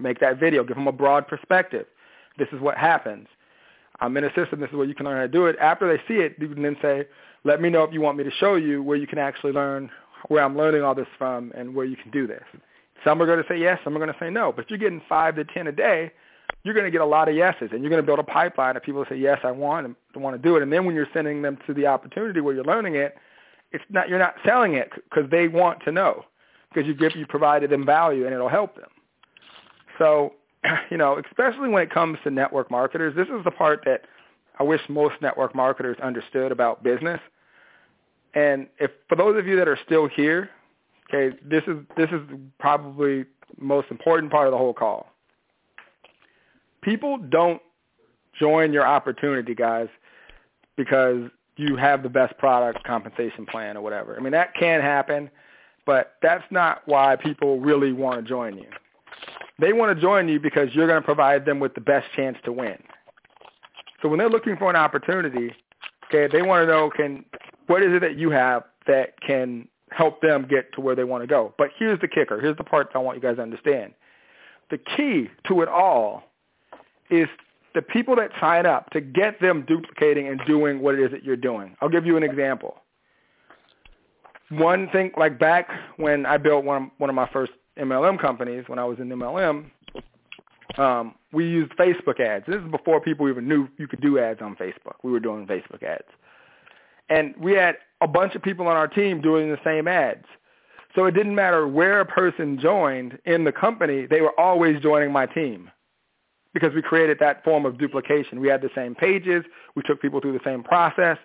Make 0.00 0.20
that 0.20 0.38
video. 0.38 0.64
Give 0.64 0.76
them 0.76 0.88
a 0.88 0.92
broad 0.92 1.26
perspective. 1.28 1.86
This 2.38 2.48
is 2.52 2.60
what 2.60 2.76
happens. 2.76 3.28
I'm 4.00 4.16
in 4.16 4.24
a 4.24 4.34
system. 4.34 4.60
This 4.60 4.70
is 4.70 4.76
where 4.76 4.86
you 4.86 4.94
can 4.94 5.06
learn 5.06 5.16
how 5.16 5.22
to 5.22 5.28
do 5.28 5.46
it. 5.46 5.56
After 5.60 5.88
they 5.88 6.02
see 6.06 6.20
it, 6.20 6.36
you 6.38 6.48
can 6.48 6.62
then 6.62 6.76
say, 6.82 7.06
let 7.44 7.60
me 7.60 7.70
know 7.70 7.82
if 7.82 7.92
you 7.92 8.00
want 8.00 8.18
me 8.18 8.24
to 8.24 8.30
show 8.30 8.56
you 8.56 8.82
where 8.82 8.96
you 8.96 9.06
can 9.06 9.18
actually 9.18 9.52
learn 9.52 9.90
where 10.28 10.44
I'm 10.44 10.56
learning 10.56 10.82
all 10.82 10.94
this 10.94 11.06
from 11.16 11.52
and 11.56 11.74
where 11.74 11.86
you 11.86 11.96
can 11.96 12.10
do 12.10 12.26
this. 12.26 12.42
Some 13.04 13.22
are 13.22 13.26
going 13.26 13.42
to 13.42 13.48
say 13.48 13.58
yes, 13.58 13.78
some 13.84 13.94
are 13.94 13.98
going 13.98 14.12
to 14.12 14.18
say 14.18 14.30
no. 14.30 14.52
But 14.52 14.64
if 14.64 14.70
you're 14.70 14.78
getting 14.78 15.02
five 15.08 15.36
to 15.36 15.44
ten 15.44 15.66
a 15.66 15.72
day, 15.72 16.10
you're 16.64 16.74
going 16.74 16.84
to 16.84 16.90
get 16.90 17.00
a 17.00 17.06
lot 17.06 17.28
of 17.28 17.36
yeses, 17.36 17.70
and 17.72 17.80
you're 17.80 17.90
going 17.90 18.02
to 18.02 18.06
build 18.06 18.18
a 18.18 18.24
pipeline 18.24 18.76
of 18.76 18.82
people 18.82 19.04
who 19.04 19.14
say 19.14 19.20
yes, 19.20 19.38
I 19.44 19.52
want 19.52 19.86
and 19.86 20.22
want 20.22 20.34
to 20.34 20.42
do 20.42 20.56
it. 20.56 20.62
And 20.62 20.72
then 20.72 20.84
when 20.84 20.96
you're 20.96 21.06
sending 21.14 21.42
them 21.42 21.58
to 21.66 21.74
the 21.74 21.86
opportunity 21.86 22.40
where 22.40 22.54
you're 22.54 22.64
learning 22.64 22.96
it, 22.96 23.16
it's 23.72 23.84
not 23.90 24.08
you're 24.08 24.18
not 24.18 24.34
selling 24.44 24.74
it 24.74 24.90
because 25.08 25.30
they 25.30 25.48
want 25.48 25.82
to 25.84 25.92
know 25.92 26.24
because 26.68 26.86
you 26.86 26.94
give 26.94 27.14
you 27.14 27.26
provided 27.26 27.70
them 27.70 27.84
value 27.86 28.24
and 28.24 28.34
it'll 28.34 28.48
help 28.48 28.74
them. 28.76 28.88
So, 29.98 30.34
you 30.90 30.96
know, 30.96 31.20
especially 31.30 31.68
when 31.68 31.82
it 31.82 31.90
comes 31.90 32.18
to 32.24 32.30
network 32.30 32.70
marketers, 32.70 33.14
this 33.14 33.28
is 33.28 33.44
the 33.44 33.50
part 33.50 33.82
that 33.84 34.02
I 34.58 34.62
wish 34.62 34.80
most 34.88 35.14
network 35.20 35.54
marketers 35.54 35.96
understood 36.02 36.52
about 36.52 36.82
business. 36.82 37.20
And 38.34 38.66
if 38.78 38.90
for 39.08 39.16
those 39.16 39.38
of 39.38 39.46
you 39.46 39.56
that 39.56 39.68
are 39.68 39.78
still 39.84 40.08
here, 40.08 40.50
okay, 41.08 41.36
this 41.44 41.62
is 41.66 41.78
this 41.96 42.10
is 42.10 42.20
probably 42.58 43.22
the 43.22 43.64
most 43.64 43.90
important 43.90 44.30
part 44.30 44.46
of 44.46 44.52
the 44.52 44.58
whole 44.58 44.74
call. 44.74 45.08
People 46.82 47.18
don't 47.18 47.60
join 48.38 48.72
your 48.72 48.86
opportunity, 48.86 49.54
guys, 49.54 49.88
because 50.76 51.30
you 51.56 51.76
have 51.76 52.02
the 52.02 52.08
best 52.08 52.36
product 52.38 52.84
compensation 52.84 53.46
plan 53.46 53.76
or 53.76 53.80
whatever. 53.80 54.16
I 54.16 54.20
mean, 54.20 54.32
that 54.32 54.54
can 54.54 54.80
happen, 54.80 55.30
but 55.86 56.16
that's 56.22 56.44
not 56.50 56.82
why 56.86 57.16
people 57.16 57.58
really 57.58 57.92
want 57.92 58.22
to 58.22 58.28
join 58.28 58.58
you. 58.58 58.68
They 59.58 59.72
want 59.72 59.96
to 59.96 60.00
join 60.00 60.28
you 60.28 60.38
because 60.38 60.74
you're 60.74 60.86
going 60.86 61.00
to 61.00 61.04
provide 61.04 61.44
them 61.44 61.60
with 61.60 61.74
the 61.74 61.80
best 61.80 62.06
chance 62.14 62.36
to 62.44 62.52
win. 62.52 62.76
So 64.02 64.08
when 64.08 64.18
they're 64.18 64.28
looking 64.28 64.56
for 64.56 64.68
an 64.68 64.76
opportunity, 64.76 65.54
okay, 66.06 66.28
they 66.30 66.42
want 66.42 66.66
to 66.66 66.66
know 66.66 66.90
can 66.90 67.24
what 67.66 67.82
is 67.82 67.92
it 67.92 68.00
that 68.00 68.16
you 68.16 68.30
have 68.30 68.64
that 68.86 69.20
can 69.20 69.68
help 69.90 70.20
them 70.20 70.46
get 70.48 70.72
to 70.74 70.80
where 70.80 70.94
they 70.94 71.04
want 71.04 71.22
to 71.22 71.26
go. 71.26 71.54
But 71.58 71.70
here's 71.78 72.00
the 72.00 72.08
kicker. 72.08 72.40
Here's 72.40 72.56
the 72.56 72.64
part 72.64 72.88
that 72.92 72.98
I 72.98 73.02
want 73.02 73.16
you 73.16 73.22
guys 73.22 73.36
to 73.36 73.42
understand. 73.42 73.94
The 74.70 74.78
key 74.78 75.28
to 75.48 75.62
it 75.62 75.68
all 75.68 76.24
is 77.08 77.28
the 77.74 77.82
people 77.82 78.16
that 78.16 78.30
sign 78.40 78.66
up 78.66 78.90
to 78.90 79.00
get 79.00 79.40
them 79.40 79.64
duplicating 79.66 80.28
and 80.28 80.40
doing 80.46 80.80
what 80.80 80.94
it 80.94 81.04
is 81.04 81.10
that 81.12 81.22
you're 81.22 81.36
doing. 81.36 81.76
I'll 81.80 81.88
give 81.88 82.06
you 82.06 82.16
an 82.16 82.22
example. 82.22 82.76
One 84.50 84.88
thing, 84.90 85.12
like 85.16 85.38
back 85.38 85.68
when 85.96 86.24
I 86.24 86.36
built 86.36 86.64
one 86.64 86.90
one 86.98 87.10
of 87.10 87.16
my 87.16 87.28
first 87.32 87.52
MLM 87.78 88.20
companies, 88.20 88.64
when 88.66 88.78
I 88.78 88.84
was 88.84 88.98
in 88.98 89.08
MLM, 89.08 89.70
um, 90.78 91.14
we 91.32 91.48
used 91.48 91.72
Facebook 91.72 92.20
ads. 92.20 92.44
This 92.46 92.56
is 92.56 92.70
before 92.70 93.00
people 93.00 93.28
even 93.28 93.48
knew 93.48 93.68
you 93.78 93.86
could 93.86 94.00
do 94.00 94.18
ads 94.18 94.40
on 94.42 94.56
Facebook. 94.56 94.96
We 95.02 95.10
were 95.10 95.20
doing 95.20 95.46
Facebook 95.46 95.82
ads. 95.82 96.08
And 97.08 97.34
we 97.38 97.52
had 97.52 97.76
a 98.00 98.08
bunch 98.08 98.34
of 98.34 98.42
people 98.42 98.66
on 98.66 98.76
our 98.76 98.88
team 98.88 99.20
doing 99.20 99.50
the 99.50 99.58
same 99.64 99.86
ads. 99.88 100.24
So 100.94 101.04
it 101.04 101.12
didn't 101.12 101.34
matter 101.34 101.68
where 101.68 102.00
a 102.00 102.06
person 102.06 102.58
joined 102.58 103.18
in 103.26 103.44
the 103.44 103.52
company, 103.52 104.06
they 104.06 104.22
were 104.22 104.38
always 104.40 104.80
joining 104.80 105.12
my 105.12 105.26
team 105.26 105.70
because 106.54 106.74
we 106.74 106.80
created 106.80 107.18
that 107.20 107.44
form 107.44 107.66
of 107.66 107.76
duplication. 107.76 108.40
We 108.40 108.48
had 108.48 108.62
the 108.62 108.70
same 108.74 108.94
pages. 108.94 109.44
We 109.74 109.82
took 109.82 110.00
people 110.00 110.20
through 110.20 110.32
the 110.32 110.44
same 110.44 110.62
process. 110.62 111.18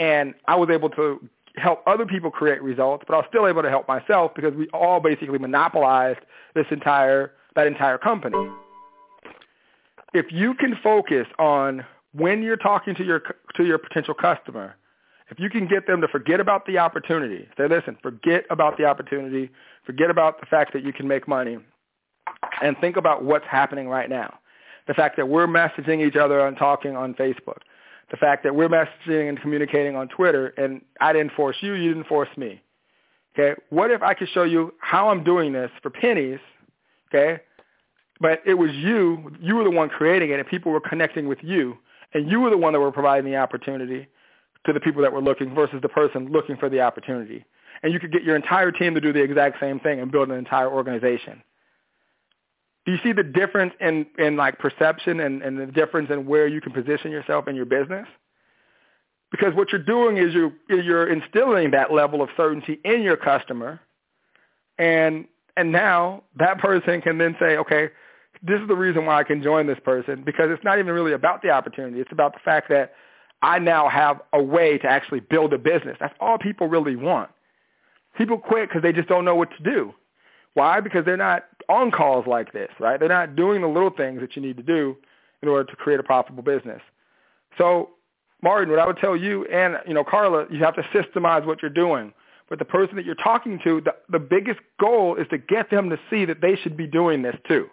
And 0.00 0.34
I 0.48 0.56
was 0.56 0.70
able 0.70 0.90
to 0.90 1.20
help 1.56 1.82
other 1.86 2.06
people 2.06 2.30
create 2.30 2.62
results, 2.62 3.04
but 3.06 3.14
I 3.14 3.18
was 3.18 3.26
still 3.28 3.46
able 3.46 3.62
to 3.62 3.70
help 3.70 3.88
myself 3.88 4.32
because 4.34 4.54
we 4.54 4.68
all 4.68 5.00
basically 5.00 5.38
monopolized 5.38 6.20
this 6.54 6.66
entire 6.70 7.32
that 7.54 7.66
entire 7.66 7.98
company. 7.98 8.36
If 10.12 10.26
you 10.30 10.54
can 10.54 10.76
focus 10.82 11.26
on 11.38 11.84
when 12.12 12.42
you're 12.42 12.56
talking 12.56 12.94
to 12.96 13.04
your 13.04 13.22
to 13.56 13.64
your 13.64 13.78
potential 13.78 14.14
customer, 14.14 14.76
if 15.30 15.38
you 15.40 15.50
can 15.50 15.66
get 15.66 15.86
them 15.86 16.00
to 16.00 16.08
forget 16.08 16.40
about 16.40 16.66
the 16.66 16.78
opportunity, 16.78 17.48
say, 17.56 17.68
listen, 17.68 17.96
forget 18.02 18.44
about 18.50 18.76
the 18.76 18.84
opportunity, 18.84 19.50
forget 19.84 20.10
about 20.10 20.40
the 20.40 20.46
fact 20.46 20.72
that 20.74 20.84
you 20.84 20.92
can 20.92 21.08
make 21.08 21.26
money, 21.26 21.58
and 22.62 22.76
think 22.78 22.96
about 22.96 23.24
what's 23.24 23.46
happening 23.46 23.88
right 23.88 24.10
now 24.10 24.38
the 24.86 24.94
fact 24.94 25.16
that 25.16 25.28
we're 25.28 25.46
messaging 25.46 26.06
each 26.06 26.16
other 26.16 26.46
and 26.46 26.56
talking 26.56 26.96
on 26.96 27.14
Facebook, 27.14 27.58
the 28.10 28.16
fact 28.16 28.44
that 28.44 28.54
we're 28.54 28.68
messaging 28.68 29.28
and 29.28 29.40
communicating 29.40 29.96
on 29.96 30.08
Twitter, 30.08 30.48
and 30.56 30.80
I 31.00 31.12
didn't 31.12 31.32
force 31.32 31.56
you, 31.60 31.74
you 31.74 31.92
didn't 31.92 32.06
force 32.06 32.28
me. 32.36 32.62
Okay, 33.38 33.60
what 33.70 33.90
if 33.90 34.02
I 34.02 34.14
could 34.14 34.28
show 34.28 34.44
you 34.44 34.72
how 34.78 35.10
I'm 35.10 35.22
doing 35.22 35.52
this 35.52 35.70
for 35.82 35.90
pennies, 35.90 36.38
okay, 37.08 37.42
but 38.20 38.40
it 38.46 38.54
was 38.54 38.70
you, 38.72 39.32
you 39.40 39.56
were 39.56 39.64
the 39.64 39.70
one 39.70 39.88
creating 39.88 40.30
it, 40.30 40.38
and 40.38 40.48
people 40.48 40.72
were 40.72 40.80
connecting 40.80 41.28
with 41.28 41.38
you, 41.42 41.76
and 42.14 42.30
you 42.30 42.40
were 42.40 42.50
the 42.50 42.56
one 42.56 42.72
that 42.72 42.80
were 42.80 42.92
providing 42.92 43.30
the 43.30 43.36
opportunity 43.36 44.08
to 44.64 44.72
the 44.72 44.80
people 44.80 45.02
that 45.02 45.12
were 45.12 45.20
looking 45.20 45.54
versus 45.54 45.80
the 45.82 45.88
person 45.88 46.30
looking 46.32 46.56
for 46.56 46.68
the 46.68 46.80
opportunity. 46.80 47.44
And 47.82 47.92
you 47.92 48.00
could 48.00 48.10
get 48.10 48.22
your 48.22 48.36
entire 48.36 48.72
team 48.72 48.94
to 48.94 49.00
do 49.00 49.12
the 49.12 49.22
exact 49.22 49.60
same 49.60 49.80
thing 49.80 50.00
and 50.00 50.10
build 50.10 50.30
an 50.30 50.38
entire 50.38 50.70
organization. 50.70 51.42
Do 52.86 52.92
you 52.92 52.98
see 53.02 53.12
the 53.12 53.24
difference 53.24 53.74
in, 53.80 54.06
in 54.16 54.36
like 54.36 54.60
perception 54.60 55.18
and, 55.18 55.42
and 55.42 55.58
the 55.58 55.66
difference 55.66 56.08
in 56.10 56.24
where 56.24 56.46
you 56.46 56.60
can 56.60 56.72
position 56.72 57.10
yourself 57.10 57.48
in 57.48 57.56
your 57.56 57.64
business? 57.64 58.06
Because 59.32 59.54
what 59.54 59.72
you're 59.72 59.82
doing 59.82 60.18
is 60.18 60.32
you're, 60.32 60.52
you're 60.68 61.12
instilling 61.12 61.72
that 61.72 61.92
level 61.92 62.22
of 62.22 62.28
certainty 62.36 62.78
in 62.84 63.02
your 63.02 63.16
customer. 63.16 63.80
And, 64.78 65.26
and 65.56 65.72
now 65.72 66.22
that 66.36 66.58
person 66.58 67.02
can 67.02 67.18
then 67.18 67.36
say, 67.40 67.56
okay, 67.56 67.88
this 68.40 68.60
is 68.60 68.68
the 68.68 68.76
reason 68.76 69.04
why 69.04 69.18
I 69.18 69.24
can 69.24 69.42
join 69.42 69.66
this 69.66 69.78
person 69.84 70.22
because 70.24 70.50
it's 70.50 70.62
not 70.62 70.78
even 70.78 70.94
really 70.94 71.12
about 71.12 71.42
the 71.42 71.50
opportunity. 71.50 72.00
It's 72.00 72.12
about 72.12 72.34
the 72.34 72.40
fact 72.44 72.68
that 72.68 72.94
I 73.42 73.58
now 73.58 73.88
have 73.88 74.20
a 74.32 74.42
way 74.42 74.78
to 74.78 74.86
actually 74.86 75.20
build 75.20 75.52
a 75.52 75.58
business. 75.58 75.96
That's 75.98 76.14
all 76.20 76.38
people 76.38 76.68
really 76.68 76.94
want. 76.94 77.30
People 78.16 78.38
quit 78.38 78.68
because 78.68 78.82
they 78.82 78.92
just 78.92 79.08
don't 79.08 79.24
know 79.24 79.34
what 79.34 79.50
to 79.56 79.62
do. 79.62 79.92
Why? 80.54 80.80
Because 80.80 81.04
they're 81.04 81.16
not 81.16 81.44
on 81.68 81.90
calls 81.90 82.26
like 82.26 82.52
this, 82.52 82.70
right? 82.80 82.98
They're 83.00 83.08
not 83.08 83.36
doing 83.36 83.60
the 83.62 83.68
little 83.68 83.90
things 83.90 84.20
that 84.20 84.36
you 84.36 84.42
need 84.42 84.56
to 84.56 84.62
do 84.62 84.96
in 85.42 85.48
order 85.48 85.64
to 85.70 85.76
create 85.76 86.00
a 86.00 86.02
profitable 86.02 86.42
business. 86.42 86.80
So, 87.58 87.90
Martin, 88.42 88.70
what 88.70 88.78
I 88.78 88.86
would 88.86 88.98
tell 88.98 89.16
you 89.16 89.44
and, 89.46 89.76
you 89.86 89.94
know, 89.94 90.04
Carla, 90.04 90.46
you 90.50 90.62
have 90.64 90.74
to 90.76 90.82
systemize 90.94 91.46
what 91.46 91.62
you're 91.62 91.70
doing. 91.70 92.12
But 92.48 92.58
the 92.58 92.64
person 92.64 92.96
that 92.96 93.04
you're 93.04 93.14
talking 93.16 93.58
to, 93.64 93.80
the, 93.80 93.94
the 94.08 94.18
biggest 94.18 94.60
goal 94.80 95.16
is 95.16 95.26
to 95.30 95.38
get 95.38 95.70
them 95.70 95.90
to 95.90 95.98
see 96.10 96.24
that 96.26 96.40
they 96.40 96.56
should 96.56 96.76
be 96.76 96.86
doing 96.86 97.22
this 97.22 97.36
too. 97.48 97.68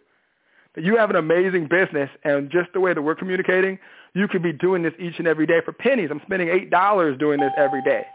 that 0.76 0.84
you 0.84 0.98
have 0.98 1.10
an 1.10 1.16
amazing 1.16 1.68
business 1.68 2.10
and 2.24 2.50
just 2.50 2.72
the 2.74 2.80
way 2.80 2.94
that 2.94 3.02
we're 3.02 3.16
communicating, 3.16 3.78
you 4.14 4.28
could 4.28 4.42
be 4.44 4.54
doing 4.54 4.84
this 4.84 4.94
each 5.00 5.16
and 5.20 5.28
every 5.28 5.46
day 5.46 5.60
for 5.64 5.72
pennies. 5.72 6.10
I'm 6.12 6.22
spending 6.26 6.50
eight 6.50 6.70
dollars 6.70 7.18
doing 7.20 7.40
this 7.40 7.52
every 7.58 7.82
day. 7.84 8.06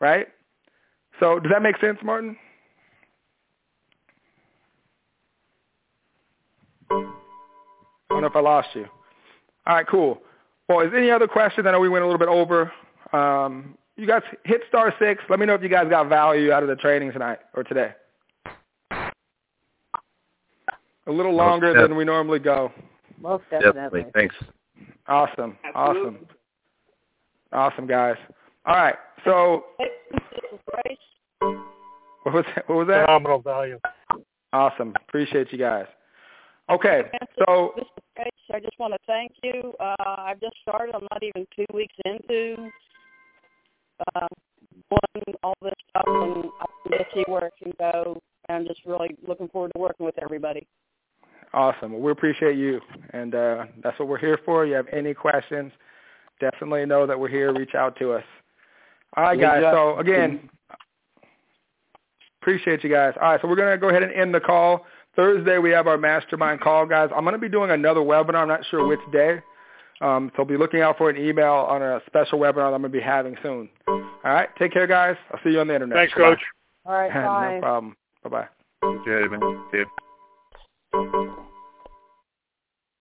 Right? 0.00 0.28
So 1.20 1.38
does 1.38 1.50
that 1.52 1.62
make 1.62 1.78
sense, 1.80 1.98
Martin? 2.02 2.36
Don't 8.14 8.22
know 8.22 8.28
if 8.28 8.36
I 8.36 8.40
lost 8.40 8.68
you. 8.74 8.86
All 9.66 9.74
right, 9.74 9.86
cool. 9.86 10.20
Well, 10.68 10.80
is 10.80 10.92
any 10.96 11.10
other 11.10 11.26
questions? 11.26 11.66
I 11.66 11.72
know 11.72 11.80
we 11.80 11.88
went 11.88 12.04
a 12.04 12.06
little 12.06 12.18
bit 12.18 12.28
over. 12.28 12.72
Um, 13.12 13.76
you 13.96 14.06
guys 14.06 14.22
hit 14.44 14.62
star 14.68 14.94
six. 14.98 15.22
Let 15.28 15.38
me 15.38 15.46
know 15.46 15.54
if 15.54 15.62
you 15.62 15.68
guys 15.68 15.88
got 15.88 16.08
value 16.08 16.52
out 16.52 16.62
of 16.62 16.68
the 16.68 16.76
training 16.76 17.12
tonight 17.12 17.38
or 17.54 17.64
today. 17.64 17.92
A 21.06 21.12
little 21.12 21.34
longer 21.34 21.74
than 21.80 21.96
we 21.96 22.04
normally 22.04 22.38
go. 22.38 22.72
Most 23.20 23.44
definitely. 23.50 24.02
Definitely. 24.02 24.10
Thanks. 24.14 24.34
Awesome. 25.06 25.58
Awesome. 25.74 26.18
Awesome, 27.52 27.86
guys. 27.86 28.16
All 28.64 28.74
right. 28.74 28.96
So 29.24 29.64
what 32.22 32.34
was 32.34 32.44
that? 32.54 32.68
What 32.68 32.78
was 32.78 32.86
that? 32.88 33.04
Phenomenal 33.04 33.40
value. 33.40 33.78
Awesome. 34.52 34.94
Appreciate 35.08 35.52
you 35.52 35.58
guys. 35.58 35.86
Okay. 36.70 37.10
So 37.38 37.72
This 37.76 37.84
is 37.84 38.02
Grace. 38.16 38.30
I 38.52 38.60
just 38.60 38.78
want 38.78 38.94
to 38.94 38.98
thank 39.06 39.32
you. 39.42 39.72
Uh, 39.80 39.94
I've 40.18 40.40
just 40.40 40.56
started. 40.62 40.94
I'm 40.94 41.06
not 41.10 41.22
even 41.22 41.46
two 41.54 41.66
weeks 41.74 41.94
into 42.04 42.70
uh, 44.14 44.26
doing 44.90 45.36
all 45.42 45.54
this 45.62 45.74
stuff, 45.90 46.04
and 46.06 46.44
I'm 46.44 46.90
going 46.90 46.98
to 46.98 47.04
see 47.14 47.24
where 47.26 47.46
it 47.46 47.52
can 47.62 47.72
go. 47.78 48.20
And 48.48 48.58
I'm 48.58 48.66
just 48.66 48.80
really 48.86 49.16
looking 49.26 49.48
forward 49.48 49.72
to 49.74 49.80
working 49.80 50.06
with 50.06 50.16
everybody. 50.22 50.66
Awesome. 51.52 51.92
Well, 51.92 52.02
we 52.02 52.12
appreciate 52.12 52.56
you, 52.56 52.80
and 53.10 53.34
uh, 53.34 53.66
that's 53.82 53.98
what 53.98 54.08
we're 54.08 54.18
here 54.18 54.38
for. 54.44 54.66
You 54.66 54.74
have 54.74 54.88
any 54.92 55.14
questions, 55.14 55.72
definitely 56.40 56.84
know 56.84 57.06
that 57.06 57.18
we're 57.18 57.28
here. 57.28 57.54
Reach 57.54 57.74
out 57.74 57.96
to 57.98 58.12
us. 58.12 58.24
All 59.16 59.24
right, 59.24 59.40
guys. 59.40 59.62
So 59.62 59.98
again, 59.98 60.48
appreciate 62.42 62.82
you 62.82 62.90
guys. 62.90 63.14
All 63.20 63.30
right, 63.30 63.40
so 63.40 63.46
we're 63.46 63.56
gonna 63.56 63.78
go 63.78 63.88
ahead 63.88 64.02
and 64.02 64.12
end 64.12 64.34
the 64.34 64.40
call. 64.40 64.86
Thursday 65.16 65.58
we 65.58 65.70
have 65.70 65.86
our 65.86 65.98
mastermind 65.98 66.60
call, 66.60 66.86
guys. 66.86 67.10
I'm 67.14 67.24
gonna 67.24 67.38
be 67.38 67.48
doing 67.48 67.70
another 67.70 68.00
webinar. 68.00 68.36
I'm 68.36 68.48
not 68.48 68.64
sure 68.70 68.86
which 68.86 69.00
day. 69.12 69.40
Um, 70.00 70.32
so 70.36 70.44
be 70.44 70.56
looking 70.56 70.80
out 70.80 70.98
for 70.98 71.08
an 71.08 71.16
email 71.16 71.52
on 71.52 71.82
a 71.82 72.00
special 72.06 72.38
webinar 72.38 72.70
that 72.70 72.74
I'm 72.74 72.82
gonna 72.82 72.88
be 72.88 73.00
having 73.00 73.36
soon. 73.42 73.68
All 73.88 74.02
right, 74.24 74.48
take 74.58 74.72
care, 74.72 74.86
guys. 74.86 75.16
I'll 75.30 75.40
see 75.44 75.50
you 75.50 75.60
on 75.60 75.68
the 75.68 75.74
internet. 75.74 75.96
Thanks, 75.96 76.14
Bye-bye. 76.14 76.30
Coach. 76.30 76.42
All 76.86 76.92
right, 76.92 77.12
bye. 77.14 77.54
no 77.54 77.60
problem. 77.60 77.96
Bye 78.22 78.30
bye. 78.30 78.48
Good, 79.04 79.30
man. 79.30 79.64
See 79.72 79.84
you. 80.94 81.44